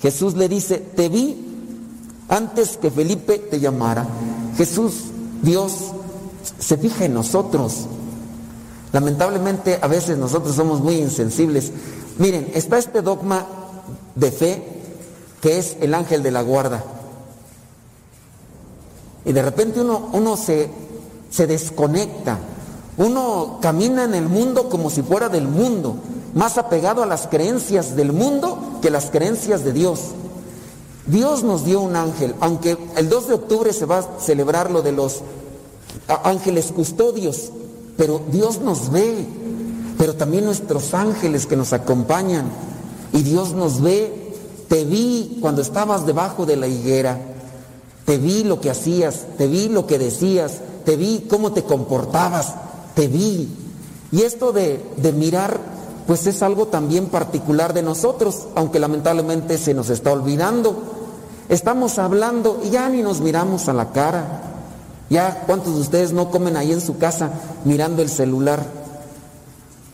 [0.01, 1.37] Jesús le dice, te vi
[2.29, 4.07] antes que Felipe te llamara.
[4.57, 4.93] Jesús,
[5.41, 5.73] Dios,
[6.59, 7.85] se fija en nosotros.
[8.93, 11.71] Lamentablemente a veces nosotros somos muy insensibles.
[12.17, 13.45] Miren, está este dogma
[14.15, 14.63] de fe
[15.41, 16.83] que es el ángel de la guarda.
[19.25, 20.69] Y de repente uno, uno se,
[21.29, 22.39] se desconecta.
[22.97, 25.97] Uno camina en el mundo como si fuera del mundo,
[26.33, 29.99] más apegado a las creencias del mundo que las creencias de Dios.
[31.05, 34.81] Dios nos dio un ángel, aunque el 2 de octubre se va a celebrar lo
[34.81, 35.21] de los
[36.07, 37.51] ángeles custodios,
[37.97, 39.25] pero Dios nos ve,
[39.97, 42.45] pero también nuestros ángeles que nos acompañan,
[43.13, 44.25] y Dios nos ve.
[44.67, 47.17] Te vi cuando estabas debajo de la higuera,
[48.05, 52.53] te vi lo que hacías, te vi lo que decías, te vi cómo te comportabas,
[52.93, 53.47] te vi.
[54.11, 55.57] Y esto de, de mirar,
[56.05, 60.75] pues es algo también particular de nosotros, aunque lamentablemente se nos está olvidando.
[61.47, 64.46] Estamos hablando y ya ni nos miramos a la cara.
[65.09, 67.29] Ya, ¿cuántos de ustedes no comen ahí en su casa
[67.63, 68.61] mirando el celular?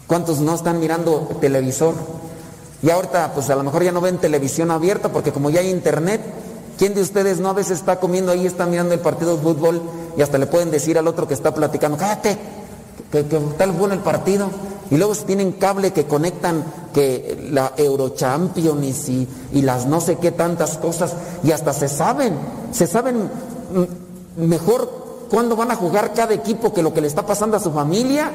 [0.07, 1.93] ¿Cuántos no están mirando televisor?
[2.81, 5.69] Y ahorita, pues a lo mejor ya no ven televisión abierta porque como ya hay
[5.69, 6.21] internet,
[6.77, 9.81] ¿quién de ustedes no a veces está comiendo ahí, está mirando el partido de fútbol
[10.17, 12.37] y hasta le pueden decir al otro que está platicando, cállate,
[13.11, 14.49] que, tal bueno el partido?
[14.89, 16.63] Y luego tienen cable que conectan
[16.93, 21.13] que la Eurochampions y, y las no sé qué tantas cosas,
[21.43, 22.33] y hasta se saben,
[22.71, 23.29] se saben
[24.35, 25.02] mejor
[25.33, 28.31] cuándo van a jugar cada equipo que lo que le está pasando a su familia.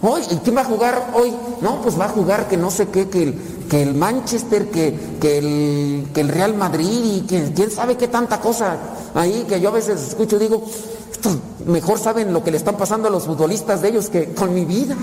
[0.00, 1.30] Hoy, ¿y quién va a jugar hoy?
[1.60, 3.34] No, pues va a jugar que no sé qué, que el,
[3.68, 8.08] que el Manchester, que, que, el, que el Real Madrid y que quién sabe qué
[8.08, 8.78] tanta cosa
[9.14, 10.64] ahí que yo a veces escucho y digo,
[11.66, 14.64] mejor saben lo que le están pasando a los futbolistas de ellos que con mi
[14.64, 14.96] vida.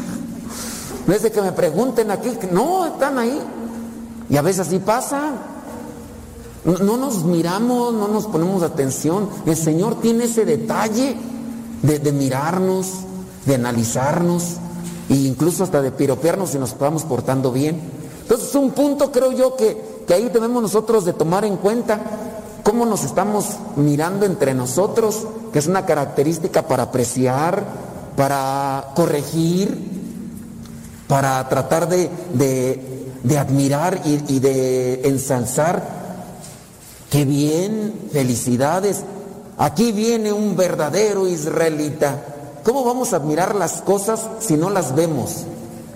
[1.05, 3.39] No es de que me pregunten aquí, no, están ahí.
[4.31, 5.33] Y a veces así pasa.
[6.65, 9.29] No, no nos miramos, no nos ponemos atención.
[9.45, 11.17] El Señor tiene ese detalle
[11.81, 12.87] de, mirarnos,
[13.45, 14.55] de analizarnos
[15.09, 17.81] e incluso hasta de piropearnos si nos estamos portando bien.
[18.21, 21.99] Entonces es un punto creo yo que, que ahí debemos nosotros de tomar en cuenta
[22.63, 23.45] cómo nos estamos
[23.75, 27.65] mirando entre nosotros, que es una característica para apreciar,
[28.15, 29.91] para corregir,
[31.09, 36.02] para tratar de, de, de admirar y, y de ensalzar.
[37.13, 39.03] Qué bien, felicidades.
[39.59, 42.25] Aquí viene un verdadero israelita.
[42.63, 45.43] ¿Cómo vamos a admirar las cosas si no las vemos?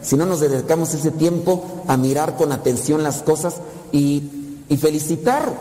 [0.04, 3.56] Si no nos dedicamos ese tiempo a mirar con atención las cosas
[3.92, 4.30] y,
[4.70, 5.52] y felicitar.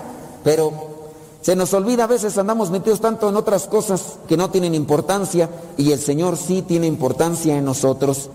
[0.44, 0.74] Pero
[1.40, 5.48] se nos olvida, a veces andamos metidos tanto en otras cosas que no tienen importancia
[5.78, 8.28] y el Señor sí tiene importancia en nosotros.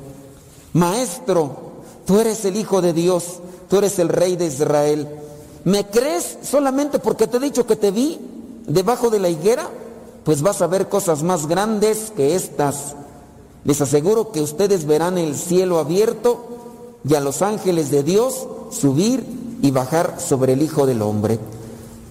[0.74, 1.56] Maestro,
[2.08, 5.21] tú eres el Hijo de Dios, tú eres el Rey de Israel.
[5.64, 8.20] ¿Me crees solamente porque te he dicho que te vi
[8.68, 9.70] debajo de la higuera?
[10.24, 12.96] Pues vas a ver cosas más grandes que estas.
[13.64, 19.24] Les aseguro que ustedes verán el cielo abierto y a los ángeles de Dios subir
[19.62, 21.40] y bajar sobre el Hijo del Hombre.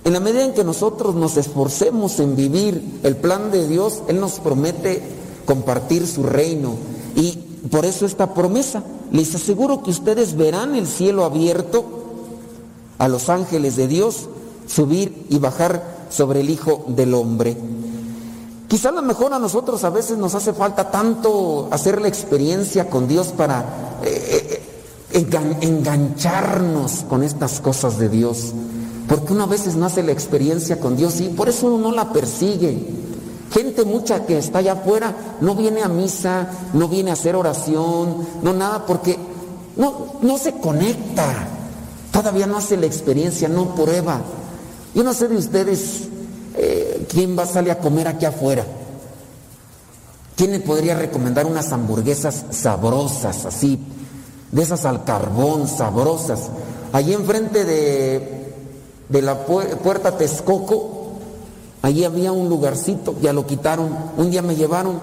[0.05, 4.21] En la medida en que nosotros nos esforcemos en vivir el plan de Dios, Él
[4.21, 5.03] nos promete
[5.45, 6.75] compartir su reino.
[7.17, 7.33] Y
[7.71, 8.83] por eso esta promesa,
[9.13, 12.00] les aseguro que ustedes verán el cielo abierto,
[13.01, 14.29] a los ángeles de Dios
[14.67, 17.57] subir y bajar sobre el Hijo del Hombre.
[18.69, 22.91] Quizá a lo mejor a nosotros a veces nos hace falta tanto hacer la experiencia
[22.91, 24.63] con Dios para eh,
[25.13, 28.53] engan engancharnos con estas cosas de Dios.
[29.09, 31.97] Porque uno a veces no hace la experiencia con Dios y por eso uno no
[31.97, 32.87] la persigue.
[33.51, 38.27] Gente mucha que está allá afuera no viene a misa, no viene a hacer oración,
[38.43, 39.19] no nada, porque
[39.77, 41.60] no, no se conecta.
[42.13, 44.21] Todavía no hace la experiencia, no prueba.
[44.95, 46.03] Yo no sé de ustedes
[46.57, 48.65] eh, quién va a salir a comer aquí afuera.
[50.37, 53.79] ¿Quién le podría recomendar unas hamburguesas sabrosas, así,
[54.51, 56.49] de esas al carbón, sabrosas?
[56.93, 58.55] Allí enfrente de,
[59.09, 61.13] de la pu puerta Texcoco,
[61.83, 63.95] allí había un lugarcito, ya lo quitaron.
[64.17, 64.99] Un día me llevaron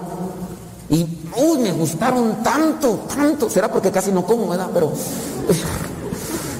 [0.90, 1.06] y,
[1.36, 3.48] uy, me gustaron tanto, tanto.
[3.48, 4.70] Será porque casi no como, ¿verdad?
[4.74, 4.92] Pero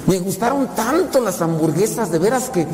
[0.08, 2.66] me gustaron tanto las hamburguesas, de veras que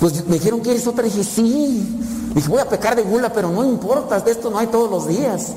[0.00, 1.06] pues me dijeron, ¿quieres otra?
[1.06, 1.98] Y dije, sí.
[2.34, 5.06] Dije, voy a pecar de gula, pero no importa, de esto no hay todos los
[5.06, 5.52] días.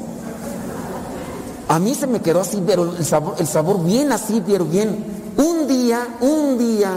[1.68, 5.04] A mí se me quedó así, pero el sabor, el sabor bien así, pero bien.
[5.38, 6.92] Un día, un día,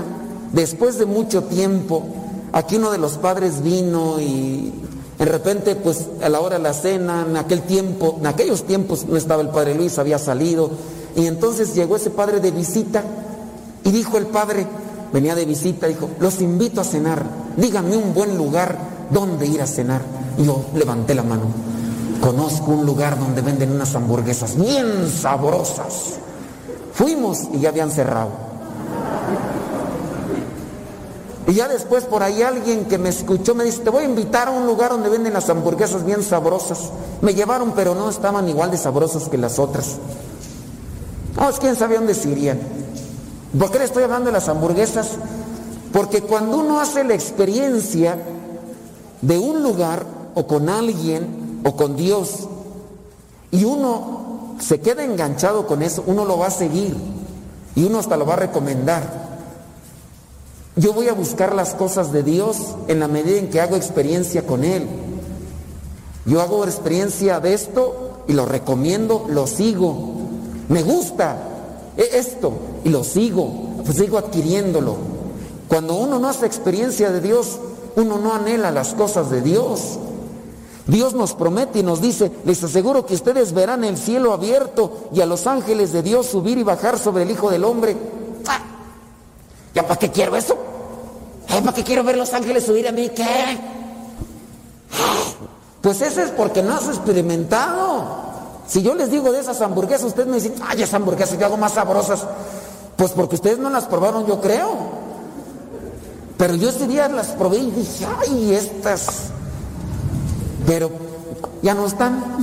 [0.53, 2.05] después de mucho tiempo,
[2.53, 4.71] aquí uno de los padres vino y
[5.19, 9.07] de repente, pues a la hora de la cena, en aquel tiempo, en aquellos tiempos
[9.07, 10.71] no estaba el padre Luis, había salido.
[11.17, 13.03] Y entonces llegó ese padre de visita
[13.85, 14.67] y dijo el padre,
[15.13, 17.25] venía de visita, dijo, los invito a cenar,
[17.57, 18.77] díganme un buen lugar
[19.11, 20.03] donde ir a cenar.
[20.39, 21.45] Y yo levanté la mano,
[22.21, 26.19] conozco un lugar donde venden unas hamburguesas bien sabrosas.
[26.93, 28.51] Fuimos y ya habían cerrado.
[31.47, 34.49] Y ya después por ahí alguien que me escuchó me dice, te voy a invitar
[34.49, 36.91] a un lugar donde venden las hamburguesas bien sabrosas.
[37.23, 39.97] Me llevaron, pero no estaban igual de sabrosas que las otras.
[41.49, 42.61] Es quién sabe dónde se irían.
[43.59, 45.13] ¿Por qué le estoy hablando de las hamburguesas?
[45.93, 48.17] Porque cuando uno hace la experiencia
[49.23, 52.49] de un lugar o con alguien o con Dios
[53.51, 56.97] y uno se queda enganchado con eso, uno lo va a seguir
[57.75, 59.31] y uno hasta lo va a recomendar.
[60.77, 62.57] Yo voy a buscar las cosas de Dios
[62.87, 64.87] en la medida en que hago experiencia con Él.
[66.25, 69.99] Yo hago experiencia de esto y lo recomiendo, lo sigo.
[70.69, 71.50] Me gusta
[72.05, 72.53] esto
[72.85, 74.97] y lo sigo, pues sigo adquiriéndolo.
[75.69, 77.59] Cuando uno no hace experiencia de Dios,
[77.97, 79.99] uno no anhela las cosas de Dios.
[80.87, 85.21] Dios nos promete y nos dice, les aseguro que ustedes verán el cielo abierto y
[85.21, 87.97] a los ángeles de Dios subir y bajar sobre el Hijo del Hombre.
[88.49, 88.61] ¡Ah!
[89.75, 90.57] ¿Ya para qué quiero eso?
[91.49, 93.11] ¿Eh, ¿Para qué quiero ver los ángeles subir a mí?
[93.11, 93.61] ¿Qué?
[95.81, 98.30] Pues ese es porque no has experimentado.
[98.71, 101.57] Si yo les digo de esas hamburguesas, ustedes me dicen, ay, esas hamburguesas yo hago
[101.57, 102.25] más sabrosas.
[102.97, 104.71] Pues porque ustedes no las probaron, yo creo.
[106.39, 109.31] Pero yo ese día las probé y dije, ay, estas.
[110.69, 110.89] Pero
[111.63, 112.23] ya no están.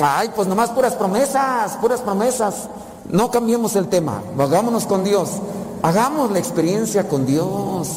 [0.00, 2.68] ay, pues nomás puras promesas, puras promesas.
[3.10, 5.30] No cambiemos el tema, hagámonos con Dios.
[5.82, 7.88] Hagamos la experiencia con Dios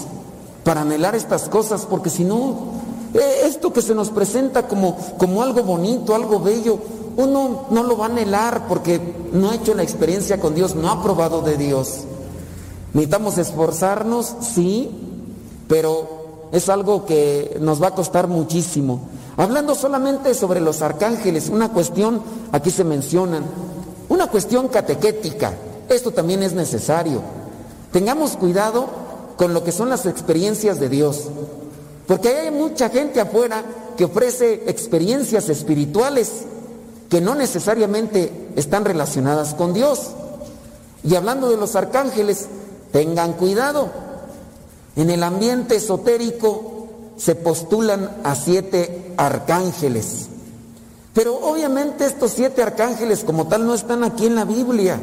[0.64, 2.82] para anhelar estas cosas, porque si no,
[3.14, 6.80] esto que se nos presenta como, como algo bonito, algo bello,
[7.16, 9.00] uno no lo va a anhelar porque
[9.32, 12.02] no ha hecho la experiencia con Dios, no ha probado de Dios.
[12.94, 14.92] Necesitamos esforzarnos, sí,
[15.68, 19.02] pero es algo que nos va a costar muchísimo.
[19.38, 22.22] Hablando solamente sobre los arcángeles, una cuestión,
[22.52, 23.42] aquí se menciona,
[24.10, 25.54] una cuestión catequética,
[25.90, 27.22] esto también es necesario.
[27.92, 28.86] Tengamos cuidado
[29.38, 31.24] con lo que son las experiencias de Dios,
[32.08, 33.64] porque hay mucha gente afuera
[33.98, 36.46] que ofrece experiencias espirituales
[37.10, 40.12] que no necesariamente están relacionadas con Dios.
[41.04, 42.48] Y hablando de los arcángeles,
[42.92, 43.90] tengan cuidado.
[44.96, 50.28] En el ambiente esotérico se postulan a siete arcángeles.
[51.14, 55.00] Pero obviamente estos siete arcángeles como tal no están aquí en la Biblia.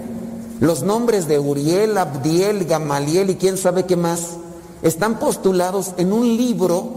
[0.58, 4.36] Los nombres de Uriel, Abdiel, Gamaliel y quién sabe qué más
[4.82, 6.88] están postulados en un libro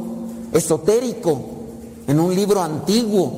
[0.53, 1.41] esotérico,
[2.07, 3.31] en un libro antiguo,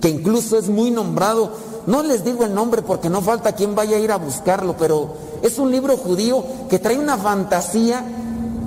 [0.00, 1.50] que incluso es muy nombrado.
[1.86, 5.14] No les digo el nombre porque no falta quien vaya a ir a buscarlo, pero
[5.42, 8.04] es un libro judío que trae una fantasía.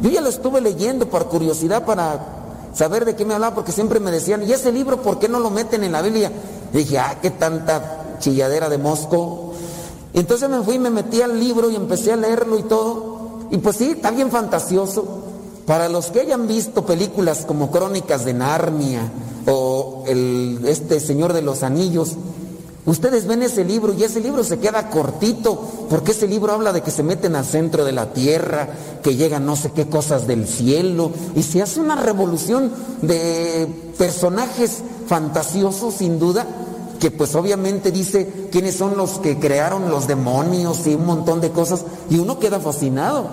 [0.02, 2.20] Yo ya lo estuve leyendo por curiosidad para
[2.74, 5.40] saber de qué me hablaba, porque siempre me decían, ¿y ese libro por qué no
[5.40, 6.32] lo meten en la Biblia?
[6.74, 9.54] dije, ah, qué tanta chilladera de Mosco.
[10.14, 13.11] Entonces me fui, me metí al libro y empecé a leerlo y todo.
[13.52, 15.28] Y pues sí, está bien fantasioso.
[15.66, 19.12] Para los que hayan visto películas como Crónicas de Narnia
[19.46, 22.16] o el, este Señor de los Anillos,
[22.86, 26.82] ustedes ven ese libro y ese libro se queda cortito, porque ese libro habla de
[26.82, 28.70] que se meten al centro de la tierra,
[29.04, 32.72] que llegan no sé qué cosas del cielo, y se hace una revolución
[33.02, 33.68] de
[33.98, 36.48] personajes fantasiosos sin duda,
[37.02, 41.50] que pues obviamente dice quiénes son los que crearon los demonios y un montón de
[41.50, 43.26] cosas, y uno queda fascinado.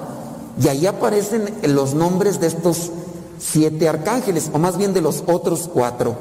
[0.61, 2.91] Y ahí aparecen los nombres de estos
[3.39, 6.17] siete arcángeles, o más bien de los otros cuatro.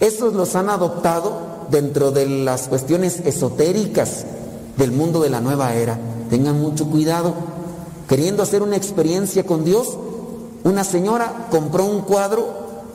[0.00, 1.32] Esos los han adoptado
[1.70, 4.26] dentro de las cuestiones esotéricas
[4.76, 5.96] del mundo de la nueva era.
[6.28, 7.34] Tengan mucho cuidado.
[8.08, 9.96] Queriendo hacer una experiencia con Dios,
[10.64, 12.48] una señora compró un cuadro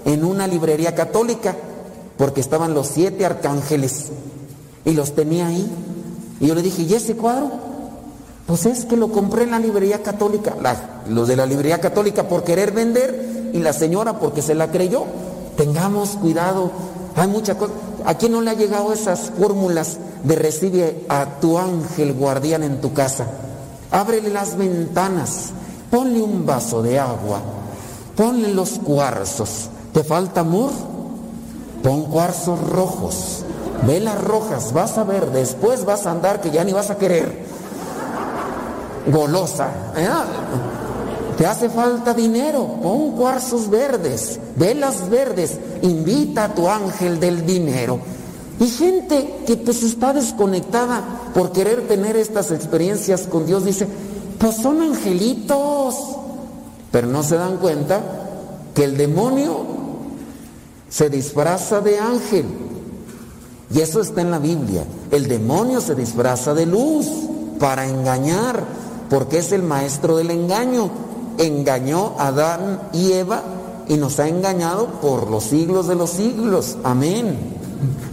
[0.03, 1.56] en una librería católica
[2.20, 4.08] porque estaban los siete arcángeles
[4.84, 5.66] y los tenía ahí.
[6.41, 7.50] Y yo le dije, ¿y ese cuadro?
[8.46, 10.54] Pues es que lo compré en la librería católica.
[11.08, 15.06] los de la librería católica por querer vender y la señora porque se la creyó.
[15.56, 16.72] Tengamos cuidado.
[17.16, 17.72] Hay mucha cosa.
[18.04, 22.82] ¿A quién no le ha llegado esas fórmulas de recibe a tu ángel guardián en
[22.82, 23.28] tu casa?
[23.91, 25.52] Ábrele las ventanas,
[25.90, 27.40] ponle un vaso de agua,
[28.18, 29.70] ponle los cuarzos.
[29.94, 30.72] ¿Te falta amor?
[31.84, 33.43] Pon cuarzos rojos,
[33.88, 37.45] velas rojas, vas a ver, después vas a andar que ya ni vas a querer.
[39.07, 39.69] Golosa.
[39.95, 40.07] ¿eh?
[41.38, 47.99] Te hace falta dinero, pon cuarzos verdes, velas verdes, invita a tu ángel del dinero.
[48.60, 51.01] Y gente que pues está desconectada
[51.34, 53.88] por querer tener estas experiencias con Dios dice,
[54.38, 55.95] pues son angelitos.
[56.91, 58.01] Pero no se dan cuenta
[58.73, 59.78] que el demonio
[60.90, 62.45] se disfraza de ángel.
[63.74, 64.84] Y eso está en la Biblia.
[65.11, 67.07] El demonio se disfraza de luz
[67.60, 68.64] para engañar,
[69.10, 70.90] porque es el maestro del engaño.
[71.38, 73.44] Engañó a Adán y Eva
[73.88, 76.78] y nos ha engañado por los siglos de los siglos.
[76.84, 77.38] Amén.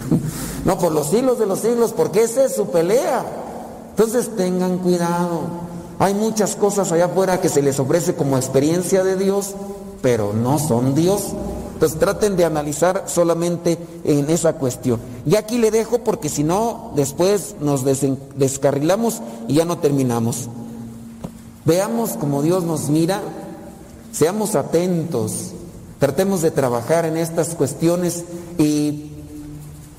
[0.65, 3.25] No, por los siglos de los siglos, porque esa es su pelea.
[3.91, 5.43] Entonces tengan cuidado.
[5.97, 9.55] Hay muchas cosas allá afuera que se les ofrece como experiencia de Dios,
[10.01, 11.21] pero no son Dios.
[11.77, 14.99] Entonces traten de analizar solamente en esa cuestión.
[15.27, 20.49] Y aquí le dejo porque si no, después nos descarrilamos y ya no terminamos.
[21.65, 23.21] Veamos como Dios nos mira,
[24.11, 25.51] seamos atentos,
[25.99, 28.23] tratemos de trabajar en estas cuestiones
[28.57, 29.11] y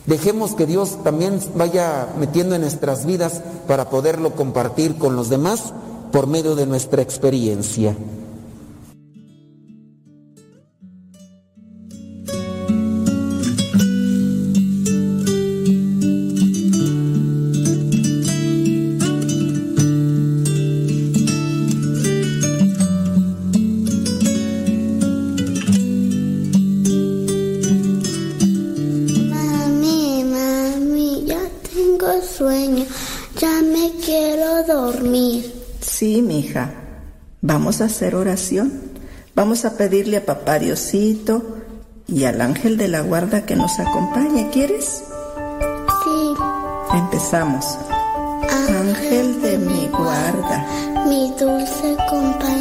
[0.07, 5.73] dejemos que Dios también vaya metiendo en nuestras vidas para poderlo compartir con los demás
[6.11, 7.95] por medio de nuestra experiencia.
[37.89, 38.73] Hacer oración.
[39.35, 41.59] Vamos a pedirle a papá Diosito
[42.07, 44.51] y al ángel de la guarda que nos acompañe.
[44.51, 45.03] ¿Quieres?
[46.05, 46.35] Sí.
[46.95, 47.79] Empezamos.
[48.69, 50.67] Ángel de mi guarda.
[51.07, 52.58] Mi dulce compañía,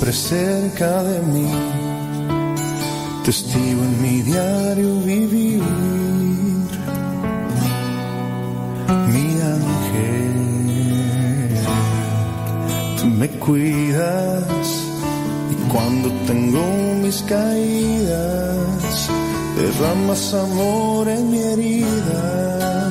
[0.00, 1.46] siempre cerca de mí,
[3.22, 5.62] testigo en mi diario vivir.
[9.12, 10.34] Mi ángel,
[12.98, 14.84] tú me cuidas
[15.50, 16.62] y cuando tengo
[17.02, 19.10] mis caídas,
[19.56, 22.90] derramas amor en mi herida.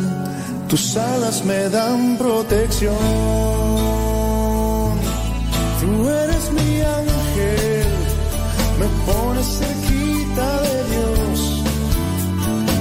[0.67, 3.68] Tus alas me dan protección.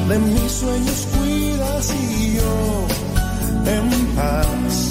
[0.08, 2.86] De mis sueños cuidas y yo
[3.66, 4.90] en paz.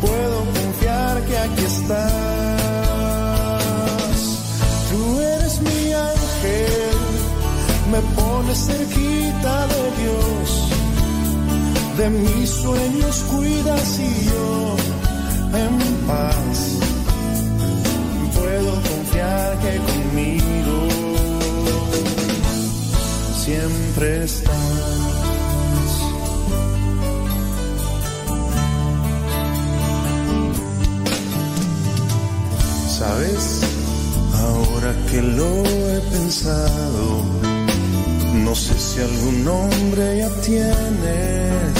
[0.00, 1.96] Puedo confiar que aquí estás.
[4.88, 6.98] Tú eres mi ángel,
[7.90, 10.48] me pones cerquita de Dios.
[11.98, 14.76] De mis sueños cuidas y yo
[15.58, 16.78] en paz.
[18.32, 19.95] Puedo confiar que
[32.98, 33.62] Sabes,
[34.34, 37.24] ahora que lo he pensado,
[38.44, 41.76] no sé si algún nombre ya tienes,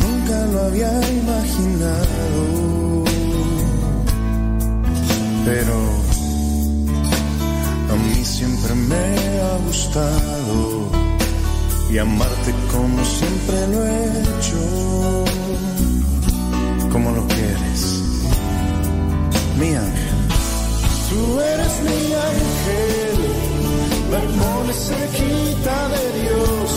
[0.00, 0.90] nunca lo había
[1.20, 3.04] imaginado.
[5.44, 5.76] Pero
[7.90, 10.99] a mí siempre me ha gustado
[11.92, 15.24] y amarte como siempre lo he hecho,
[16.92, 18.02] como lo quieres,
[19.58, 20.18] mi ángel.
[21.10, 23.20] Tú eres mi ángel
[24.10, 26.70] me pones cerquita de Dios,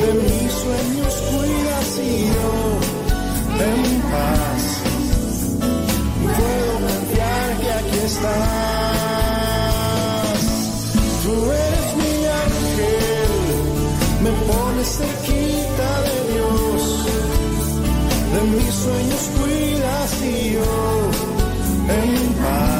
[0.00, 2.52] de mis sueños cuidas y yo
[3.64, 3.80] en
[4.12, 4.62] paz
[6.36, 8.52] puedo confiar que aquí estás.
[11.22, 11.34] Tú
[14.82, 17.06] pones cerquita de Dios,
[18.32, 21.10] de mis sueños cuidas y yo
[21.88, 22.71] en paz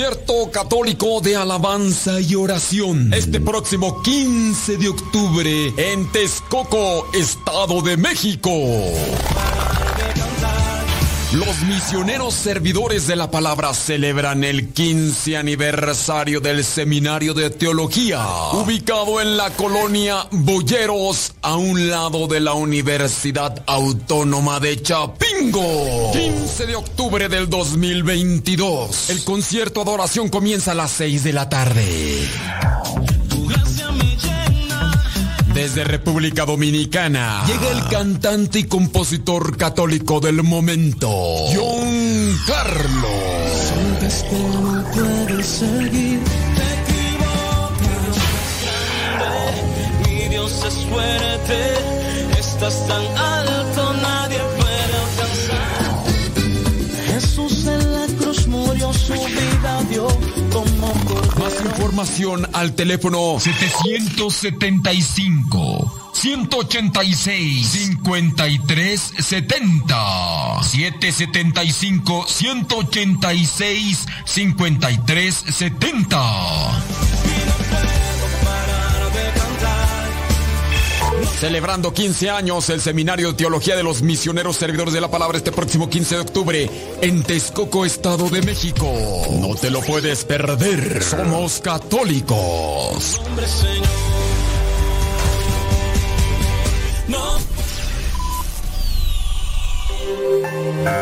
[0.00, 3.12] Concierto católico de alabanza y oración.
[3.12, 8.50] Este próximo 15 de octubre en Texcoco, Estado de México.
[11.32, 19.20] Los misioneros servidores de la palabra celebran el 15 aniversario del Seminario de Teología, ubicado
[19.20, 26.12] en la colonia Boyeros, a un lado de la Universidad Autónoma de Chapingo.
[26.12, 29.10] 15 de octubre del 2022.
[29.10, 32.28] El concierto adoración comienza a las 6 de la tarde.
[35.52, 41.10] Desde República Dominicana llega el cantante y compositor católico del momento,
[41.52, 43.10] John Carlos.
[50.90, 51.74] fuerte,
[52.38, 56.04] estás tan alto, nadie puede alcanzar.
[57.06, 60.06] Jesús en la cruz murió, su vida dio
[60.52, 61.38] como cordero.
[61.38, 65.96] Más información al teléfono 775.
[66.12, 76.99] 186 53 70 775 186 53 70
[81.40, 85.50] Celebrando 15 años el Seminario de Teología de los Misioneros Servidores de la Palabra este
[85.50, 88.92] próximo 15 de octubre en Texcoco, Estado de México.
[89.40, 91.02] No te lo puedes perder.
[91.02, 93.18] Somos católicos.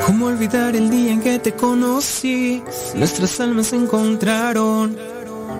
[0.06, 2.62] ¿Cómo olvidar el día en que te conocí?
[2.94, 4.96] Nuestras almas se encontraron.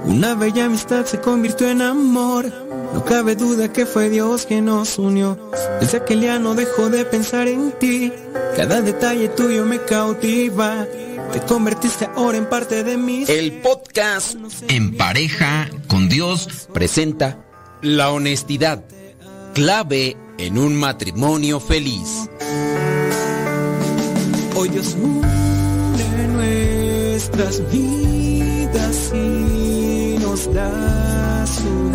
[0.04, 2.67] Una bella amistad se convirtió en amor.
[2.92, 5.38] No cabe duda que fue Dios quien nos unió.
[5.80, 8.12] Desde aquel día no dejo de pensar en ti.
[8.56, 10.86] Cada detalle tuyo me cautiva.
[11.32, 13.24] Te convertiste ahora en parte de mí.
[13.28, 14.36] El podcast
[14.68, 17.44] En pareja con Dios presenta
[17.82, 18.84] la honestidad,
[19.54, 22.28] clave en un matrimonio feliz.
[24.56, 25.28] Hoy Dios une
[26.28, 31.90] nuestras vidas y nos da su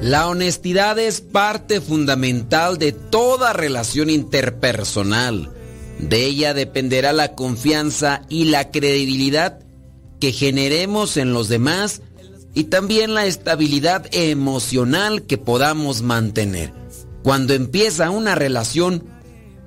[0.00, 5.50] La honestidad es parte fundamental de toda relación interpersonal.
[5.98, 9.60] De ella dependerá la confianza y la credibilidad
[10.20, 12.02] que generemos en los demás
[12.54, 16.72] y también la estabilidad emocional que podamos mantener.
[17.22, 19.04] Cuando empieza una relación,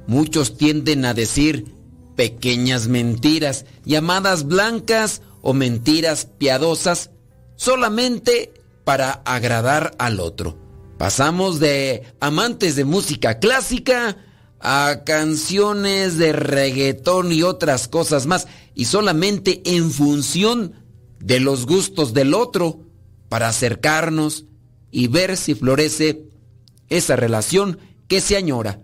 [0.07, 1.65] muchos tienden a decir
[2.15, 7.11] pequeñas mentiras, llamadas blancas o mentiras piadosas,
[7.57, 8.53] solamente
[8.85, 10.57] para agradar al otro.
[10.97, 14.17] Pasamos de amantes de música clásica
[14.59, 20.73] a canciones de reggaetón y otras cosas más, y solamente en función
[21.19, 22.79] de los gustos del otro,
[23.29, 24.45] para acercarnos
[24.89, 26.23] y ver si florece
[26.89, 28.81] esa relación que se añora.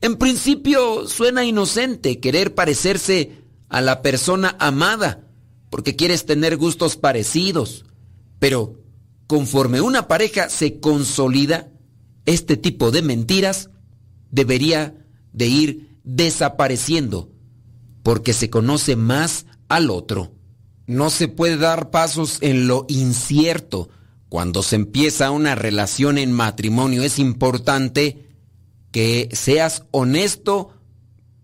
[0.00, 3.38] En principio suena inocente querer parecerse
[3.68, 5.28] a la persona amada,
[5.70, 7.84] porque quieres tener gustos parecidos,
[8.38, 8.80] pero
[9.26, 11.70] conforme una pareja se consolida,
[12.26, 13.70] este tipo de mentiras
[14.30, 17.30] debería de ir desapareciendo,
[18.02, 20.32] porque se conoce más al otro.
[20.86, 23.88] No se puede dar pasos en lo incierto.
[24.28, 28.28] Cuando se empieza una relación en matrimonio es importante
[28.90, 30.74] que seas honesto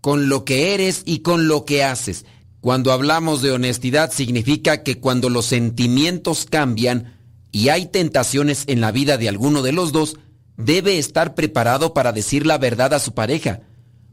[0.01, 2.25] con lo que eres y con lo que haces.
[2.61, 7.17] Cuando hablamos de honestidad significa que cuando los sentimientos cambian
[7.51, 10.17] y hay tentaciones en la vida de alguno de los dos,
[10.57, 13.61] debe estar preparado para decir la verdad a su pareja,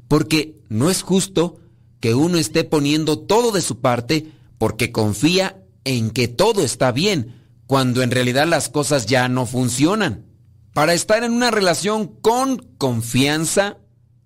[0.09, 1.61] porque no es justo
[2.01, 7.45] que uno esté poniendo todo de su parte porque confía en que todo está bien,
[7.67, 10.25] cuando en realidad las cosas ya no funcionan.
[10.73, 13.77] Para estar en una relación con confianza,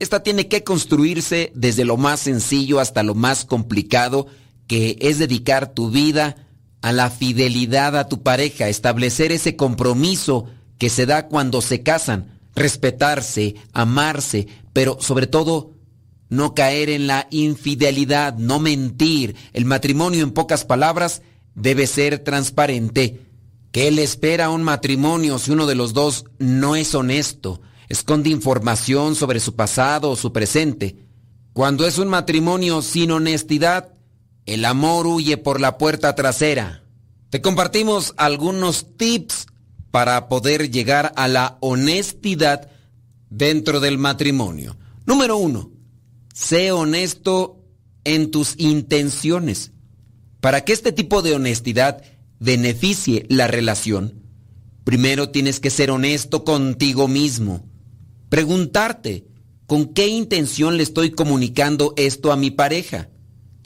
[0.02, 4.26] esta tiene que construirse desde lo más sencillo hasta lo más complicado,
[4.66, 6.36] que es dedicar tu vida
[6.80, 10.46] a la fidelidad a tu pareja, establecer ese compromiso
[10.78, 15.74] que se da cuando se casan, respetarse, amarse, pero sobre todo
[16.28, 19.36] no caer en la infidelidad, no mentir.
[19.52, 21.22] El matrimonio, en pocas palabras,
[21.54, 23.20] debe ser transparente.
[23.70, 27.60] ¿Qué le espera a un matrimonio si uno de los dos no es honesto?
[27.92, 30.96] Esconde información sobre su pasado o su presente.
[31.52, 33.92] Cuando es un matrimonio sin honestidad,
[34.46, 36.84] el amor huye por la puerta trasera.
[37.28, 39.44] Te compartimos algunos tips
[39.90, 42.70] para poder llegar a la honestidad
[43.28, 44.78] dentro del matrimonio.
[45.04, 45.70] Número uno,
[46.32, 47.62] sé honesto
[48.04, 49.72] en tus intenciones.
[50.40, 52.02] Para que este tipo de honestidad
[52.40, 54.22] beneficie la relación,
[54.82, 57.70] primero tienes que ser honesto contigo mismo.
[58.32, 59.26] Preguntarte,
[59.66, 63.10] ¿con qué intención le estoy comunicando esto a mi pareja?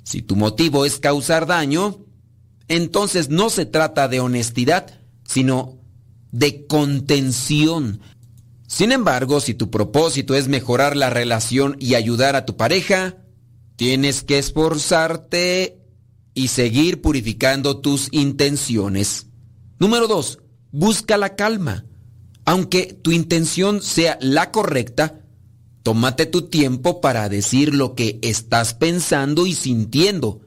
[0.02, 2.05] Si tu motivo es causar daño,
[2.66, 5.78] entonces no se trata de honestidad, sino
[6.32, 8.01] de contención.
[8.66, 13.18] Sin embargo, si tu propósito es mejorar la relación y ayudar a tu pareja,
[13.76, 15.78] tienes que esforzarte
[16.34, 19.28] y seguir purificando tus intenciones.
[19.78, 20.40] Número 2.
[20.72, 21.84] Busca la calma.
[22.47, 25.20] Aunque tu intención sea la correcta,
[25.82, 30.40] tómate tu tiempo para decir lo que estás pensando y sintiendo.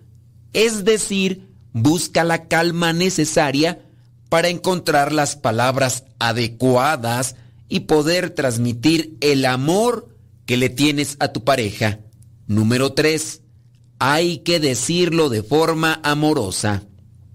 [0.54, 3.86] Es decir, busca la calma necesaria
[4.30, 7.36] para encontrar las palabras adecuadas
[7.68, 10.16] y poder transmitir el amor
[10.46, 12.00] que le tienes a tu pareja.
[12.48, 13.42] Número 3.
[14.00, 16.84] Hay que decirlo de forma amorosa.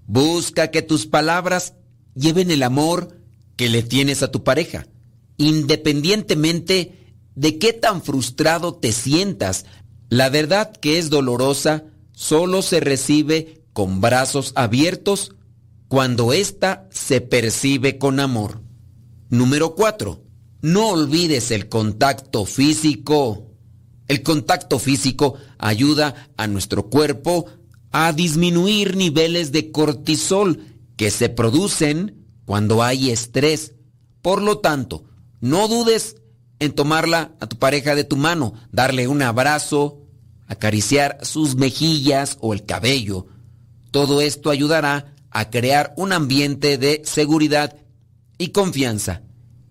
[0.07, 1.75] Busca que tus palabras
[2.15, 3.14] lleven el amor
[3.55, 4.87] que le tienes a tu pareja,
[5.37, 9.65] independientemente de qué tan frustrado te sientas.
[10.09, 15.35] La verdad que es dolorosa solo se recibe con brazos abiertos
[15.87, 18.61] cuando ésta se percibe con amor.
[19.29, 20.23] Número 4.
[20.61, 23.51] No olvides el contacto físico.
[24.07, 27.45] El contacto físico ayuda a nuestro cuerpo
[27.91, 30.59] a disminuir niveles de cortisol
[30.95, 33.73] que se producen cuando hay estrés.
[34.21, 35.03] Por lo tanto,
[35.41, 36.17] no dudes
[36.59, 40.01] en tomarla a tu pareja de tu mano, darle un abrazo,
[40.47, 43.27] acariciar sus mejillas o el cabello.
[43.91, 47.75] Todo esto ayudará a crear un ambiente de seguridad
[48.37, 49.23] y confianza.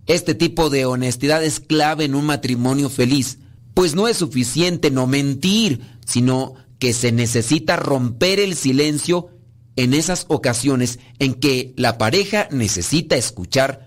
[0.06, 3.38] Este tipo de honestidad es clave en un matrimonio feliz,
[3.72, 9.30] pues no es suficiente no mentir, sino que se necesita romper el silencio
[9.76, 13.86] en esas ocasiones en que la pareja necesita escuchar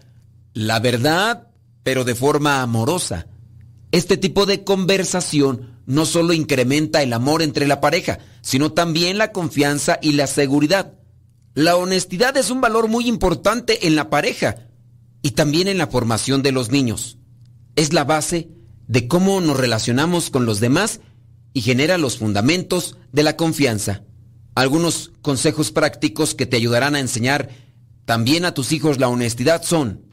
[0.54, 1.50] la verdad,
[1.84, 3.28] pero de forma amorosa.
[3.92, 9.32] Este tipo de conversación no solo incrementa el amor entre la pareja, sino también la
[9.32, 10.94] confianza y la seguridad.
[11.54, 14.68] La honestidad es un valor muy importante en la pareja
[15.22, 17.18] y también en la formación de los niños.
[17.76, 18.50] Es la base
[18.88, 21.00] de cómo nos relacionamos con los demás
[21.54, 24.04] y genera los fundamentos de la confianza.
[24.58, 27.50] Algunos consejos prácticos que te ayudarán a enseñar
[28.06, 30.08] también a tus hijos la honestidad son,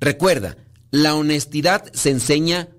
[0.00, 0.56] recuerda,
[0.90, 2.70] la honestidad se enseña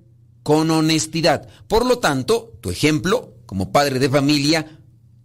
[0.41, 1.48] con honestidad.
[1.68, 4.80] Por lo tanto, tu ejemplo, como padre de familia,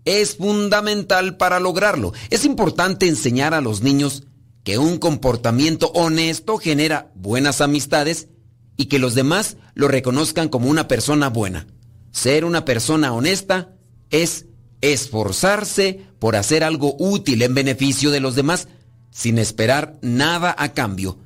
[0.05, 2.12] es fundamental para lograrlo.
[2.28, 4.24] Es importante enseñar a los niños
[4.64, 8.28] que un comportamiento honesto genera buenas amistades
[8.77, 11.66] y que los demás lo reconozcan como una persona buena.
[12.10, 13.70] Ser una persona honesta
[14.10, 14.44] es
[14.80, 18.68] esforzarse por hacer algo útil en beneficio de los demás
[19.10, 21.18] sin esperar nada a cambio.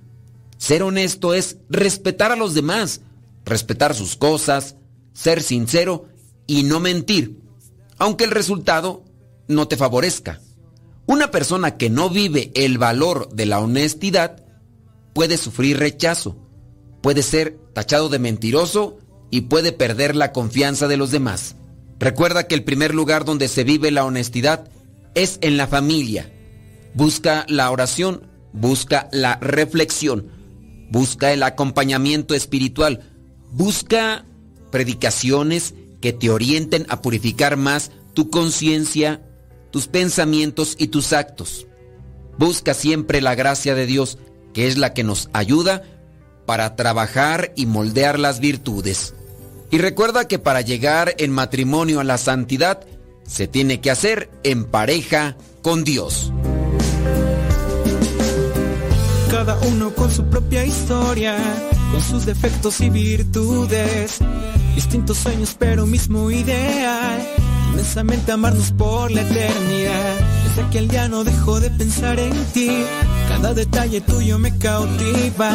[0.58, 3.00] Ser honesto es respetar a los demás,
[3.44, 4.76] respetar sus cosas,
[5.12, 6.06] ser sincero
[6.46, 7.40] y no mentir,
[7.98, 9.04] aunque el resultado
[9.48, 10.40] no te favorezca.
[11.06, 14.44] Una persona que no vive el valor de la honestidad
[15.12, 16.36] puede sufrir rechazo,
[17.02, 18.98] puede ser tachado de mentiroso
[19.30, 21.56] y puede perder la confianza de los demás.
[22.00, 24.68] Recuerda que el primer lugar donde se vive la honestidad
[25.14, 26.32] es en la familia.
[26.94, 30.28] Busca la oración, busca la reflexión,
[30.90, 33.00] busca el acompañamiento espiritual,
[33.52, 34.24] busca
[34.70, 39.20] predicaciones que te orienten a purificar más tu conciencia,
[39.70, 41.66] tus pensamientos y tus actos.
[42.38, 44.16] Busca siempre la gracia de Dios,
[44.54, 45.82] que es la que nos ayuda
[46.46, 49.14] para trabajar y moldear las virtudes.
[49.70, 52.80] Y recuerda que para llegar en matrimonio a la santidad,
[53.24, 56.32] se tiene que hacer en pareja con Dios.
[59.30, 61.36] Cada uno con su propia historia,
[61.92, 64.18] con sus defectos y virtudes,
[64.74, 67.24] distintos sueños pero mismo ideal,
[67.72, 70.16] inmensamente amarnos por la eternidad.
[70.48, 72.82] Desde aquel día no dejo de pensar en ti,
[73.28, 75.52] cada detalle tuyo me cautiva,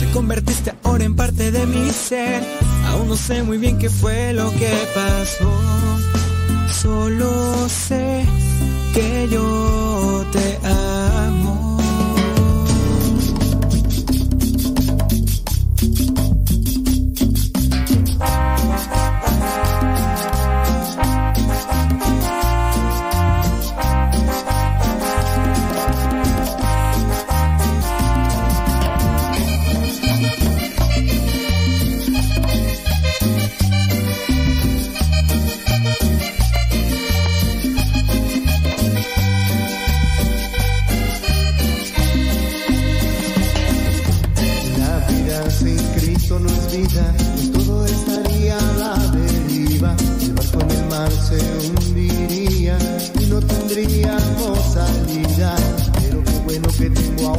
[0.00, 2.44] te convertiste ahora en parte de mi ser
[2.94, 5.50] Aún no sé muy bien qué fue lo que pasó.
[6.80, 8.24] Solo sé
[8.94, 10.83] que yo te amo.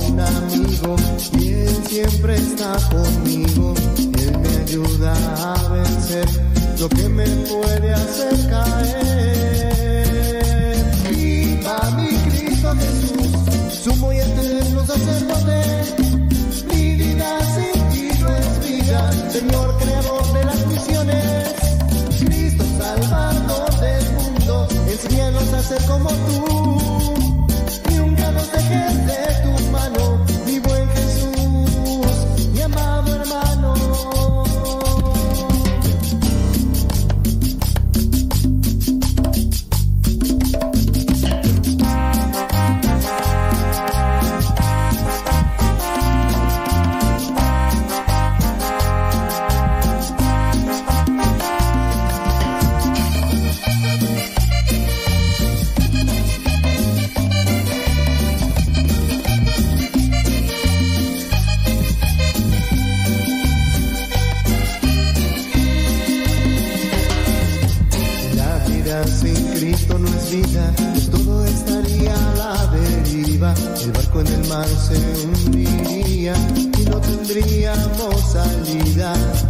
[0.07, 0.95] Un amigo
[1.39, 3.73] y él siempre está conmigo.
[3.97, 5.13] Él me ayuda
[5.53, 6.27] a vencer
[6.79, 9.75] lo que me puede hacer caer.
[11.09, 13.29] Viva mi Cristo Jesús,
[13.83, 15.61] sumo y eterno sacerdote.
[16.73, 21.53] Mi vida sin ti no es vida, Señor creador de las misiones.
[22.19, 26.45] Cristo Salvador del mundo, enséñanos a ser como tú.
[27.95, 29.54] Nunca nos dejes de tu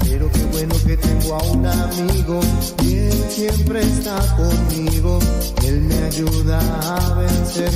[0.04, 2.40] pero qué bueno que tengo a un amigo
[2.84, 5.20] y él siempre está conmigo.
[5.66, 7.72] Él me ayuda a vencer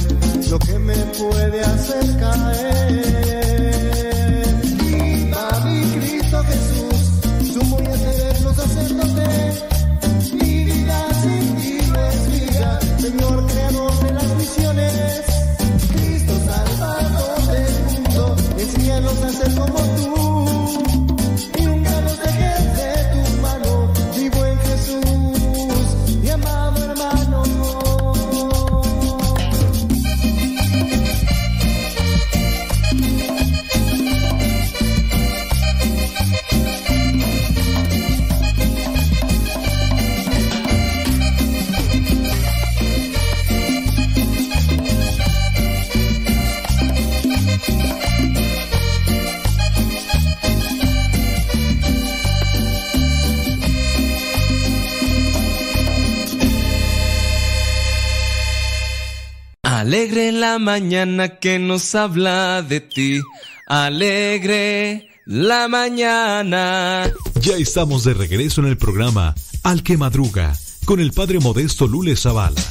[0.49, 4.18] lo que me puede hacer caer.
[60.59, 63.21] Mañana que nos habla de ti.
[63.67, 67.11] Alegre la mañana.
[67.41, 69.33] Ya estamos de regreso en el programa
[69.63, 70.55] Al que Madruga
[70.85, 72.61] con el Padre Modesto Lule Zavala.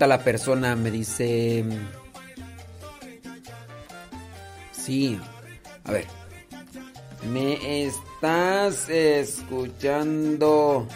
[0.00, 1.64] Pregunta la persona, me dice...
[4.72, 5.18] Sí,
[5.84, 6.06] a ver.
[7.30, 10.88] ¿Me estás escuchando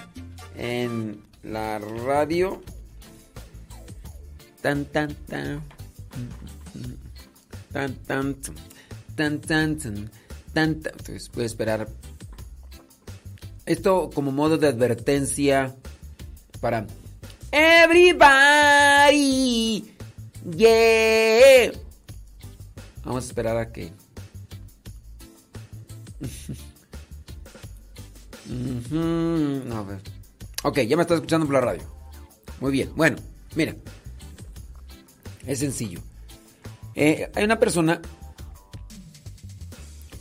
[0.57, 2.63] en la radio?
[4.63, 5.63] Tan tan tan.
[7.73, 8.55] Tan tan tan.
[9.15, 10.11] Tan tan tan.
[10.55, 11.89] Entonces, voy a esperar.
[13.67, 15.75] Esto como modo de advertencia
[16.61, 16.87] para
[17.55, 19.15] everybody.
[20.57, 21.73] Yeah.
[23.05, 23.93] Vamos a esperar a que
[28.51, 29.87] no.
[30.65, 31.85] Ok, ya me está escuchando por la radio.
[32.61, 32.91] Muy bien.
[32.97, 33.19] Bueno,
[33.55, 33.77] mira.
[35.47, 36.01] Es sencillo.
[36.95, 38.01] Eh, hay una persona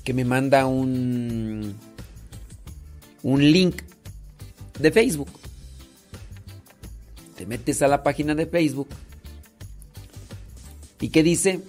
[0.03, 1.77] que me manda un
[3.23, 3.81] un link
[4.77, 5.42] de Facebook.
[7.43, 8.87] Te metes a la página de Facebook.
[11.01, 11.59] ¿Y qué dice?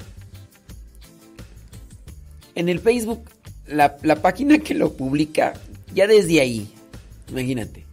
[2.55, 3.25] En el Facebook,
[3.67, 5.55] la, la página que lo publica,
[5.93, 6.73] ya desde ahí,
[7.29, 7.85] imagínate.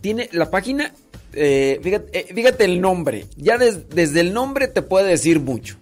[0.00, 0.94] Tiene la página,
[1.34, 3.26] eh, fíjate, eh, fíjate el nombre.
[3.36, 5.76] Ya des- desde el nombre te puede decir mucho.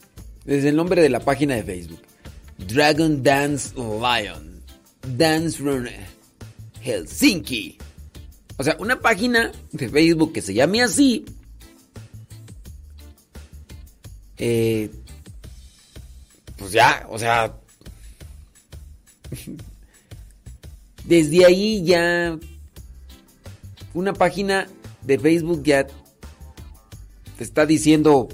[0.45, 2.01] Desde el nombre de la página de Facebook.
[2.67, 4.61] Dragon Dance Lion.
[5.17, 5.87] Dance Run
[6.83, 7.79] Helsinki.
[8.59, 11.25] O sea, una página de Facebook que se llame así.
[14.37, 14.91] eh,
[16.57, 17.55] pues ya, o sea.
[21.05, 22.37] Desde ahí ya.
[23.95, 24.67] Una página
[25.03, 28.29] de Facebook ya te está diciendo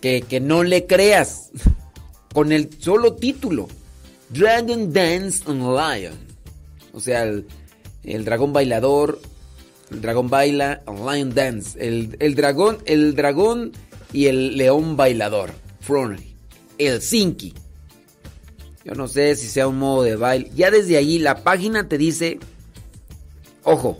[0.00, 1.52] que, que no le creas.
[2.34, 3.68] Con el solo título.
[4.30, 6.18] Dragon Dance on Lion.
[6.92, 7.46] O sea, el,
[8.04, 9.20] el dragón bailador
[9.90, 11.78] El dragón baila, Lion Dance.
[11.78, 13.72] El, el dragón, el dragón
[14.12, 15.50] y el león bailador.
[15.80, 16.16] From
[16.78, 17.54] Helsinki.
[18.84, 20.50] Yo no sé si sea un modo de baile.
[20.54, 22.38] Ya desde allí la página te dice,
[23.62, 23.98] ojo,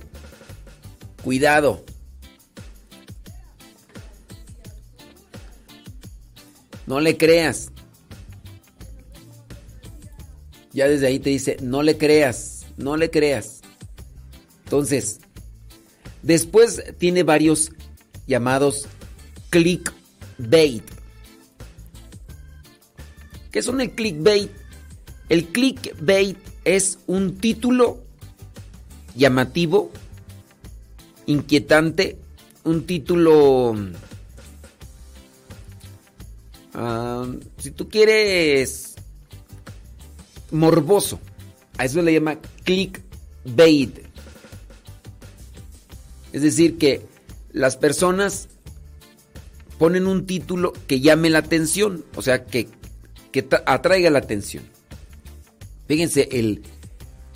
[1.23, 1.85] cuidado.
[6.87, 7.71] No le creas.
[10.73, 13.62] Ya desde ahí te dice, no le creas, no le creas.
[14.73, 15.21] Entonces,
[16.23, 17.73] después tiene varios
[18.27, 18.89] llamados
[19.51, 20.83] clickbait.
[23.51, 24.51] ¿Qué son el clickbait?
[25.29, 28.03] El clickbait es un título
[29.15, 29.91] llamativo,
[31.27, 32.17] inquietante,
[32.65, 33.77] un título...
[36.73, 37.27] ah,
[37.59, 38.95] si tú quieres
[40.51, 41.21] morboso,
[41.77, 44.12] a eso le llama clickbait.
[46.33, 47.03] Es decir, que
[47.53, 48.49] las personas
[49.79, 52.69] ponen un título que llame la atención, o sea, que,
[53.33, 54.65] que tra- atraiga la atención.
[55.89, 56.63] Fíjense el,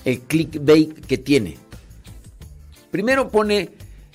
[0.05, 1.59] el clickbait que tiene.
[2.91, 3.71] Primero pone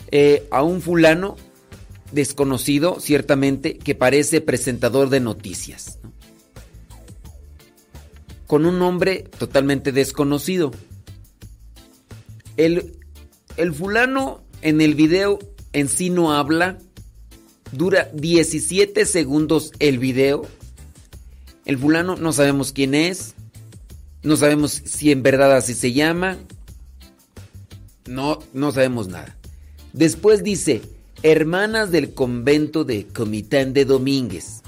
[0.10, 1.36] eh, a un fulano
[2.12, 6.00] desconocido, ciertamente, que parece presentador de noticias.
[6.02, 6.12] ¿no?
[8.48, 10.72] Con un nombre totalmente desconocido.
[12.58, 12.98] El,
[13.58, 15.40] el fulano en el video
[15.74, 16.78] en sí no habla.
[17.72, 20.46] Dura 17 segundos el video.
[21.66, 23.34] El fulano no sabemos quién es.
[24.24, 26.38] No sabemos si en verdad así se llama.
[28.06, 29.38] No, no sabemos nada.
[29.94, 30.82] Después dice,
[31.24, 34.62] hermanas del convento de Comitán de Domínguez.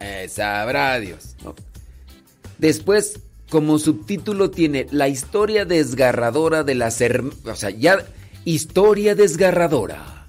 [0.00, 1.36] Eh, sabrá Dios.
[2.58, 7.38] Después, como subtítulo tiene la historia desgarradora de las hermanas.
[7.44, 8.04] O sea, ya,
[8.44, 10.26] historia desgarradora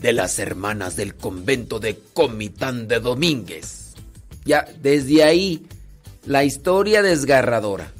[0.00, 3.94] de las hermanas del convento de Comitán de Domínguez.
[4.44, 5.66] Ya, desde ahí,
[6.24, 7.92] la historia desgarradora.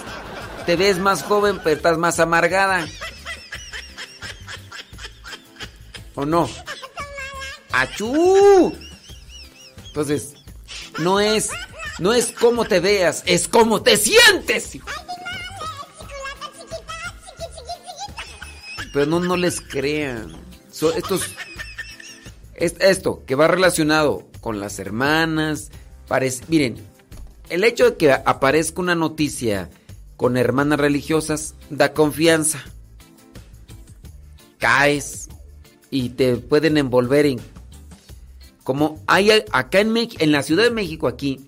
[0.64, 2.86] Te ves más joven, pero estás más amargada.
[6.14, 6.48] ¿O no?
[7.72, 8.76] ¡Achú!
[9.86, 10.34] Entonces,
[10.98, 11.50] no es,
[11.98, 14.78] no es cómo te veas, es cómo te sientes.
[18.92, 20.32] Pero no, no les crean.
[20.70, 21.22] So- estos,
[22.54, 25.70] es- esto que va relacionado con las hermanas.
[26.08, 26.86] Parece, miren,
[27.48, 29.70] el hecho de que aparezca una noticia
[30.16, 32.62] con hermanas religiosas da confianza.
[34.58, 35.21] Caes
[35.92, 37.38] y te pueden envolver en
[38.64, 41.40] como hay acá en en la Ciudad de México aquí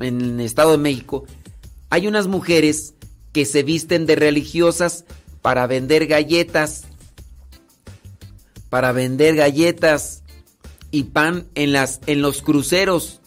[0.00, 1.26] en el Estado de México
[1.90, 2.94] hay unas mujeres
[3.32, 5.04] que se visten de religiosas
[5.42, 6.84] para vender galletas
[8.70, 10.22] para vender galletas
[10.90, 13.20] y pan en las en los cruceros.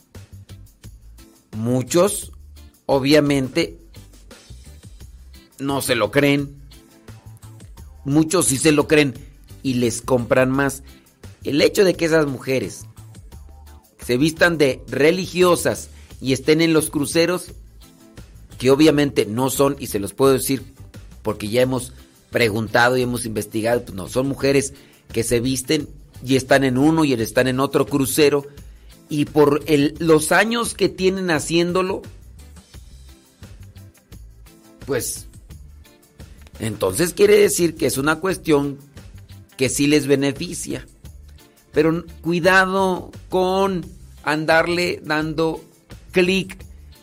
[1.52, 2.32] Muchos
[2.88, 3.78] obviamente
[5.60, 6.56] no se lo creen.
[8.04, 9.14] Muchos sí se lo creen
[9.66, 10.84] y les compran más.
[11.44, 12.86] El hecho de que esas mujeres
[14.06, 15.90] se vistan de religiosas
[16.22, 17.48] y estén en los cruceros,
[18.60, 20.62] que obviamente no son, y se los puedo decir
[21.24, 21.94] porque ya hemos
[22.30, 24.76] preguntado y hemos investigado, pues no, son mujeres
[25.12, 25.90] que se visten
[26.24, 28.46] y están en uno y están en otro crucero,
[29.10, 29.64] y por
[30.00, 32.04] los años que tienen haciéndolo,
[34.86, 35.26] pues
[36.60, 38.78] entonces quiere decir que es una cuestión
[39.58, 40.86] que sí les beneficia.
[41.72, 43.86] Pero cuidado con
[44.24, 45.64] andarle dando
[46.12, 46.58] clic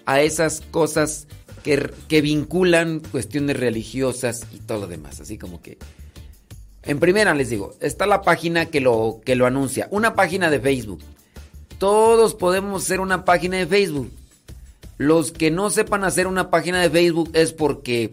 [0.07, 1.27] a esas cosas
[1.63, 5.21] que, que vinculan cuestiones religiosas y todo lo demás.
[5.21, 5.79] Así como que...
[6.85, 9.87] En primera les digo, está la página que lo, que lo anuncia.
[9.93, 11.01] Una página de Facebook.
[11.79, 14.11] Todos podemos hacer una página de Facebook.
[14.99, 18.11] Los que no sepan hacer una página de Facebook es porque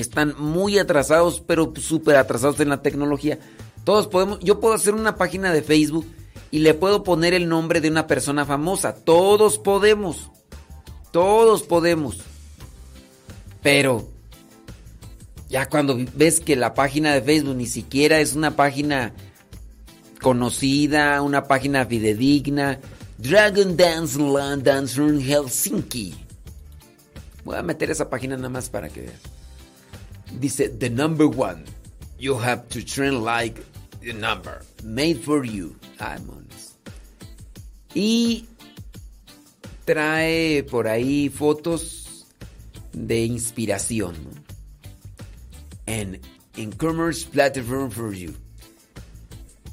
[0.00, 3.38] están muy atrasados, pero súper atrasados en la tecnología.
[3.84, 6.06] Todos podemos, yo puedo hacer una página de Facebook
[6.50, 8.94] y le puedo poner el nombre de una persona famosa.
[8.94, 10.30] Todos podemos.
[11.12, 12.18] Todos podemos.
[13.62, 14.08] Pero
[15.48, 19.14] ya cuando ves que la página de Facebook ni siquiera es una página
[20.20, 22.80] conocida, una página fidedigna,
[23.18, 26.14] Dragon Dance Land Dance Room Helsinki.
[27.44, 29.35] Voy a meter esa página nada más para que vean.
[30.40, 31.64] Dice, the number one.
[32.18, 33.62] You have to train like
[34.00, 34.62] the number.
[34.82, 35.76] Made for you.
[35.98, 36.76] Ay, monos.
[37.94, 38.46] Y
[39.84, 42.26] trae por ahí fotos
[42.92, 44.14] de inspiración.
[44.14, 44.30] ¿no?
[45.86, 46.20] En
[46.56, 48.34] e-commerce platform for you.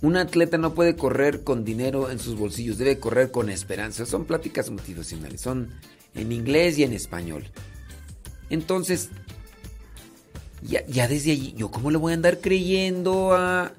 [0.02, 4.06] Un atleta no puede correr con dinero en sus bolsillos, debe correr con esperanza.
[4.06, 5.72] Son pláticas motivacionales, son
[6.14, 7.50] en inglés y en español.
[8.50, 9.10] Entonces,
[10.64, 13.74] ya, ya desde allí, ¿yo cómo le voy a andar creyendo a,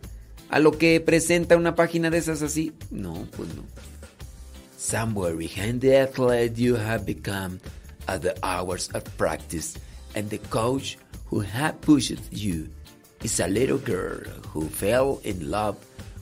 [0.48, 2.72] a lo que presenta una página de esas así?
[2.90, 3.62] No, pues no.
[4.76, 7.58] Somewhere behind the athlete you have become
[8.06, 9.78] at the hours of practice,
[10.14, 10.98] and the coach
[11.30, 12.68] who had pushed you
[13.22, 14.20] is a little girl
[14.52, 15.76] who fell in love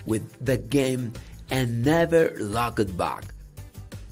[0.06, 1.12] with the game
[1.50, 3.24] and never looked back.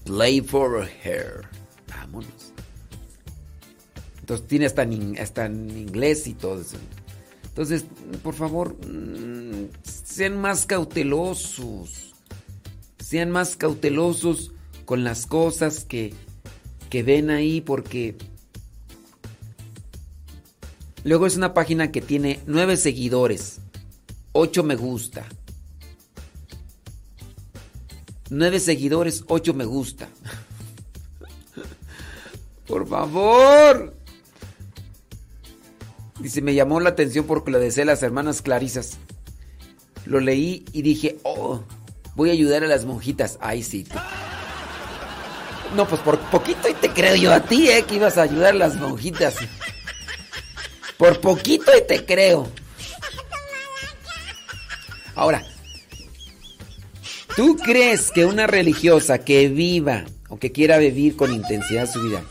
[0.04, 1.44] Play for her.
[1.86, 2.49] Vámonos.
[4.30, 4.66] Entonces tiene
[5.20, 6.76] hasta en, inglés y todo eso.
[7.48, 7.84] Entonces,
[8.22, 12.14] por favor, mm, sean más cautelosos.
[13.00, 14.52] Sean más cautelosos
[14.84, 16.14] con las cosas que,
[16.90, 18.16] que ven ahí porque...
[21.02, 23.58] Luego es una página que tiene nueve seguidores,
[24.30, 25.26] ocho me gusta.
[28.28, 30.08] Nueve seguidores, ocho me gusta.
[32.68, 33.99] Por favor.
[36.20, 38.98] Dice, me llamó la atención porque lo deseo las hermanas Clarisas.
[40.04, 41.62] Lo leí y dije, oh,
[42.14, 43.38] voy a ayudar a las monjitas.
[43.40, 43.86] Ay, sí.
[45.74, 47.84] No, pues por poquito y te creo yo a ti, ¿eh?
[47.84, 49.36] Que ibas a ayudar a las monjitas.
[50.96, 52.48] Por poquito y te creo.
[55.14, 55.44] Ahora,
[57.36, 62.22] ¿tú crees que una religiosa que viva o que quiera vivir con intensidad su vida,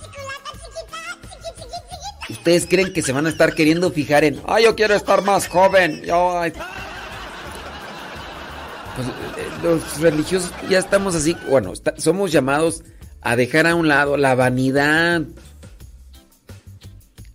[2.68, 6.02] creen que se van a estar queriendo fijar en, ay, yo quiero estar más joven,
[6.04, 6.52] yo, ay"?
[8.96, 12.84] Pues, eh, los religiosos ya estamos así, bueno, somos llamados
[13.22, 15.24] a dejar a un lado la vanidad,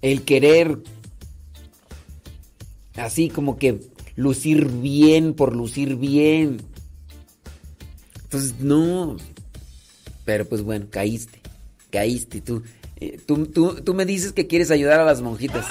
[0.03, 0.79] el querer
[2.97, 3.81] así como que
[4.17, 6.63] lucir bien por lucir bien.
[8.23, 9.17] Entonces, no.
[10.25, 11.41] Pero pues bueno, caíste.
[11.91, 12.63] Caíste tú.
[13.05, 15.67] Eh, tú, me dices que quieres ayudar a las monjitas.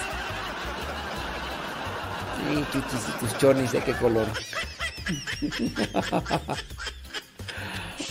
[2.38, 4.28] Sí, chuchis y tus chones, ¿de qué color?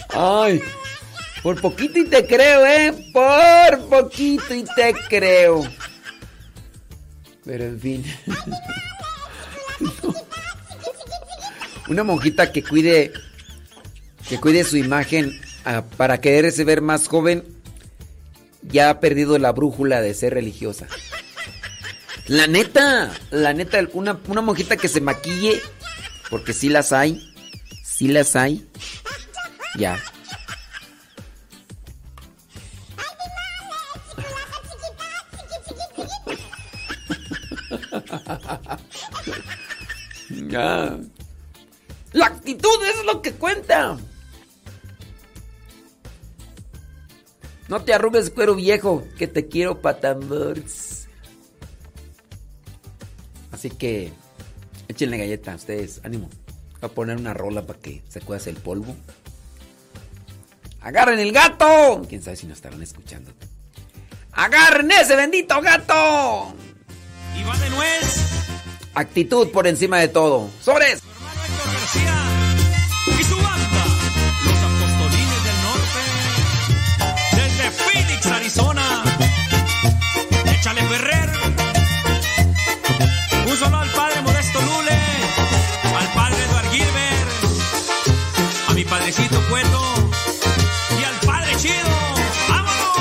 [0.14, 0.60] Ay,
[1.40, 3.10] por poquito y te creo, ¿eh?
[3.12, 5.62] Por poquito y te creo.
[7.44, 8.04] Pero en fin.
[11.88, 13.12] Una monjita que cuide
[14.28, 17.61] que cuide su imagen ah, para quererse ver más joven
[18.62, 20.86] ya ha perdido la brújula de ser religiosa.
[22.26, 25.60] La neta, la neta, una, una monjita que se maquille,
[26.30, 27.34] porque sí las hay,
[27.84, 28.68] sí las hay,
[29.76, 29.98] ya.
[40.48, 40.98] Ya.
[42.12, 43.98] La actitud es lo que cuenta.
[47.72, 51.08] No te arrugues, cuero viejo, que te quiero patamburs.
[53.50, 54.12] Así que
[54.88, 56.28] échenle galleta a ustedes, ánimo.
[56.82, 58.94] Voy a poner una rola para que se cuase el polvo.
[60.82, 62.02] ¡Agarren el gato!
[62.10, 63.32] Quién sabe si nos estarán escuchando.
[64.32, 66.54] ¡Agarren ese bendito gato!
[67.34, 68.44] Y va de nuez.
[68.92, 70.50] Actitud por encima de todo.
[70.60, 71.00] ¡Sobres!
[71.02, 72.21] Hermano García.
[89.12, 90.10] paisito cueto
[90.98, 91.90] y al padre chido.
[92.48, 92.96] ¡Vámonos!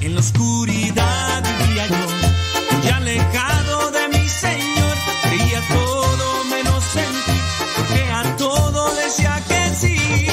[0.00, 4.96] En la oscuridad vivía yo, muy alejado de mi señor.
[5.24, 7.40] Creía todo menos en ti,
[7.76, 10.26] porque a todo decía que sí.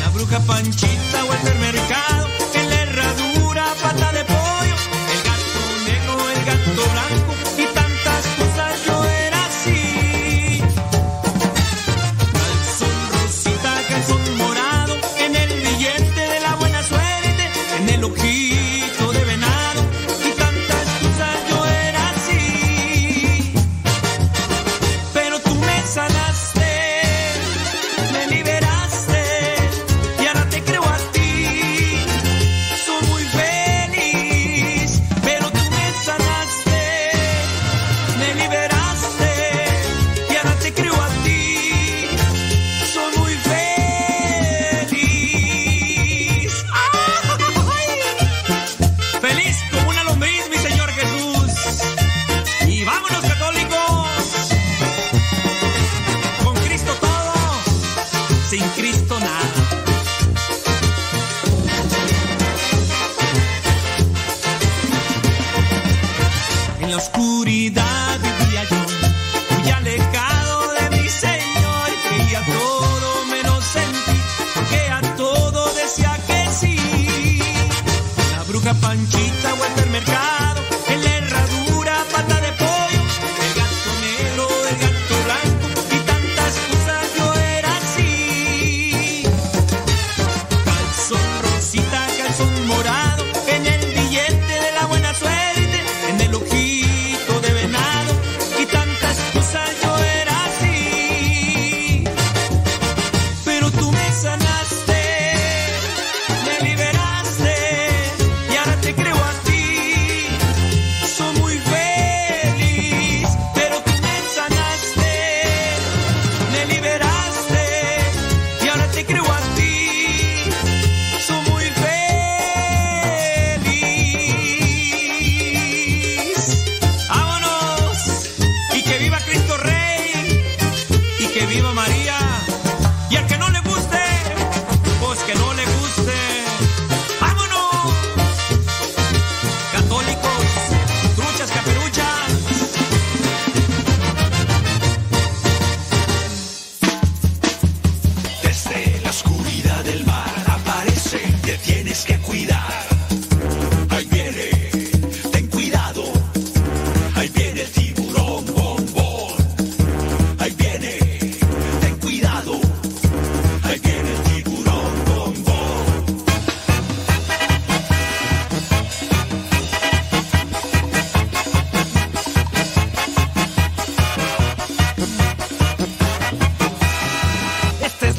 [0.00, 1.23] La bruja Panchita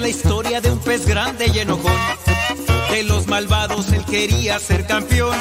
[0.06, 2.00] la historia de un pez grande y enojón.
[2.92, 5.36] De los malvados él quería ser campeón.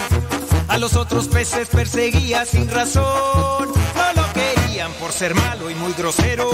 [0.69, 3.05] A los otros peces perseguía sin razón.
[3.05, 6.49] No lo querían por ser malo y muy grosero.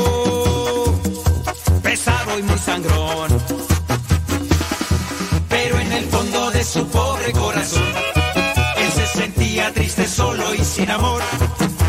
[1.85, 3.31] Pesado y muy sangrón.
[5.49, 7.93] Pero en el fondo de su pobre corazón,
[8.77, 11.23] él se sentía triste, solo y sin amor.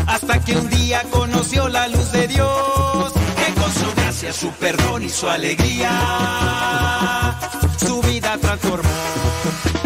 [0.06, 3.12] Hasta que un día conoció la luz de Dios
[4.30, 5.90] su perdón y su alegría,
[7.78, 9.81] su vida transformada.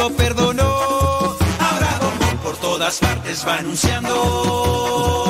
[0.00, 0.62] Lo perdonó.
[1.58, 5.29] Ahora Bombón por todas partes va anunciando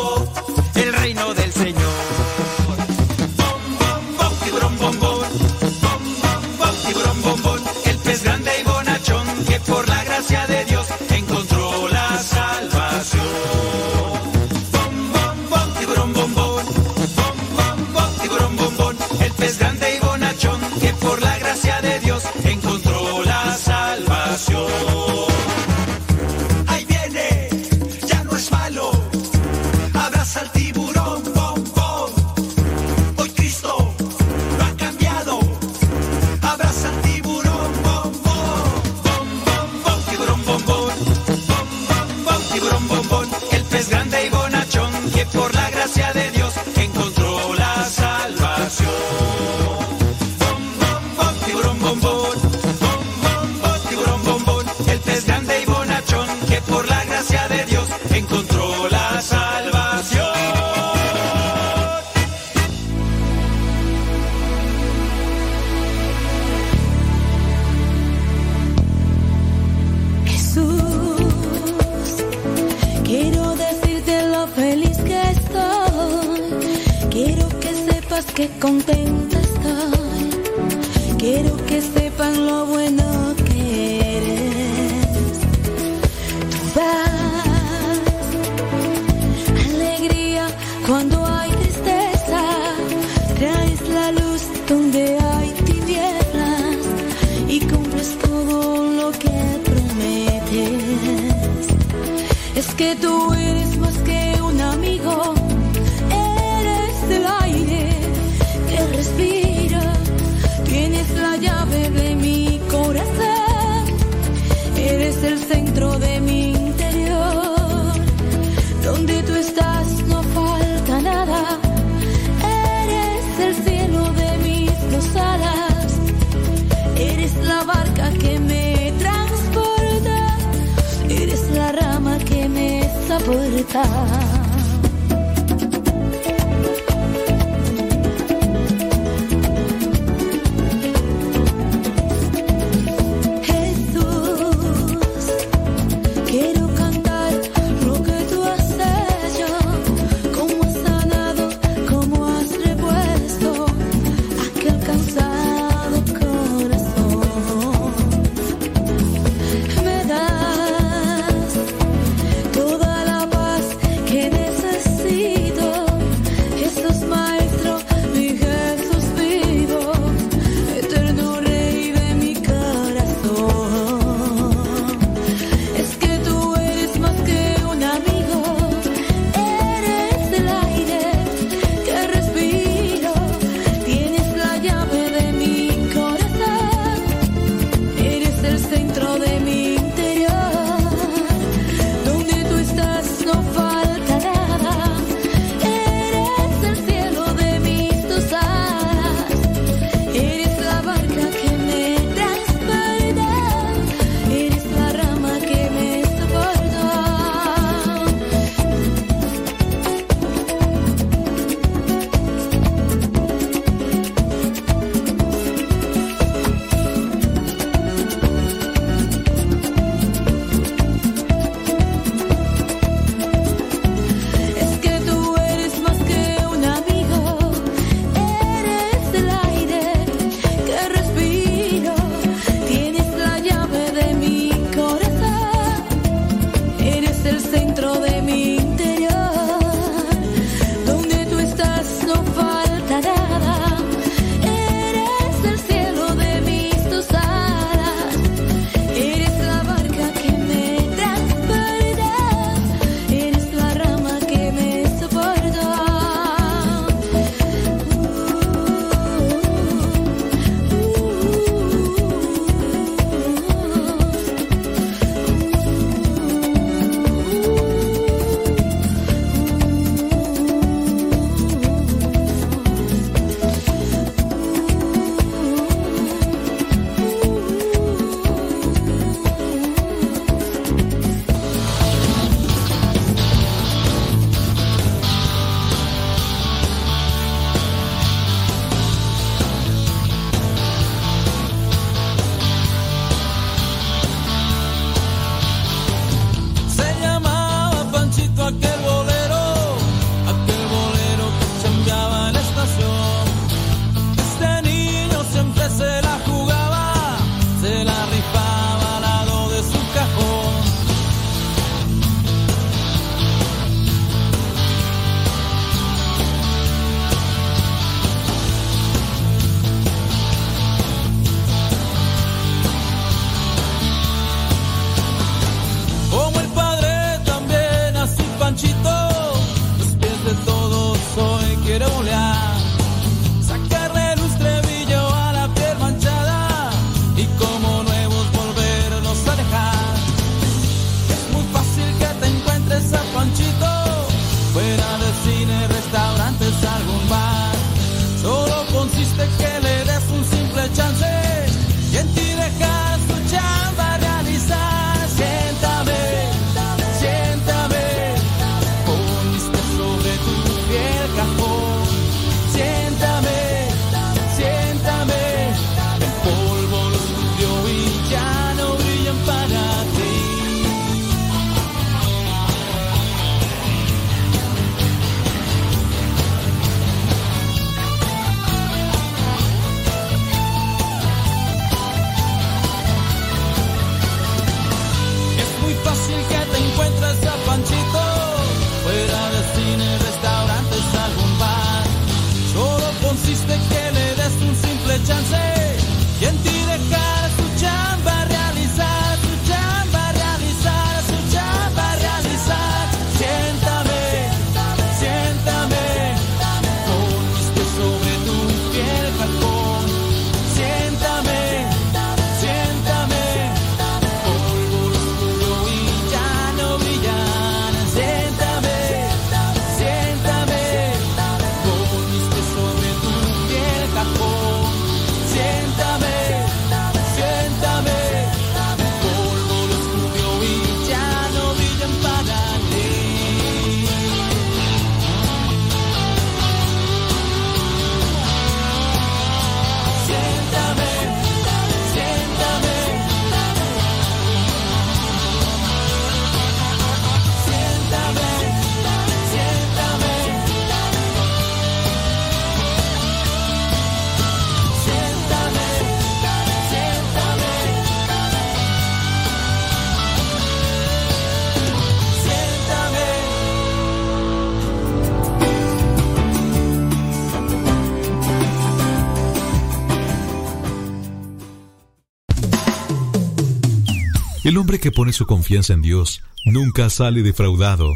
[474.51, 477.95] El hombre que pone su confianza en Dios nunca sale defraudado.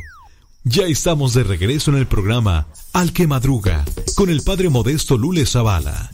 [0.62, 3.84] Ya estamos de regreso en el programa Al que Madruga
[4.14, 6.13] con el Padre Modesto Lule Zavala.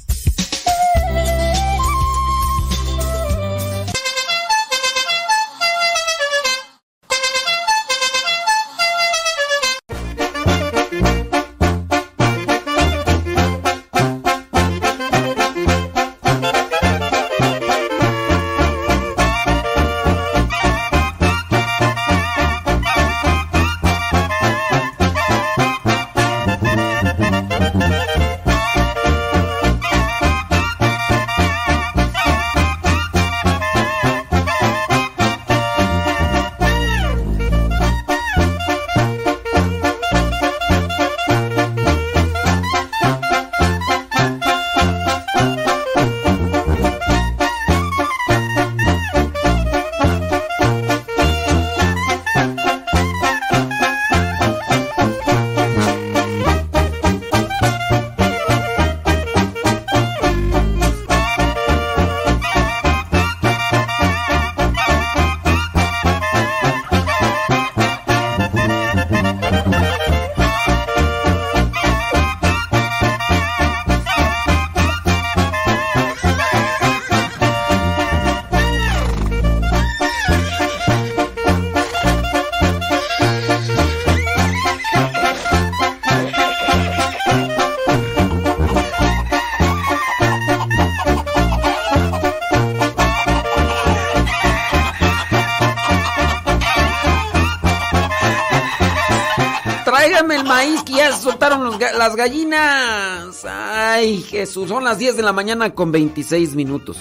[100.00, 103.44] Tráigame el maíz que ya soltaron las gallinas.
[103.44, 106.96] Ay, Jesús, son las 10 de la mañana con 26 minutos.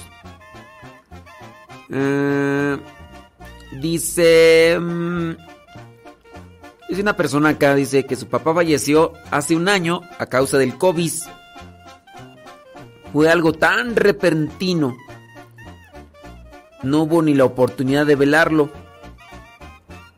[1.90, 2.78] Eh,
[3.80, 4.78] dice...
[4.78, 5.32] mm,
[6.90, 10.78] dice una persona acá, dice que su papá falleció hace un año a causa del
[10.78, 11.14] COVID.
[13.14, 14.98] Fue algo tan repentino.
[16.84, 18.70] No hubo ni la oportunidad de velarlo.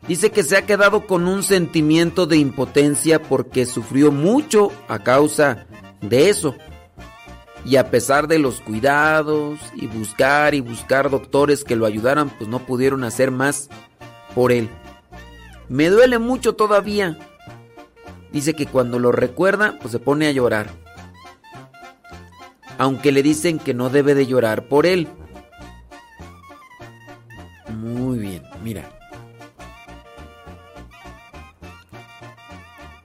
[0.08, 5.66] Dice que se ha quedado con un sentimiento de impotencia porque sufrió mucho a causa
[6.00, 6.56] de eso.
[7.64, 12.50] Y a pesar de los cuidados y buscar y buscar doctores que lo ayudaran, pues
[12.50, 13.68] no pudieron hacer más
[14.34, 14.68] por él.
[15.68, 17.16] Me duele mucho todavía.
[18.32, 20.70] Dice que cuando lo recuerda, pues se pone a llorar.
[22.78, 25.06] Aunque le dicen que no debe de llorar por él.
[27.68, 29.01] Muy bien, mira.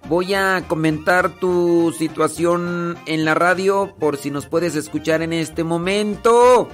[0.08, 5.66] Voy a comentar tu situación en la radio por si nos puedes escuchar en este
[5.66, 6.70] momento.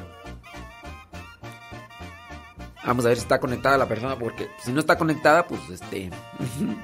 [2.85, 6.11] Vamos a ver si está conectada la persona porque si no está conectada, pues este...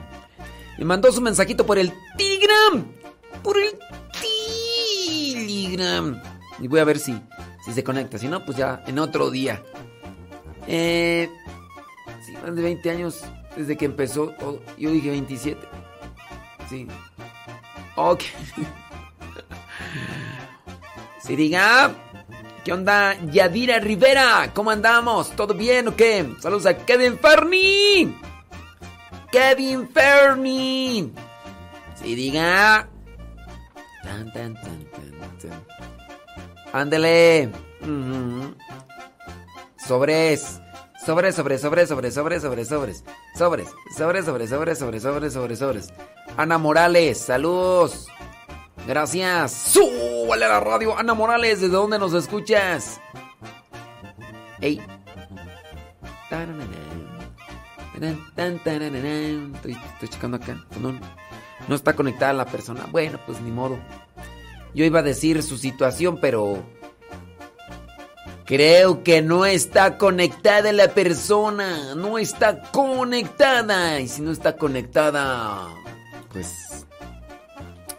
[0.79, 2.83] Me mandó su mensajito por el Telegram.
[3.43, 3.77] Por el
[5.37, 6.19] Telegram.
[6.59, 7.21] Y voy a ver si,
[7.63, 8.17] si se conecta.
[8.17, 9.61] Si no, pues ya en otro día.
[10.65, 11.29] Eh,
[12.25, 13.23] sí, más de 20 años
[13.55, 14.33] desde que empezó.
[14.79, 15.67] Yo dije 27.
[16.69, 16.87] Sí.
[17.95, 18.21] Ok.
[21.19, 21.91] Sí, diga.
[22.63, 23.15] ¿Qué onda?
[23.31, 25.31] Yadira Rivera, ¿cómo andamos?
[25.35, 26.35] ¿Todo bien o qué?
[26.39, 28.15] Saludos a Kevin Ferni.
[29.31, 31.11] Kevin Ferni.
[31.95, 32.87] Sí, diga.
[34.03, 35.65] Tan, tan, tan, tan, tan.
[36.73, 37.49] Ándele.
[39.77, 40.58] Sobres.
[41.09, 43.03] Sobres, sobres, sobres, sobres, sobres, sobres, sobres.
[43.33, 45.93] Sobres, sobres, sobres, sobres, sobres, sobres, sobres, sobres.
[46.37, 48.05] Ana Morales, saludos.
[48.85, 49.51] Gracias.
[49.51, 50.95] Súbale a la radio.
[50.95, 53.01] Ana Morales, ¿desde dónde nos escuchas?
[54.61, 54.79] Ey.
[59.55, 60.63] Estoy, estoy checando acá.
[60.79, 60.93] No,
[61.67, 62.85] no está conectada la persona.
[62.91, 63.79] Bueno, pues ni modo.
[64.75, 66.63] Yo iba a decir su situación, pero
[68.49, 71.93] Creo que no está conectada la persona.
[71.93, 73.99] No está conectada.
[73.99, 75.67] Y si no está conectada,
[76.33, 76.87] pues...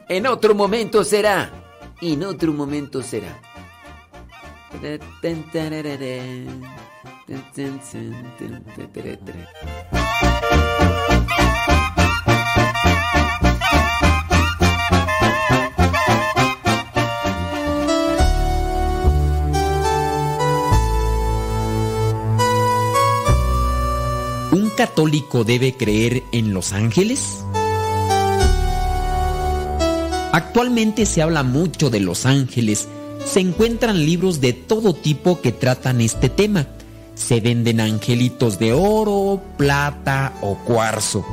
[0.09, 1.53] En otro momento será.
[2.01, 3.41] En otro momento será.
[24.81, 27.44] Católico debe creer en los ángeles?
[30.33, 32.89] Actualmente se habla mucho de los ángeles.
[33.26, 36.67] Se encuentran libros de todo tipo que tratan este tema.
[37.15, 41.26] se venden angelitos de oro, plata o cuarzo.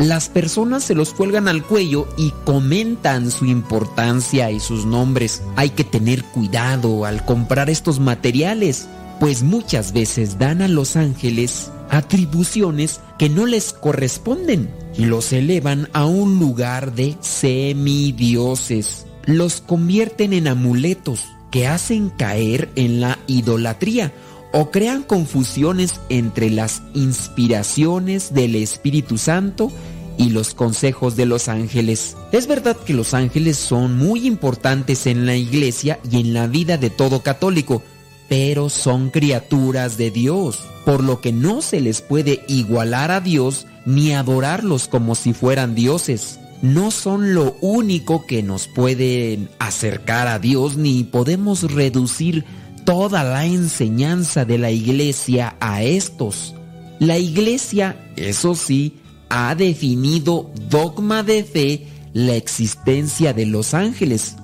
[0.00, 5.42] Las personas se los cuelgan al cuello y comentan su importancia y sus nombres.
[5.54, 8.88] Hay que tener cuidado al comprar estos materiales,
[9.20, 15.88] pues muchas veces dan a los ángeles atribuciones que no les corresponden y los elevan
[15.92, 19.06] a un lugar de semidioses.
[19.24, 24.12] Los convierten en amuletos que hacen caer en la idolatría
[24.52, 29.70] o crean confusiones entre las inspiraciones del Espíritu Santo
[30.16, 32.16] y los consejos de los ángeles.
[32.32, 36.76] Es verdad que los ángeles son muy importantes en la iglesia y en la vida
[36.76, 37.82] de todo católico,
[38.30, 43.66] pero son criaturas de Dios, por lo que no se les puede igualar a Dios
[43.84, 46.38] ni adorarlos como si fueran dioses.
[46.62, 52.44] No son lo único que nos pueden acercar a Dios ni podemos reducir
[52.84, 56.54] toda la enseñanza de la iglesia a estos.
[57.00, 64.36] La iglesia, eso sí, ha definido dogma de fe la existencia de los ángeles.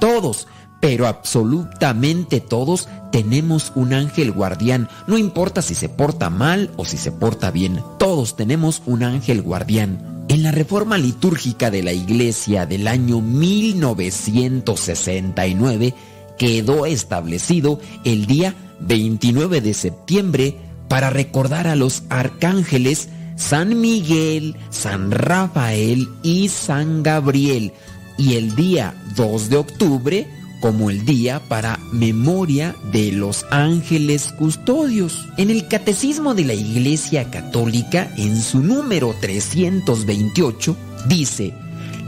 [0.00, 0.48] Todos,
[0.80, 4.88] pero absolutamente todos tenemos un ángel guardián.
[5.06, 7.80] No importa si se porta mal o si se porta bien.
[7.98, 10.26] Todos tenemos un ángel guardián.
[10.28, 15.94] En la reforma litúrgica de la iglesia del año 1969
[16.36, 20.56] quedó establecido el día 29 de septiembre
[20.88, 27.72] para recordar a los arcángeles San Miguel, San Rafael y San Gabriel
[28.18, 30.26] y el día 2 de octubre
[30.66, 35.28] como el día para memoria de los ángeles custodios.
[35.36, 41.54] En el Catecismo de la Iglesia Católica, en su número 328, dice,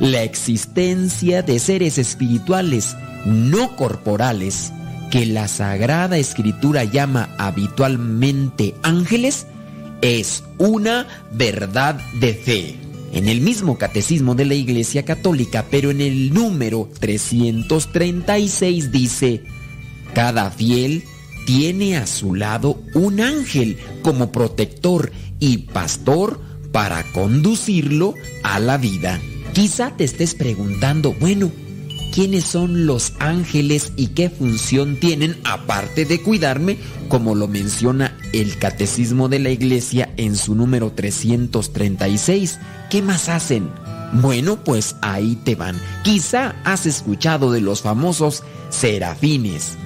[0.01, 4.73] la existencia de seres espirituales no corporales
[5.13, 9.47] que la Sagrada Escritura llama habitualmente ángeles
[10.01, 12.88] es una verdad de fe.
[13.13, 19.45] En el mismo catecismo de la Iglesia Católica, pero en el número 336 dice,
[20.15, 21.05] cada fiel
[21.47, 26.41] tiene a su lado un ángel como protector y pastor
[26.73, 29.19] para conducirlo a la vida.
[29.55, 31.51] Quizá te estés preguntando, bueno,
[32.13, 36.79] quiénes son los ángeles y qué función tienen aparte de cuidarme,
[37.09, 42.59] como lo menciona el Catecismo de la Iglesia en su número 336.
[42.91, 43.71] ¿Qué más hacen?
[44.13, 45.81] Bueno, pues ahí te van.
[46.03, 49.77] Quizá has escuchado de los famosos serafines.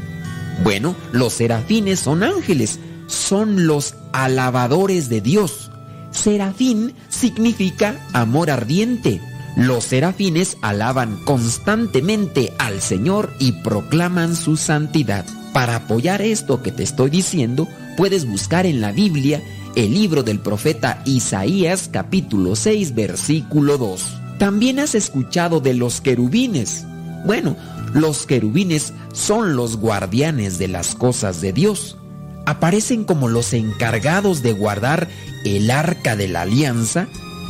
[0.63, 5.71] Bueno, los serafines son ángeles, son los alabadores de Dios.
[6.11, 9.21] Serafín significa amor ardiente
[9.57, 15.27] los serafines alaban constantemente al Señor y proclaman su santidad.
[15.53, 19.43] Para apoyar esto que te estoy diciendo, puedes buscar en la Biblia
[19.77, 24.03] el libro del profeta Isaías capítulo 6 versículo 2.
[24.39, 26.85] También has escuchado de los querubines.
[27.27, 27.57] Bueno,
[27.93, 31.99] los querubines son los guardianes de las cosas de Dios.
[32.47, 35.09] Aparecen como los encargados de guardar
[35.45, 37.07] el arca de la alianza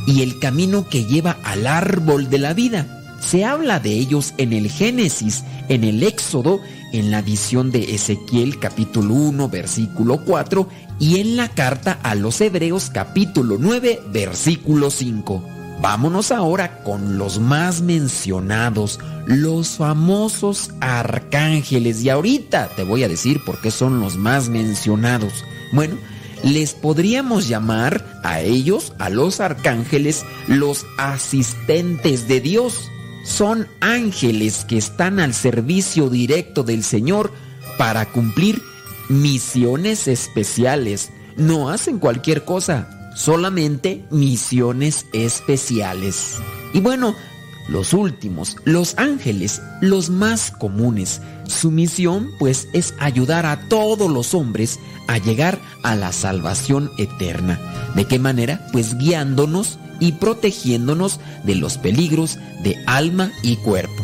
[0.06, 2.98] y el camino que lleva al árbol de la vida.
[3.20, 6.60] Se habla de ellos en el Génesis, en el Éxodo,
[6.92, 12.40] en la visión de Ezequiel capítulo 1 versículo 4 y en la carta a los
[12.40, 15.42] Hebreos capítulo 9 versículo 5.
[15.80, 22.02] Vámonos ahora con los más mencionados, los famosos arcángeles.
[22.04, 25.32] Y ahorita te voy a decir por qué son los más mencionados.
[25.72, 25.96] Bueno,
[26.42, 32.90] les podríamos llamar a ellos, a los arcángeles, los asistentes de Dios.
[33.24, 37.32] Son ángeles que están al servicio directo del Señor
[37.78, 38.60] para cumplir
[39.08, 41.10] misiones especiales.
[41.36, 46.36] No hacen cualquier cosa, solamente misiones especiales.
[46.74, 47.14] Y bueno,
[47.68, 51.20] los últimos, los ángeles, los más comunes.
[51.46, 57.60] Su misión pues es ayudar a todos los hombres a llegar a la salvación eterna.
[57.94, 58.66] ¿De qué manera?
[58.72, 64.02] Pues guiándonos y protegiéndonos de los peligros de alma y cuerpo.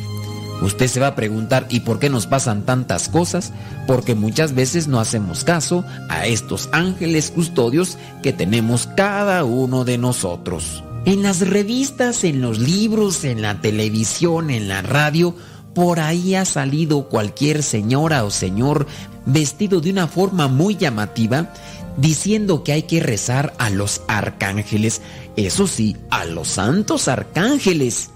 [0.61, 3.53] Usted se va a preguntar, ¿y por qué nos pasan tantas cosas?
[3.87, 9.99] Porque muchas veces no hacemos caso a estos ángeles custodios que tenemos cada uno de
[9.99, 10.83] nosotros.
[11.05, 15.35] En las revistas, en los libros, en la televisión, en la radio,
[15.75, 18.87] por ahí ha salido cualquier señora o señor
[19.25, 21.53] vestido de una forma muy llamativa,
[21.97, 25.01] diciendo que hay que rezar a los arcángeles,
[25.37, 28.11] eso sí, a los santos arcángeles.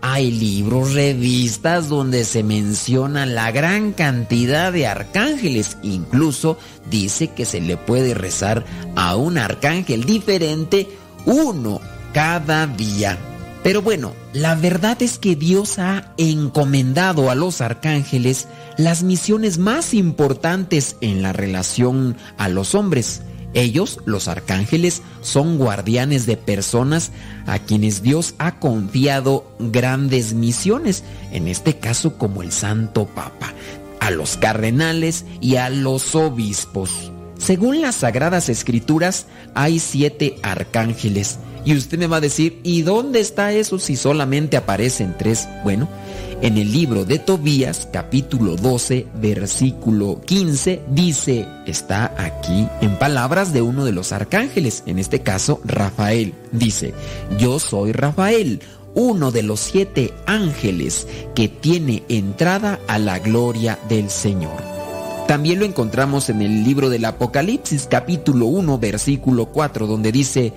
[0.00, 5.76] hay libros, revistas donde se menciona la gran cantidad de arcángeles.
[5.82, 6.56] Incluso
[6.88, 10.88] dice que se le puede rezar a un arcángel diferente
[11.26, 11.80] uno
[12.12, 13.18] cada día.
[13.62, 18.46] Pero bueno, la verdad es que Dios ha encomendado a los arcángeles
[18.76, 23.22] las misiones más importantes en la relación a los hombres.
[23.54, 27.10] Ellos, los arcángeles, son guardianes de personas
[27.46, 33.52] a quienes Dios ha confiado grandes misiones, en este caso como el Santo Papa,
[34.00, 37.10] a los cardenales y a los obispos.
[37.38, 41.38] Según las Sagradas Escrituras, hay siete arcángeles.
[41.64, 45.48] Y usted me va a decir, ¿y dónde está eso si solamente aparecen tres?
[45.64, 45.88] Bueno,
[46.40, 53.62] en el libro de Tobías, capítulo 12, versículo 15, dice, está aquí en palabras de
[53.62, 56.34] uno de los arcángeles, en este caso Rafael.
[56.52, 56.94] Dice,
[57.38, 58.60] yo soy Rafael,
[58.94, 64.77] uno de los siete ángeles que tiene entrada a la gloria del Señor.
[65.28, 70.54] También lo encontramos en el libro del Apocalipsis capítulo 1 versículo 4 donde dice,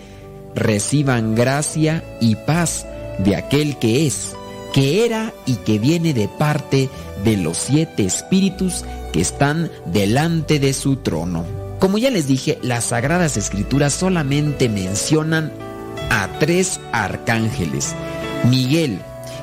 [0.55, 2.85] reciban gracia y paz
[3.17, 4.31] de aquel que es,
[4.71, 6.89] que era y que viene de parte
[7.25, 11.43] de los siete espíritus que están delante de su trono.
[11.79, 15.51] Como ya les dije, las sagradas escrituras solamente mencionan
[16.09, 17.93] a tres arcángeles.
[18.49, 18.99] Miguel,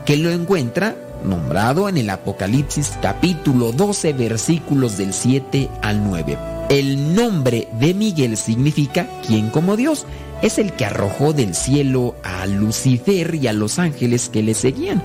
[0.06, 6.38] que lo encuentra nombrado en el Apocalipsis capítulo 12 versículos del 7 al 9.
[6.70, 10.06] El nombre de Miguel significa quien como Dios.
[10.42, 15.02] Es el que arrojó del cielo a Lucifer y a los ángeles que le seguían,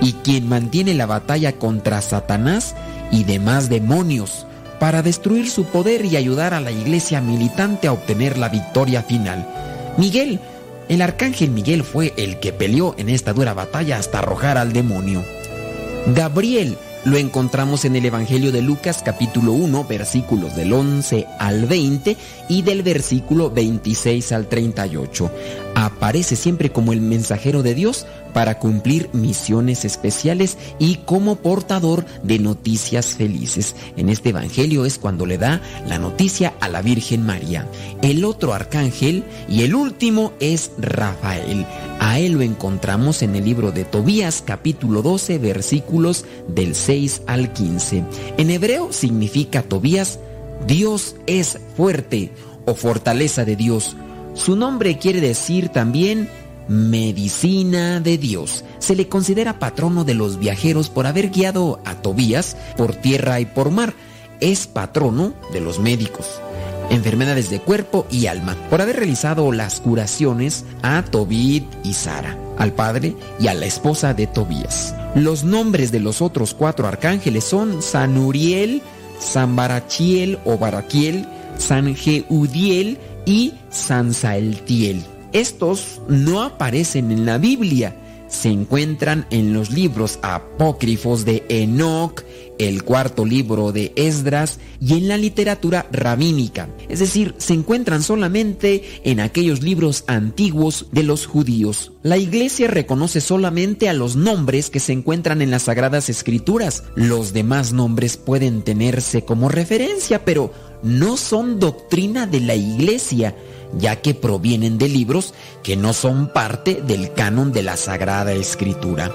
[0.00, 2.76] y quien mantiene la batalla contra Satanás
[3.10, 4.46] y demás demonios
[4.78, 9.48] para destruir su poder y ayudar a la iglesia militante a obtener la victoria final.
[9.96, 10.38] Miguel,
[10.88, 15.24] el arcángel Miguel fue el que peleó en esta dura batalla hasta arrojar al demonio.
[16.14, 22.16] Gabriel lo encontramos en el Evangelio de Lucas capítulo 1 versículos del 11 al 20
[22.48, 25.30] y del versículo 26 al 38.
[25.78, 32.38] Aparece siempre como el mensajero de Dios para cumplir misiones especiales y como portador de
[32.38, 33.76] noticias felices.
[33.98, 37.68] En este Evangelio es cuando le da la noticia a la Virgen María.
[38.00, 41.66] El otro arcángel y el último es Rafael.
[42.00, 47.52] A él lo encontramos en el libro de Tobías capítulo 12 versículos del 6 al
[47.52, 48.02] 15.
[48.38, 50.20] En hebreo significa Tobías,
[50.66, 52.32] Dios es fuerte
[52.64, 53.94] o fortaleza de Dios.
[54.36, 56.28] Su nombre quiere decir también
[56.68, 58.64] medicina de Dios.
[58.78, 63.46] Se le considera patrono de los viajeros por haber guiado a Tobías por tierra y
[63.46, 63.94] por mar.
[64.40, 66.40] Es patrono de los médicos
[66.90, 72.72] enfermedades de cuerpo y alma, por haber realizado las curaciones a Tobit y Sara, al
[72.72, 74.94] padre y a la esposa de Tobías.
[75.14, 78.82] Los nombres de los otros cuatro arcángeles son San Uriel,
[79.18, 81.26] San Barachiel o Baraquiel,
[81.58, 85.04] San Jeudiel y San Saeltiel.
[85.32, 87.94] Estos no aparecen en la Biblia,
[88.28, 92.22] se encuentran en los libros apócrifos de Enoch,
[92.58, 96.68] el cuarto libro de Esdras y en la literatura rabínica.
[96.88, 101.92] Es decir, se encuentran solamente en aquellos libros antiguos de los judíos.
[102.02, 106.84] La iglesia reconoce solamente a los nombres que se encuentran en las sagradas escrituras.
[106.94, 110.52] Los demás nombres pueden tenerse como referencia, pero
[110.86, 113.34] no son doctrina de la iglesia
[113.76, 119.12] ya que provienen de libros que no son parte del canon de la Sagrada Escritura.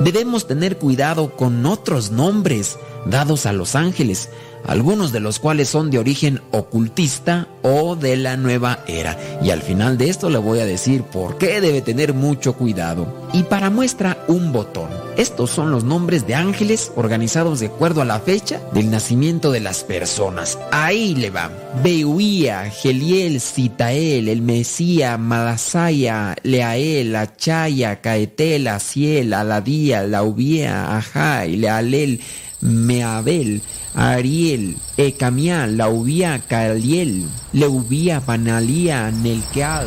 [0.00, 4.28] Debemos tener cuidado con otros nombres dados a los ángeles,
[4.66, 9.18] algunos de los cuales son de origen ocultista o de la nueva era.
[9.42, 13.28] Y al final de esto le voy a decir por qué debe tener mucho cuidado.
[13.32, 14.88] Y para muestra un botón.
[15.16, 19.60] Estos son los nombres de ángeles organizados de acuerdo a la fecha del nacimiento de
[19.60, 20.58] las personas.
[20.72, 21.50] Ahí le va.
[21.82, 32.20] Beuía, Geliel, Citael, el Mesía, Malasaya, Leael, Achaya, Caetel, Asiel, Aladía, Laubía, Ajay, Lealel,
[32.64, 33.62] Meabel,
[33.94, 39.86] Ariel, Ecamia, Laubia, Caliel, Leubia, Banalía, Nelkeal,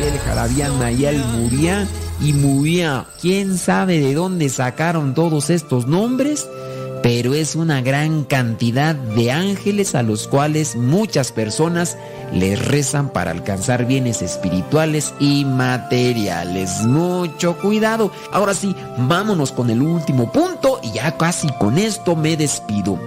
[0.00, 0.78] el Jarabián,
[2.20, 3.06] y Muria.
[3.20, 6.48] ¿Quién sabe de dónde sacaron todos estos nombres?
[7.06, 11.96] Pero es una gran cantidad de ángeles a los cuales muchas personas
[12.32, 16.82] les rezan para alcanzar bienes espirituales y materiales.
[16.82, 18.10] Mucho cuidado.
[18.32, 22.98] Ahora sí, vámonos con el último punto y ya casi con esto me despido.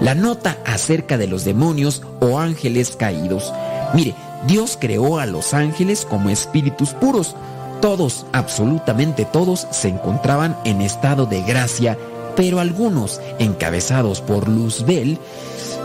[0.00, 3.52] La nota acerca de los demonios o ángeles caídos.
[3.94, 4.14] Mire,
[4.46, 7.34] Dios creó a los ángeles como espíritus puros.
[7.80, 11.98] Todos, absolutamente todos, se encontraban en estado de gracia,
[12.36, 15.18] pero algunos, encabezados por Luzbel,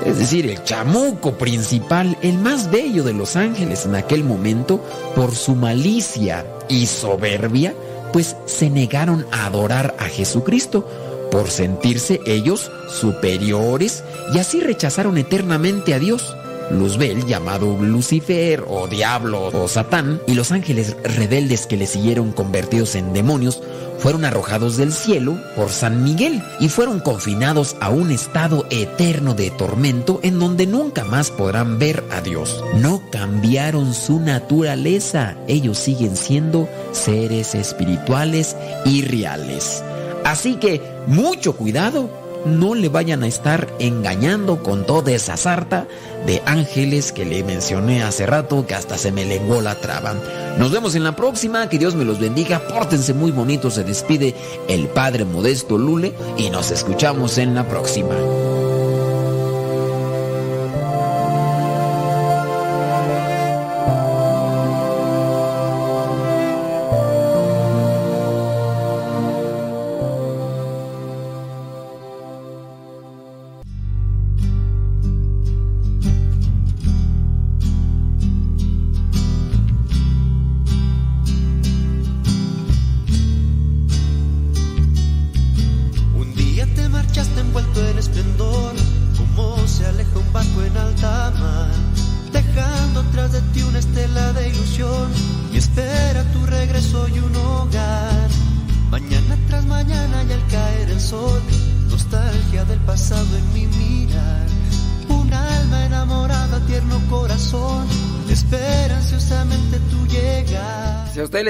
[0.06, 4.84] es decir, el chamuco principal, el más bello de los ángeles en aquel momento,
[5.16, 7.74] por su malicia y soberbia,
[8.14, 10.88] pues se negaron a adorar a Jesucristo
[11.32, 14.04] por sentirse ellos superiores
[14.34, 16.36] y así rechazaron eternamente a Dios.
[16.72, 22.96] Luzbel, llamado Lucifer o Diablo o Satán, y los ángeles rebeldes que le siguieron convertidos
[22.96, 23.62] en demonios,
[24.00, 29.52] fueron arrojados del cielo por San Miguel y fueron confinados a un estado eterno de
[29.52, 32.64] tormento en donde nunca más podrán ver a Dios.
[32.78, 39.84] No cambiaron su naturaleza, ellos siguen siendo seres espirituales y reales.
[40.24, 45.88] Así que mucho cuidado no le vayan a estar engañando con toda esa sarta
[46.26, 50.16] de ángeles que le mencioné hace rato que hasta se me lenguó la traba.
[50.58, 54.36] Nos vemos en la próxima, que Dios me los bendiga, pórtense muy bonito, se despide
[54.68, 58.16] el Padre Modesto Lule y nos escuchamos en la próxima.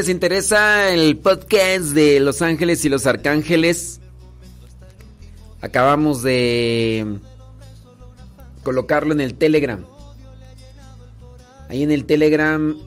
[0.09, 3.99] Interesa el podcast de Los Ángeles y los Arcángeles,
[5.61, 7.19] acabamos de
[8.63, 9.85] colocarlo en el Telegram.
[11.69, 12.77] Ahí en el Telegram,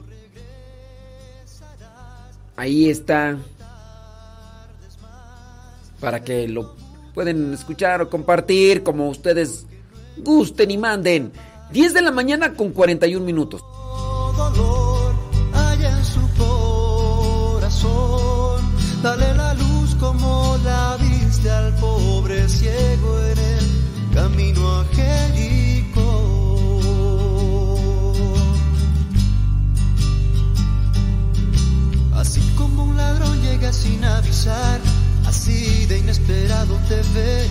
[2.55, 3.37] ahí está
[5.99, 6.75] para que lo
[7.13, 9.65] pueden escuchar o compartir como ustedes
[10.17, 11.31] gusten y manden.
[11.71, 13.63] 10 de la mañana con 41 minutos.
[19.03, 26.07] Dale la luz como la diste al pobre ciego en el camino a.
[32.15, 34.79] Así como un ladrón llega sin avisar,
[35.27, 37.45] así de inesperado te ve.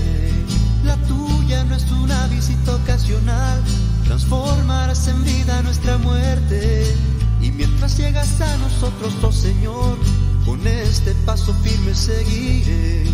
[0.85, 3.63] La tuya no es una visita ocasional,
[4.07, 6.97] transformarás en vida nuestra muerte.
[7.43, 9.99] Y mientras llegas a nosotros, oh Señor,
[10.45, 13.05] con este paso firme seguiré.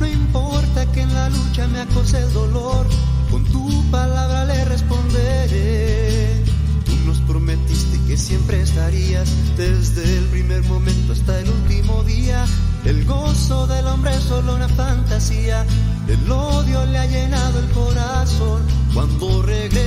[0.00, 2.86] No importa que en la lucha me acose el dolor,
[3.30, 6.44] con tu palabra le responderé.
[6.84, 12.44] Tú nos prometiste que siempre estarías desde el primer momento hasta el último día.
[12.84, 15.66] El gozo del hombre es solo una fantasía,
[16.06, 18.62] el odio le ha llenado el corazón.
[18.94, 19.80] Cuando regresarás,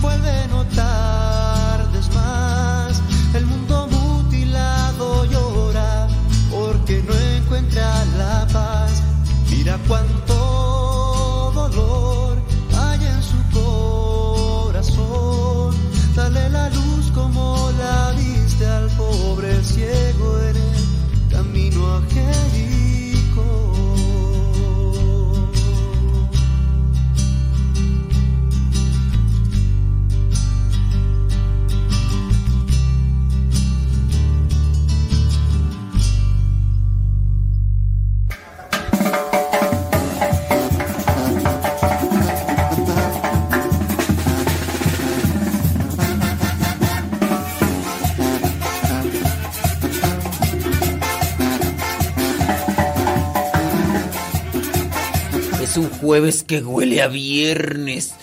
[0.00, 1.37] vuelve no tardes
[9.88, 10.37] cuánto
[55.68, 58.14] Es un jueves que huele a viernes.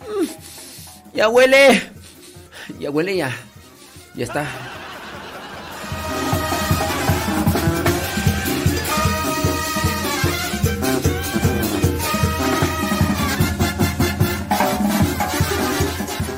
[0.00, 1.82] Mm, Ya huele.
[2.78, 3.34] Ya huele ya.
[4.14, 4.46] Ya está.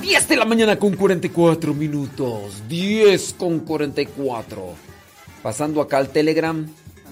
[0.00, 2.62] Diez de la mañana con 44 minutos.
[2.68, 4.74] 10 con 44.
[5.42, 6.66] Pasando acá al Telegram.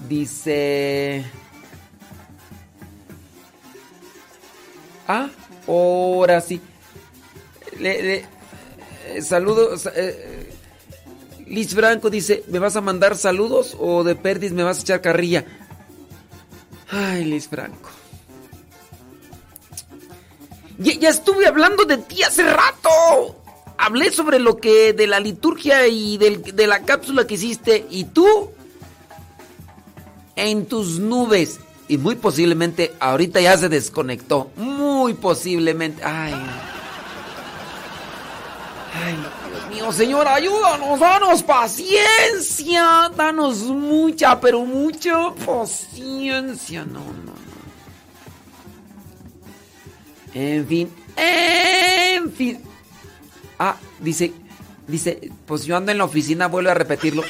[0.07, 1.25] Dice...
[5.13, 5.29] Ah,
[5.67, 6.61] ahora sí.
[7.79, 8.19] Le-
[9.07, 9.89] eh, saludos.
[9.93, 10.53] eh,
[11.47, 15.01] Liz Franco dice, ¿me vas a mandar saludos o de perdis me vas a echar
[15.01, 15.43] carrilla?
[16.89, 17.89] Ay, Liz Franco.
[20.77, 23.35] Ya, estuve hablando de ti hace rato.
[23.77, 28.51] Hablé sobre lo que de la liturgia y de la cápsula que hiciste y tú
[30.37, 31.59] en tus nubes
[31.91, 34.49] y muy posiblemente ahorita ya se desconectó.
[34.55, 36.01] Muy posiblemente.
[36.01, 36.33] Ay.
[38.93, 39.17] Ay,
[39.49, 46.85] Dios mío, Señor, ayúdanos, danos paciencia, danos mucha, pero mucha paciencia.
[46.85, 47.33] No, no, no.
[50.33, 52.61] En fin, en fin.
[53.59, 54.31] Ah, dice,
[54.87, 57.23] dice, pues yo ando en la oficina, vuelve a repetirlo.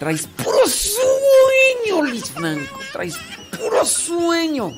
[0.00, 3.18] Traes puro sueño, Liz Franco, traes
[3.50, 4.70] puro sueño.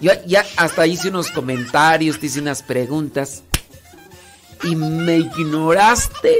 [0.00, 3.44] Ya, ya hasta hice unos comentarios, te hice unas preguntas
[4.64, 6.36] y me ignoraste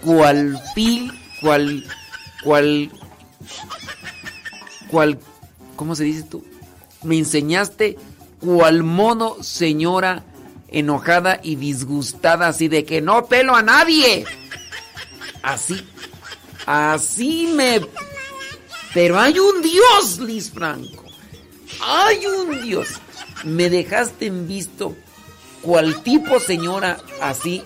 [0.00, 1.84] cual fil, cual,
[2.42, 2.90] cual,
[4.90, 5.18] cual,
[5.76, 6.42] ¿cómo se dice tú?
[7.02, 7.98] Me enseñaste
[8.40, 10.24] cual mono señora
[10.68, 14.24] enojada y disgustada así de que no pelo a nadie.
[15.42, 15.86] Así,
[16.68, 17.80] así me...
[18.92, 21.04] Pero hay un Dios, Liz Franco.
[21.82, 22.88] Hay un Dios.
[23.44, 24.94] Me dejaste en visto
[25.62, 27.62] cual tipo señora así.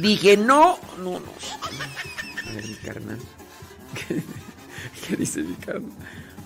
[0.00, 1.32] Dije, no, no, no.
[2.48, 3.18] A ver, mi carnal.
[5.08, 5.92] ¿Qué, dice mi carnal?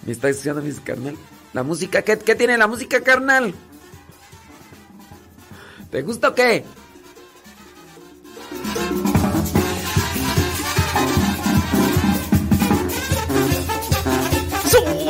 [0.06, 1.16] Me está diciendo mi carnal.
[1.52, 3.54] La música, ¿qué, qué tiene la música, carnal?
[5.90, 6.64] ¿Te gusta o qué?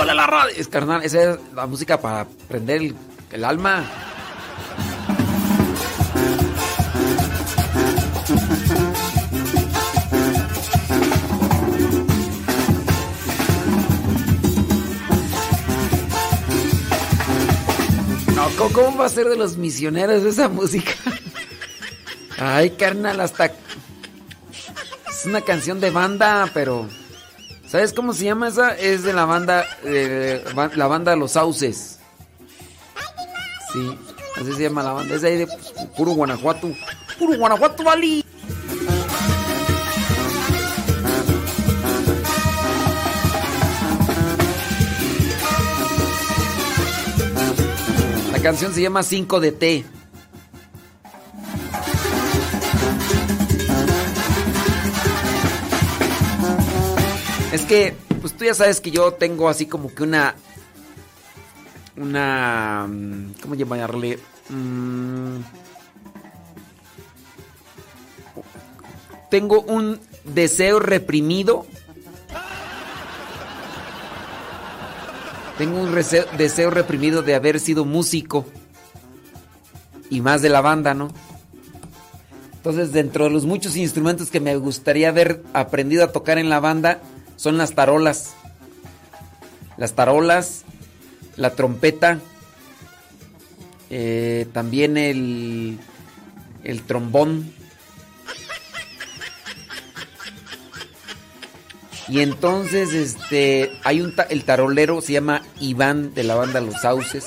[0.03, 0.57] ¡Súbale la radio!
[0.57, 2.93] Es carnal, esa es la música para prender
[3.31, 3.85] el, alma.
[18.35, 20.95] No, ¿cómo, cómo va a ser de los misioneros esa música?
[22.41, 23.53] Ay, carnal, hasta...
[25.09, 26.89] Es una canción de banda, pero...
[27.73, 28.77] ¿Sabes cómo se llama esa?
[28.77, 29.65] Es de la banda...
[29.83, 30.45] eh,
[30.75, 32.01] la banda Los Sauces.
[33.73, 33.99] Sí,
[34.37, 35.15] así se llama la banda.
[35.15, 35.49] Es de ahí de
[35.97, 36.71] puro Guanajuato.
[37.19, 38.23] Puro Guanajuato, Vali.
[48.33, 49.85] La canción se llama 5 de T.
[57.53, 60.35] Es que, pues tú ya sabes que yo tengo así como que una.
[61.97, 62.87] Una.
[62.89, 64.19] mm, ¿Cómo llamarle?
[64.49, 65.41] Mm,
[69.29, 71.67] tengo un deseo reprimido.
[75.59, 75.95] Tengo un
[76.39, 78.47] deseo reprimido de haber sido músico.
[80.09, 81.09] Y más de la banda, ¿no?
[82.55, 86.61] Entonces, dentro de los muchos instrumentos que me gustaría haber aprendido a tocar en la
[86.61, 87.01] banda,
[87.43, 88.35] son las tarolas.
[89.77, 90.63] Las tarolas,
[91.35, 92.21] la trompeta,
[93.91, 95.77] eh, también el,
[96.63, 97.53] el trombón.
[102.07, 107.25] Y entonces, este, hay un el tarolero se llama Iván de la banda Los Sauces.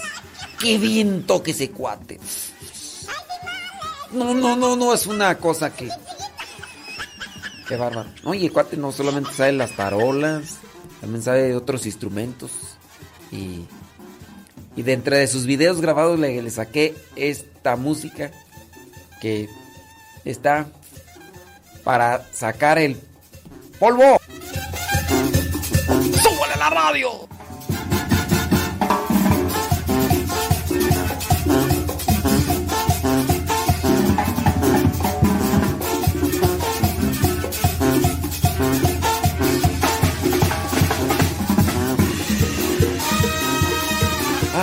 [0.59, 2.21] ¡Qué bien toque ese cuate!
[4.13, 5.89] No, no, no, no, es una cosa que.
[7.67, 8.09] Qué bárbaro.
[8.23, 10.57] Oye, cuate no solamente sabe las tarolas,
[11.01, 12.51] también sabe otros instrumentos.
[13.31, 13.65] Y.
[14.77, 18.31] Y de de sus videos grabados le, le saqué esta música
[19.21, 19.47] que
[20.25, 20.67] está
[21.85, 22.99] para sacar el
[23.79, 24.19] polvo.
[25.87, 27.34] ¡Súbale la radio!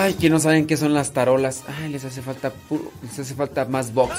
[0.03, 1.63] Ay, que no saben qué son las tarolas.
[1.81, 4.19] Ay, les hace falta puro, les hace falta más box.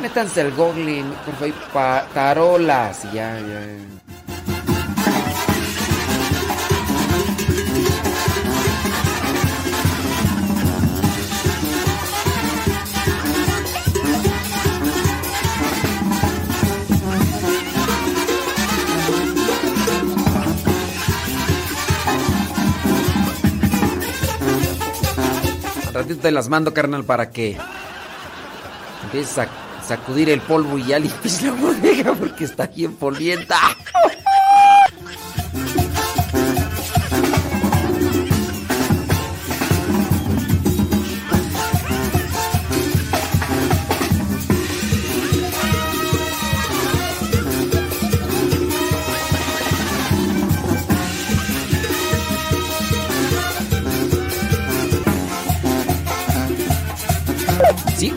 [0.00, 3.04] Métanse al google, por favor, tarolas.
[3.06, 4.01] y Ya, ya.
[26.04, 27.56] te las mando, carnal, para que
[29.04, 29.48] empieces a
[29.86, 33.56] sacudir el polvo y ya limpies la bodega porque está bien polvienta.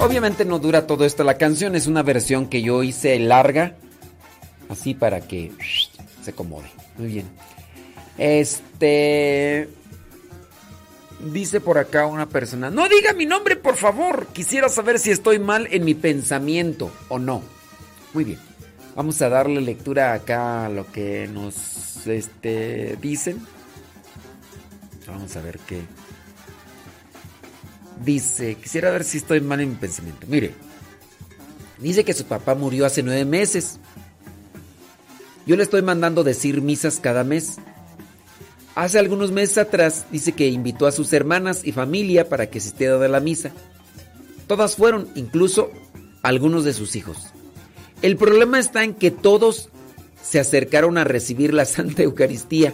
[0.06, 3.76] Obviamente no dura todo esto la canción, es una versión que yo hice larga,
[4.70, 5.52] así para que
[6.24, 6.68] se acomode.
[6.98, 7.26] Muy bien.
[8.18, 9.70] Este...
[11.32, 15.40] Dice por acá una persona, no diga mi nombre por favor, quisiera saber si estoy
[15.40, 17.42] mal en mi pensamiento o no.
[18.14, 18.40] Muy bien,
[18.96, 23.42] vamos a darle lectura acá a lo que nos este, dicen.
[25.08, 25.82] Vamos a ver qué.
[28.04, 30.28] Dice, quisiera ver si estoy mal en mi pensamiento.
[30.28, 30.54] Mire,
[31.80, 33.80] dice que su papá murió hace nueve meses.
[35.46, 37.58] Yo le estoy mandando decir misas cada mes.
[38.76, 43.04] Hace algunos meses atrás dice que invitó a sus hermanas y familia para que asistiera
[43.04, 43.52] a la misa.
[44.48, 45.72] Todas fueron, incluso
[46.22, 47.28] algunos de sus hijos.
[48.02, 49.70] El problema está en que todos
[50.22, 52.74] se acercaron a recibir la Santa Eucaristía,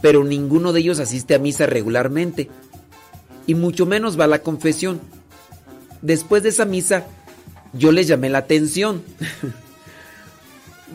[0.00, 2.48] pero ninguno de ellos asiste a misa regularmente
[3.48, 5.00] y mucho menos va a la confesión.
[6.02, 7.06] Después de esa misa,
[7.72, 9.02] yo les llamé la atención.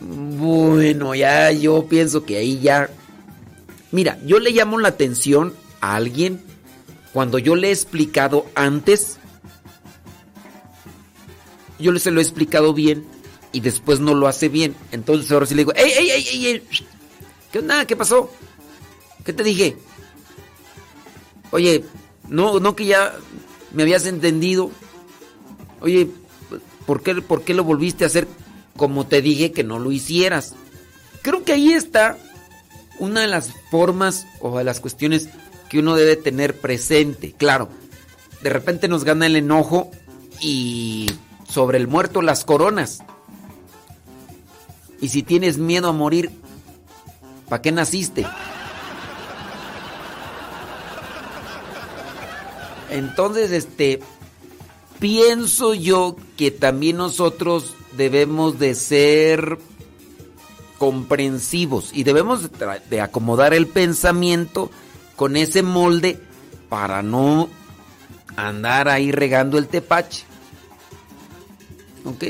[0.38, 2.88] bueno, ya yo pienso que ahí ya...
[3.90, 6.40] Mira, yo le llamo la atención a alguien
[7.12, 9.18] cuando yo le he explicado antes.
[11.80, 13.04] Yo se lo he explicado bien
[13.50, 14.76] y después no lo hace bien.
[14.92, 16.46] Entonces ahora sí le digo, ¡Ey, ey, ey, ey!
[16.46, 16.62] ey!
[17.50, 17.84] ¿Qué onda?
[17.84, 18.30] ¿Qué pasó?
[19.24, 19.76] ¿Qué te dije?
[21.50, 21.84] Oye,
[22.28, 23.14] no, no que ya
[23.72, 24.70] me habías entendido.
[25.80, 26.08] Oye,
[26.86, 28.26] ¿por qué, ¿por qué lo volviste a hacer
[28.76, 30.54] como te dije que no lo hicieras?
[31.22, 32.18] Creo que ahí está
[32.98, 35.28] una de las formas o de las cuestiones
[35.68, 37.34] que uno debe tener presente.
[37.36, 37.68] Claro,
[38.42, 39.90] de repente nos gana el enojo
[40.40, 41.10] y
[41.48, 43.02] sobre el muerto las coronas.
[45.00, 46.30] Y si tienes miedo a morir,
[47.48, 48.26] ¿para qué naciste?
[52.94, 53.98] Entonces, este,
[55.00, 59.58] pienso yo que también nosotros debemos de ser
[60.78, 62.50] comprensivos y debemos
[62.88, 64.70] de acomodar el pensamiento
[65.16, 66.20] con ese molde
[66.68, 67.48] para no
[68.36, 70.22] andar ahí regando el tepache.
[72.04, 72.26] ¿Ok?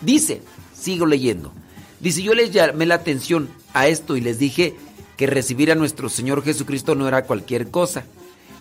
[0.00, 0.42] Dice,
[0.76, 1.52] sigo leyendo.
[2.00, 4.74] Dice, yo les llamé la atención a esto y les dije
[5.16, 8.06] que recibir a nuestro Señor Jesucristo no era cualquier cosa.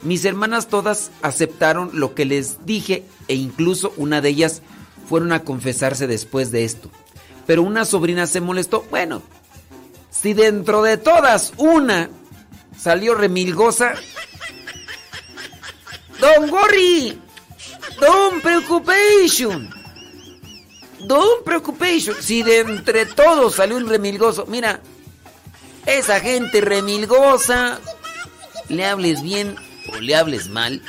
[0.06, 4.62] Mis hermanas todas aceptaron lo que les dije e incluso una de ellas
[5.10, 6.92] fueron a confesarse después de esto.
[7.48, 8.86] Pero una sobrina se molestó.
[8.92, 9.24] Bueno,
[10.12, 12.12] si dentro de todas una
[12.78, 13.96] salió remilgosa.
[16.20, 17.20] Don't worry.
[18.00, 19.72] Don't preoccupation.
[21.08, 22.16] Don't preoccupation.
[22.22, 24.46] Si de entre todos salió un remilgoso.
[24.46, 24.82] Mira,
[25.88, 27.80] esa gente remilgosa.
[28.70, 29.56] Le hables bien
[29.92, 30.82] o le hables mal.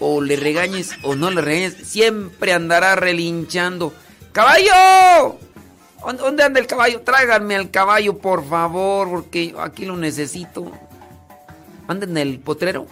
[0.00, 1.76] O le regañes o no le regañes.
[1.88, 3.94] Siempre andará relinchando.
[4.32, 5.38] ¡Caballo!
[6.18, 7.02] ¿Dónde anda el caballo?
[7.02, 10.72] Tráiganme al caballo, por favor, porque aquí lo necesito.
[11.86, 12.86] Anda en el potrero.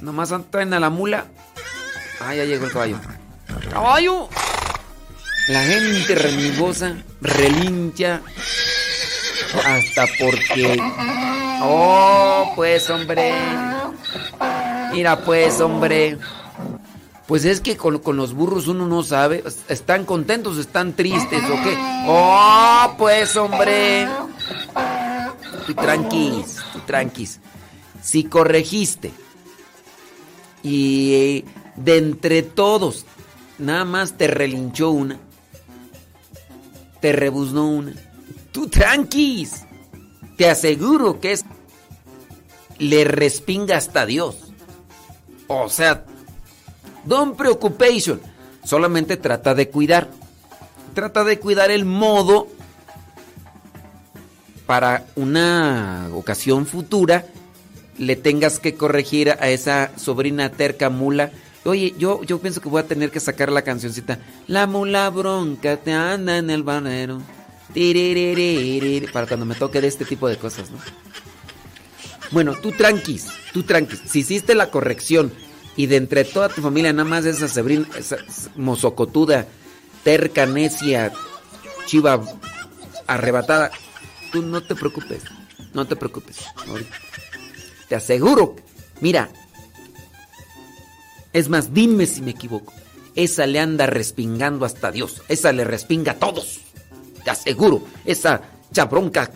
[0.00, 1.26] Nomás traen a la mula.
[2.20, 3.00] Ah, ya llegó el caballo.
[3.70, 4.28] ¡Caballo!
[5.48, 8.22] La gente remigosa relincha
[9.64, 10.78] hasta porque...
[11.62, 13.32] Oh, pues hombre.
[14.92, 16.18] Mira pues hombre.
[17.26, 19.42] Pues es que con, con, los burros uno no sabe.
[19.68, 20.58] ¿Están contentos?
[20.58, 21.76] ¿Están tristes o qué?
[22.06, 24.06] ¡Oh, pues, hombre!
[25.66, 27.40] Tú tranquis, tú tranquis.
[28.02, 29.12] Si corregiste
[30.62, 31.44] y
[31.76, 33.06] de entre todos
[33.58, 35.18] nada más te relinchó una,
[37.00, 37.94] te rebuznó una,
[38.52, 39.64] tú tranquis.
[40.36, 41.44] Te aseguro que es.
[42.78, 44.52] Le respinga hasta Dios.
[45.46, 46.04] O sea,
[47.04, 48.20] Don't preoccupation.
[48.64, 50.08] Solamente trata de cuidar.
[50.94, 52.48] Trata de cuidar el modo
[54.66, 57.26] para una ocasión futura
[57.98, 61.30] le tengas que corregir a esa sobrina terca mula.
[61.64, 64.18] Oye, yo, yo pienso que voy a tener que sacar la cancioncita.
[64.46, 67.20] La mula bronca te anda en el banero.
[69.12, 70.78] Para cuando me toque de este tipo de cosas, ¿no?
[72.30, 74.00] Bueno, tú tranquis, tú tranquis.
[74.06, 75.32] Si hiciste la corrección
[75.76, 78.18] Y de entre toda tu familia, nada más esa Sabrina, esa
[78.54, 79.46] mozocotuda,
[80.04, 81.12] terca, necia,
[81.86, 82.22] chiva
[83.06, 83.72] arrebatada.
[84.30, 85.22] Tú no te preocupes,
[85.72, 86.36] no te preocupes.
[87.88, 88.56] Te aseguro,
[89.00, 89.30] mira,
[91.32, 92.72] es más, dime si me equivoco.
[93.16, 95.22] Esa le anda respingando hasta Dios.
[95.28, 96.60] Esa le respinga a todos.
[97.24, 97.82] Te aseguro.
[98.04, 99.30] Esa chabronca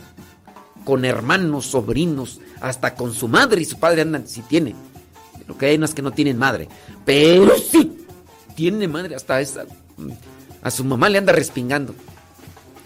[0.84, 4.74] con hermanos, sobrinos, hasta con su madre y su padre andan, si tiene.
[5.46, 6.68] Lo que hay es que no tienen madre.
[7.04, 8.06] Pero sí
[8.54, 9.64] tiene madre hasta esa.
[10.62, 11.94] A su mamá le anda respingando.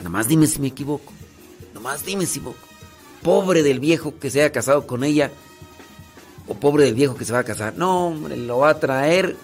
[0.03, 1.13] Nomás dime si me equivoco.
[1.75, 2.69] Nomás dime si me equivoco.
[3.23, 5.31] Pobre del viejo que se haya casado con ella.
[6.49, 7.75] O pobre del viejo que se va a casar.
[7.77, 9.37] No, hombre, lo va a traer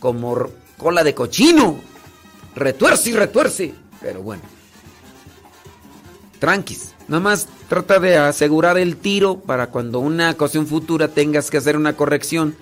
[0.00, 1.76] como cola de cochino.
[2.54, 3.74] Retuerce y retuerce.
[4.00, 4.42] Pero bueno.
[6.44, 6.92] Tranquis.
[7.08, 11.74] Nada más trata de asegurar el tiro para cuando una ocasión futura tengas que hacer
[11.74, 12.54] una corrección.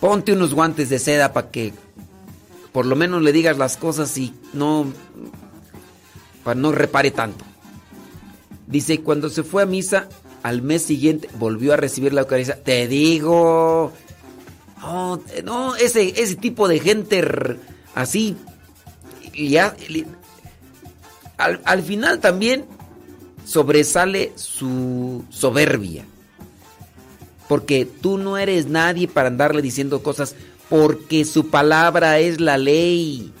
[0.00, 1.74] Ponte unos guantes de seda para que
[2.72, 4.86] por lo menos le digas las cosas y no.
[6.44, 7.44] para no repare tanto.
[8.66, 10.08] Dice, cuando se fue a misa,
[10.42, 12.62] al mes siguiente volvió a recibir la Eucaristía.
[12.62, 13.92] Te digo.
[14.80, 17.22] No, eh, no, ese, ese tipo de gente
[17.94, 18.34] así.
[19.34, 19.76] ya,
[21.38, 22.66] al, al final también
[23.46, 26.04] sobresale su soberbia.
[27.48, 30.34] Porque tú no eres nadie para andarle diciendo cosas
[30.68, 33.32] porque su palabra es la ley.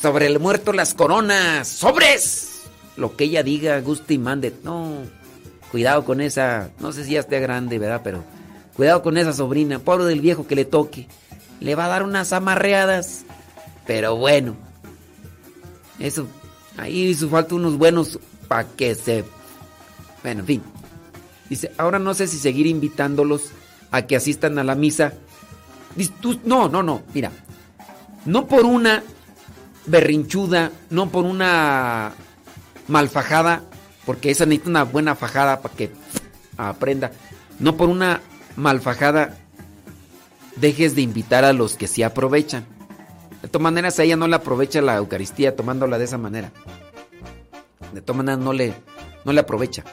[0.00, 2.62] Sobre el muerto las coronas, sobres.
[2.96, 4.54] Lo que ella diga, guste y mande.
[4.62, 4.90] No,
[5.70, 8.02] cuidado con esa, no sé si ya esté grande, ¿verdad?
[8.04, 8.24] Pero
[8.74, 11.08] cuidado con esa sobrina, pobre del viejo que le toque.
[11.60, 13.24] Le va a dar unas amarreadas.
[13.86, 14.56] Pero bueno,
[15.98, 16.26] eso,
[16.76, 18.18] ahí hizo falta unos buenos
[18.48, 19.24] para que se...
[20.22, 20.62] Bueno, en fin.
[21.48, 23.50] Dice, ahora no sé si seguir invitándolos
[23.90, 25.12] a que asistan a la misa.
[25.96, 27.30] Dice, tú- no, no, no, mira.
[28.24, 29.02] No por una
[29.86, 32.12] berrinchuda, no por una
[32.88, 33.62] malfajada,
[34.06, 35.90] porque esa necesita una buena fajada para que
[36.56, 37.10] aprenda.
[37.58, 38.20] No por una
[38.56, 39.36] malfajada
[40.56, 42.64] dejes de invitar a los que sí aprovechan.
[43.42, 46.52] De todas maneras, ella no le aprovecha la Eucaristía tomándola de esa manera.
[47.92, 48.72] De todas maneras, no le,
[49.24, 49.84] no le aprovecha.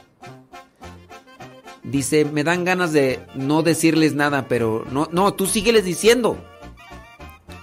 [1.83, 6.37] Dice, me dan ganas de no decirles nada, pero no, no, tú sígueles diciendo.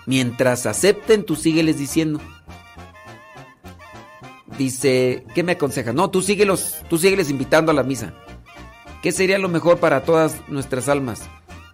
[0.07, 2.21] Mientras acepten, tú sígueles diciendo.
[4.59, 5.93] Dice, ¿qué me aconseja?
[5.93, 8.15] No, tú síguelos, tú sígueles invitando a la misa.
[9.03, 11.23] ¿Qué sería lo mejor para todas nuestras almas?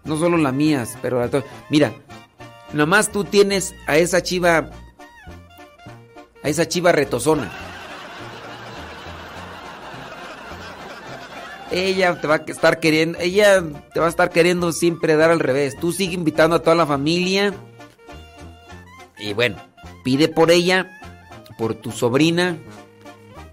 [0.05, 1.23] No solo las mías, pero
[1.71, 1.95] Mira,
[2.73, 4.71] nomás tú tienes a esa chiva,
[6.43, 7.51] a esa chiva retozona.
[11.71, 13.63] Ella te va a estar queriendo, ella
[13.95, 15.77] te va a estar queriendo siempre dar al revés.
[15.79, 17.55] Tú sigue invitando a toda la familia.
[19.19, 19.57] Y bueno,
[20.05, 21.01] pide por ella,
[21.57, 22.59] por tu sobrina,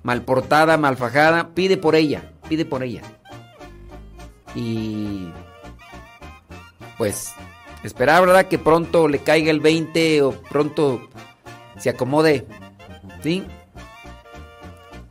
[0.04, 3.04] mal portada, mal fajada, pide por ella, pide por ella.
[4.54, 5.30] Y
[6.98, 7.34] pues
[7.84, 8.48] esperar, ¿verdad?
[8.48, 11.10] Que pronto le caiga el 20 o pronto
[11.78, 12.46] se acomode.
[13.22, 13.46] ¿Sí?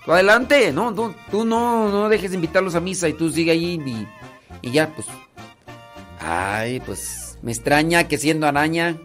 [0.05, 3.53] Tú adelante, no, tú, tú no, no dejes de invitarlos a misa y tú sigue
[3.53, 4.09] allí y,
[4.63, 5.07] y ya, pues.
[6.21, 8.97] Ay, pues me extraña que siendo araña.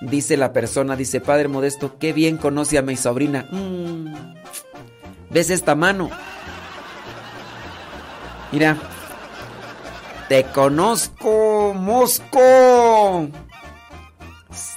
[0.00, 3.48] Dice la persona, dice, Padre Modesto, qué bien conoce a mi sobrina.
[3.50, 4.14] Mm,
[5.30, 6.10] ¿Ves esta mano?
[8.52, 8.76] Mira.
[10.28, 13.28] Te conozco, Mosco.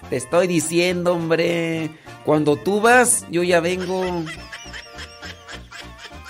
[0.10, 1.92] Te estoy diciendo, hombre.
[2.24, 4.24] Cuando tú vas, yo ya vengo.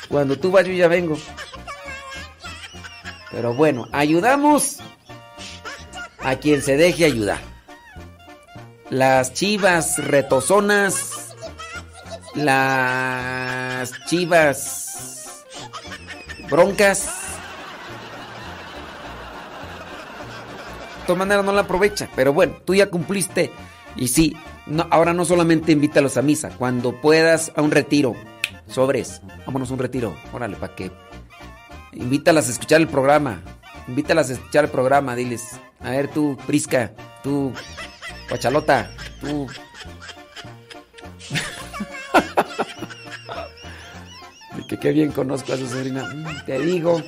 [0.09, 1.17] Cuando tú vas, yo ya vengo.
[3.30, 4.80] Pero bueno, ayudamos
[6.19, 7.40] a quien se deje ayudar.
[8.90, 11.35] Las chivas retozonas.
[12.33, 15.45] Las chivas
[16.50, 17.20] broncas.
[21.01, 22.09] De todas maneras no la aprovecha.
[22.15, 23.51] Pero bueno, tú ya cumpliste.
[23.95, 24.35] Y sí,
[24.67, 26.49] no, ahora no solamente invítalos a misa.
[26.57, 28.15] Cuando puedas a un retiro.
[28.67, 29.21] Sobres.
[29.45, 30.15] Vámonos a un retiro.
[30.33, 30.91] Órale, para que.
[31.93, 33.41] Invítalas a escuchar el programa.
[33.88, 35.15] Invítalas a escuchar el programa.
[35.15, 35.59] Diles.
[35.81, 36.93] A ver, tú, Prisca.
[37.23, 37.51] Tú,
[38.30, 38.91] Guachalota.
[39.19, 39.47] Tú.
[44.67, 46.03] Que qué bien conozco a su sobrina.
[46.13, 47.01] Mm, Te digo.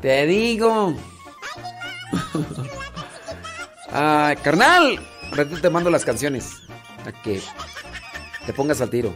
[0.00, 0.94] Te digo.
[3.92, 5.00] Ah, carnal.
[5.60, 6.62] Te mando las canciones.
[7.06, 7.40] A que
[8.46, 9.14] te pongas al tiro.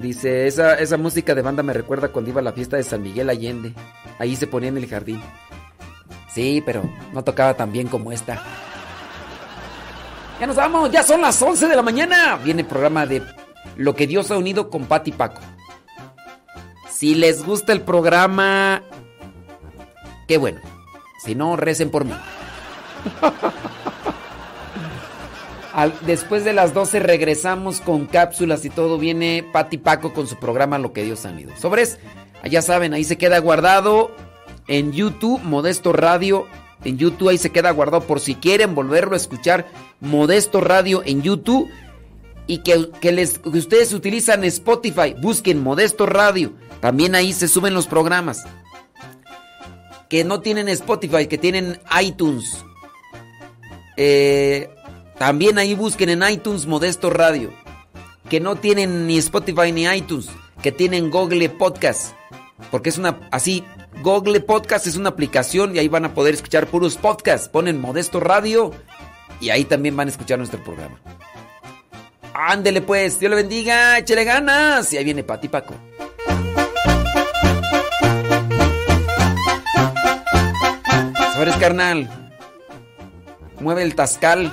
[0.00, 3.02] Dice, esa, esa música de banda me recuerda cuando iba a la fiesta de San
[3.02, 3.74] Miguel Allende.
[4.18, 5.20] Ahí se ponía en el jardín.
[6.32, 8.42] Sí, pero no tocaba tan bien como esta.
[10.38, 12.36] Ya nos vamos, ya son las 11 de la mañana.
[12.36, 13.22] Viene el programa de
[13.76, 15.40] Lo que Dios ha unido con Pati Paco.
[16.88, 18.82] Si les gusta el programa,
[20.28, 20.60] qué bueno.
[21.24, 22.12] Si no, recen por mí.
[26.02, 28.98] Después de las 12 regresamos con cápsulas y todo.
[28.98, 31.52] Viene Pati Paco con su programa Lo que Dios ha unido.
[31.56, 31.98] Sobres,
[32.48, 34.10] ya saben, ahí se queda guardado
[34.66, 36.46] en YouTube, Modesto Radio.
[36.84, 39.66] En YouTube ahí se queda guardado por si quieren volverlo a escuchar.
[40.00, 41.68] Modesto Radio en YouTube.
[42.46, 46.52] Y que, que les, que ustedes utilizan Spotify, busquen Modesto Radio.
[46.80, 48.46] También ahí se suben los programas.
[50.08, 52.64] Que no tienen Spotify, que tienen iTunes.
[53.96, 54.70] Eh,
[55.18, 57.52] también ahí busquen en iTunes Modesto Radio.
[58.28, 60.28] Que no tienen ni Spotify ni iTunes.
[60.62, 62.14] Que tienen Google Podcast.
[62.70, 63.64] Porque es una, así,
[64.02, 67.48] Google Podcast es una aplicación y ahí van a poder escuchar puros podcasts.
[67.48, 68.72] Ponen Modesto Radio
[69.40, 71.00] y ahí también van a escuchar nuestro programa.
[72.32, 74.92] Ándele pues, Dios le bendiga, échele ganas.
[74.92, 75.74] Y ahí viene Pati Paco.
[81.38, 82.08] Sobres carnal.
[83.60, 84.50] Mueve el tascal.